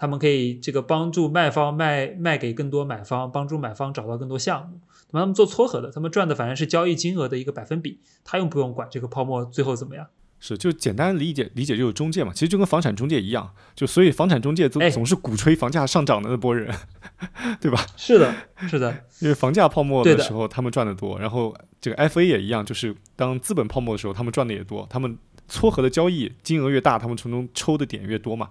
[0.00, 4.80] 他们可以这个帮助卖方卖卖给更多买方，帮助买方找到更多项目。
[5.10, 10.06] 那么他们做撮合的，他们赚的反正是交易金额的一个百分比，他又不用管这个泡沫最后怎么样？
[10.38, 16.74] 是，就简单理解理解就是中介嘛，其实就跟房产中介一样，就所以房产中介总总是鼓吹房价上涨的那波人，
[17.60, 17.84] 对吧？
[17.94, 18.34] 是的，
[18.66, 28.48] 是的， 因为房价泡沫的时候他们赚的多，然后这个 FA 也一样，就是当资本泡沫的时候他们赚的也多，他们撮合的交易金额越大，他们从中抽的点越多嘛。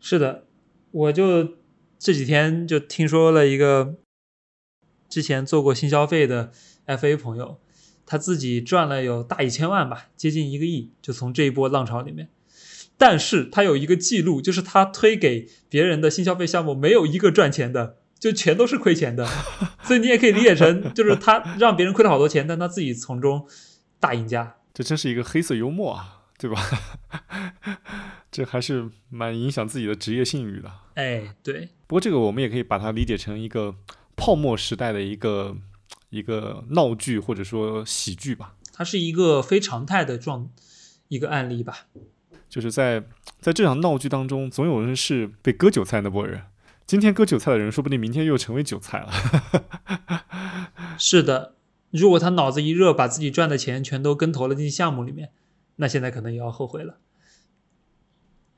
[0.00, 0.46] 是的，
[0.90, 1.56] 我就
[1.98, 3.96] 这几天就听说了一个
[5.08, 6.50] 之前做过新消费的
[6.86, 7.58] FA 朋友。
[8.06, 12.28] 他自己赚了有大一千万吧，接近一个亿，就从这一波浪潮里面。
[12.98, 19.24] 但是他有一个记录，就是他推给别人的新消费项目没有一个赚钱的，就全都是亏钱的。
[19.84, 23.46] 所以你也可以理解成，就是他让别人亏了好多钱，但他自己从中
[24.00, 24.56] 大赢家。
[24.74, 26.60] 这真是一个黑色幽默啊，对吧？
[28.32, 30.72] 这还是蛮影响自己的职业信誉的。
[30.94, 31.68] 哎，对。
[31.86, 33.76] 不过这个我们也可以把它理解成一个
[34.16, 35.56] 泡沫时代的一个。
[36.12, 40.50] 一个闹剧或者说喜剧吧，它是一个非常态的状
[41.06, 41.86] 一个案例吧，
[42.48, 43.04] 就是在
[43.38, 46.42] 在这场闹剧当中，总有人是被割韭菜那波人。
[46.84, 49.12] 今天割韭菜的人，说不定明天又成为韭菜了。
[50.98, 51.54] 是的，
[51.92, 55.30] 如果他脑子一热，把自己赚的钱全都跟投了进项目里面，
[55.80, 56.98] 那现在可能也要后悔了。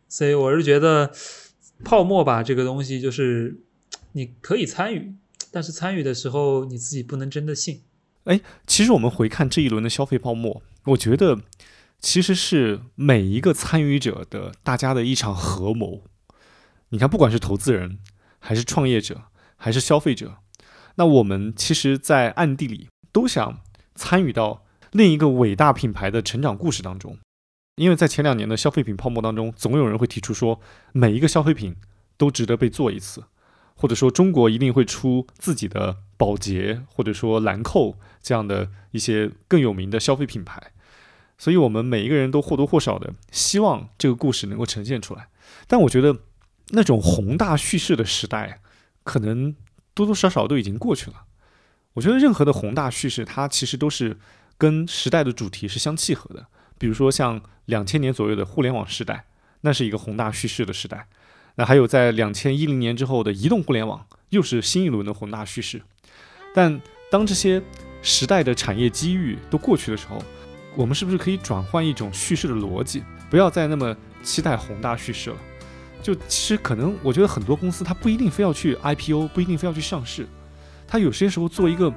[0.08, 1.12] 所以我是觉得
[1.84, 3.62] 泡沫吧，这个东西就是
[4.12, 5.14] 你可以参与。
[5.52, 7.82] 但是参与的时候，你自己不能真的信。
[8.24, 11.40] 哎，其实我们回看这一轮的消费泡沫，我觉得
[12.00, 16.02] 其实是每一个参与者的大家的一场合谋。
[16.88, 17.98] 你看，不管是投资人，
[18.38, 19.22] 还是创业者，
[19.56, 20.38] 还是消费者，
[20.96, 23.60] 那我们其实，在暗地里都想
[23.94, 27.18] 参与到另一个伟大品牌的成长故事当中。
[27.76, 30.60] 因为在前两年的消费品泡沫当中，总有人会提出说，
[30.92, 31.74] 每一个消费品
[32.18, 33.24] 都值得被做一次，
[33.74, 40.72] 或者说中国一定会出自己的宝洁或者说兰蔻这样的一些更有名的消费品牌。
[41.38, 45.28] 所以，我们每一个人都或多或少的希望这个故事能够呈现出来。
[45.66, 46.18] 但我觉得，
[46.68, 48.60] 那种宏大叙事的时代，
[49.02, 49.56] 可能
[49.94, 51.24] 多多少少都已经过去了。
[51.94, 54.18] 我觉得，任何的宏大叙事，它其实都是
[54.62, 56.46] 跟时代的主题是相契合的。
[56.78, 59.24] 比如说，像两千年左右的互联网时代，
[59.62, 61.08] 那是一个宏大叙事的时代。
[61.56, 65.82] 那还有在两千一零年之后的移动互联网，又是新一轮的宏大叙事。
[66.54, 66.80] 但
[67.10, 67.60] 当这些
[68.02, 70.22] 时代的产业机遇都过去的时候，
[70.76, 75.36] 我们是不是可以转换一种叙事的逻辑，不要再那么期待宏大叙事了？
[76.00, 80.28] 就其实可能，我觉得很多公司它不一定非要去 IPO，不一定非要去上市，
[80.86, 81.92] 它有些时候做一个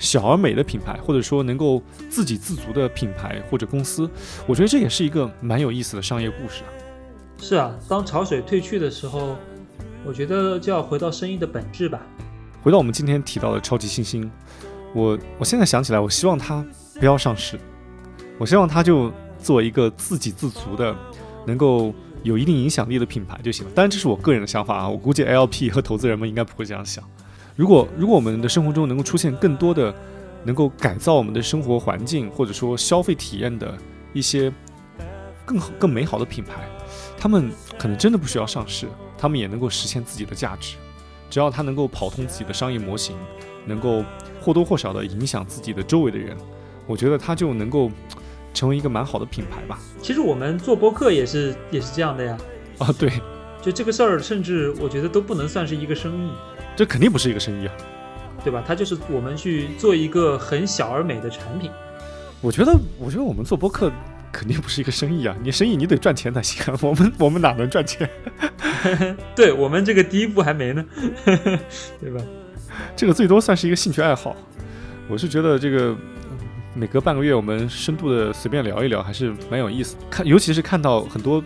[0.00, 4.10] 小而美的品牌，或者说能够自给自足的品牌或者公司，
[4.46, 6.70] 我觉得这也是一个蛮有意思的商业故事啊。
[7.38, 9.36] 是啊，当潮水退去的时候，
[10.04, 12.00] 我觉得就要回到生意的本质吧。
[12.62, 14.30] 回到我们今天提到的超级新星，
[14.94, 16.64] 我我现在想起来，我希望它
[16.98, 17.60] 不要上市。
[18.38, 20.96] 我希望它就做一个自给自足的，
[21.46, 23.72] 能够有一定影响力的品牌就行了。
[23.74, 24.88] 当然，这是我个人的想法啊。
[24.88, 27.04] 我估计 LP 和投资人们应该不会这样想。
[27.60, 29.94] 如果如果我们的生活中能够出现更多的
[30.44, 33.76] 能够改造我们的生活环境或者说消费体验的
[34.14, 34.50] 一些
[35.44, 36.66] 更好更美好的品牌，
[37.18, 38.88] 他们可能真的不需要上市，
[39.18, 40.78] 他们也能够实现自己的价值。
[41.28, 43.14] 只要他能够跑通自己的商业模型，
[43.66, 44.02] 能够
[44.40, 46.34] 或多或少的影响自己的周围的人，
[46.86, 47.90] 我觉得他就能够。
[48.52, 49.78] 成为一个蛮好的品牌吧。
[50.02, 52.36] 其实我们做播客也是也是这样的呀。
[52.78, 53.08] 啊，对，
[53.62, 56.32] 就这个事儿，甚至我觉得都不能算是一个生意。
[56.80, 57.74] 这肯定不是一个生意啊，
[58.42, 58.64] 对吧？
[58.66, 61.70] 它就是我们去做一个很小而美的产品。
[62.40, 63.92] 我觉得，我觉得我们做播客
[64.32, 65.36] 肯定不是一个生意啊。
[65.42, 66.78] 你生意你得赚钱才行啊。
[66.80, 68.08] 我们我们哪能赚钱？
[69.36, 70.82] 对我们这个第一步还没呢，
[72.00, 72.24] 对吧？
[72.96, 74.34] 这个最多算是一个兴趣爱好。
[75.06, 75.94] 我是觉得这个。
[76.72, 79.96] 每隔半个月，我们深度的随便聊一聊，还是蛮有意思。
[80.08, 81.42] 看，尤其是看到很多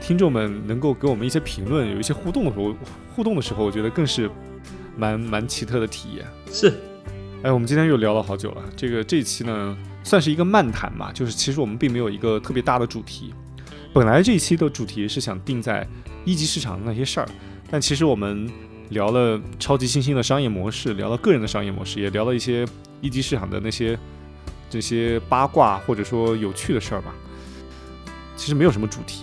[0.00, 2.74] 听众们能够给我们一些评论，有一些互动的时候，
[3.14, 4.30] 互动的时候，我觉得更是
[4.98, 6.26] 蛮蛮奇特的体验。
[6.52, 6.78] 是，
[7.42, 8.62] 哎，我们今天又聊了好久了。
[8.76, 13.32] 这个这一期呢，算是一个漫谈嘛，就是其实我们并没有一个特别大的主题。
[13.94, 15.88] 本来这一期的主题是想定在
[16.24, 17.28] 一级市场的那些事儿，
[17.70, 18.50] 但其实我们
[18.90, 22.66] 聊了超级新兴的商业模式，聊了个人的商业模式，也聊了一些
[23.00, 23.98] 一级市场的那些。
[24.70, 27.14] 这些八卦或者说有趣的事儿吧，
[28.36, 29.22] 其实没有什么主题。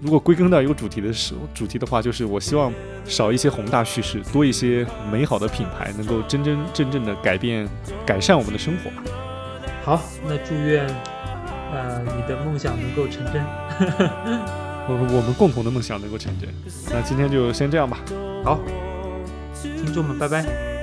[0.00, 2.72] 如果归根到一个主题的时候，主题的话，就是我希望
[3.04, 7.68] 少一些宏大叙事，多一些美好的品牌，能够真真正正的改变、
[8.06, 8.90] 改善我们的生活。
[9.84, 10.86] 好，那祝愿
[11.72, 13.42] 呃你的梦想能够成真，
[14.86, 16.48] 我我们共同的梦想能够成真。
[16.90, 17.98] 那今天就先这样吧。
[18.44, 18.60] 好，
[19.62, 20.77] 听众们，拜拜。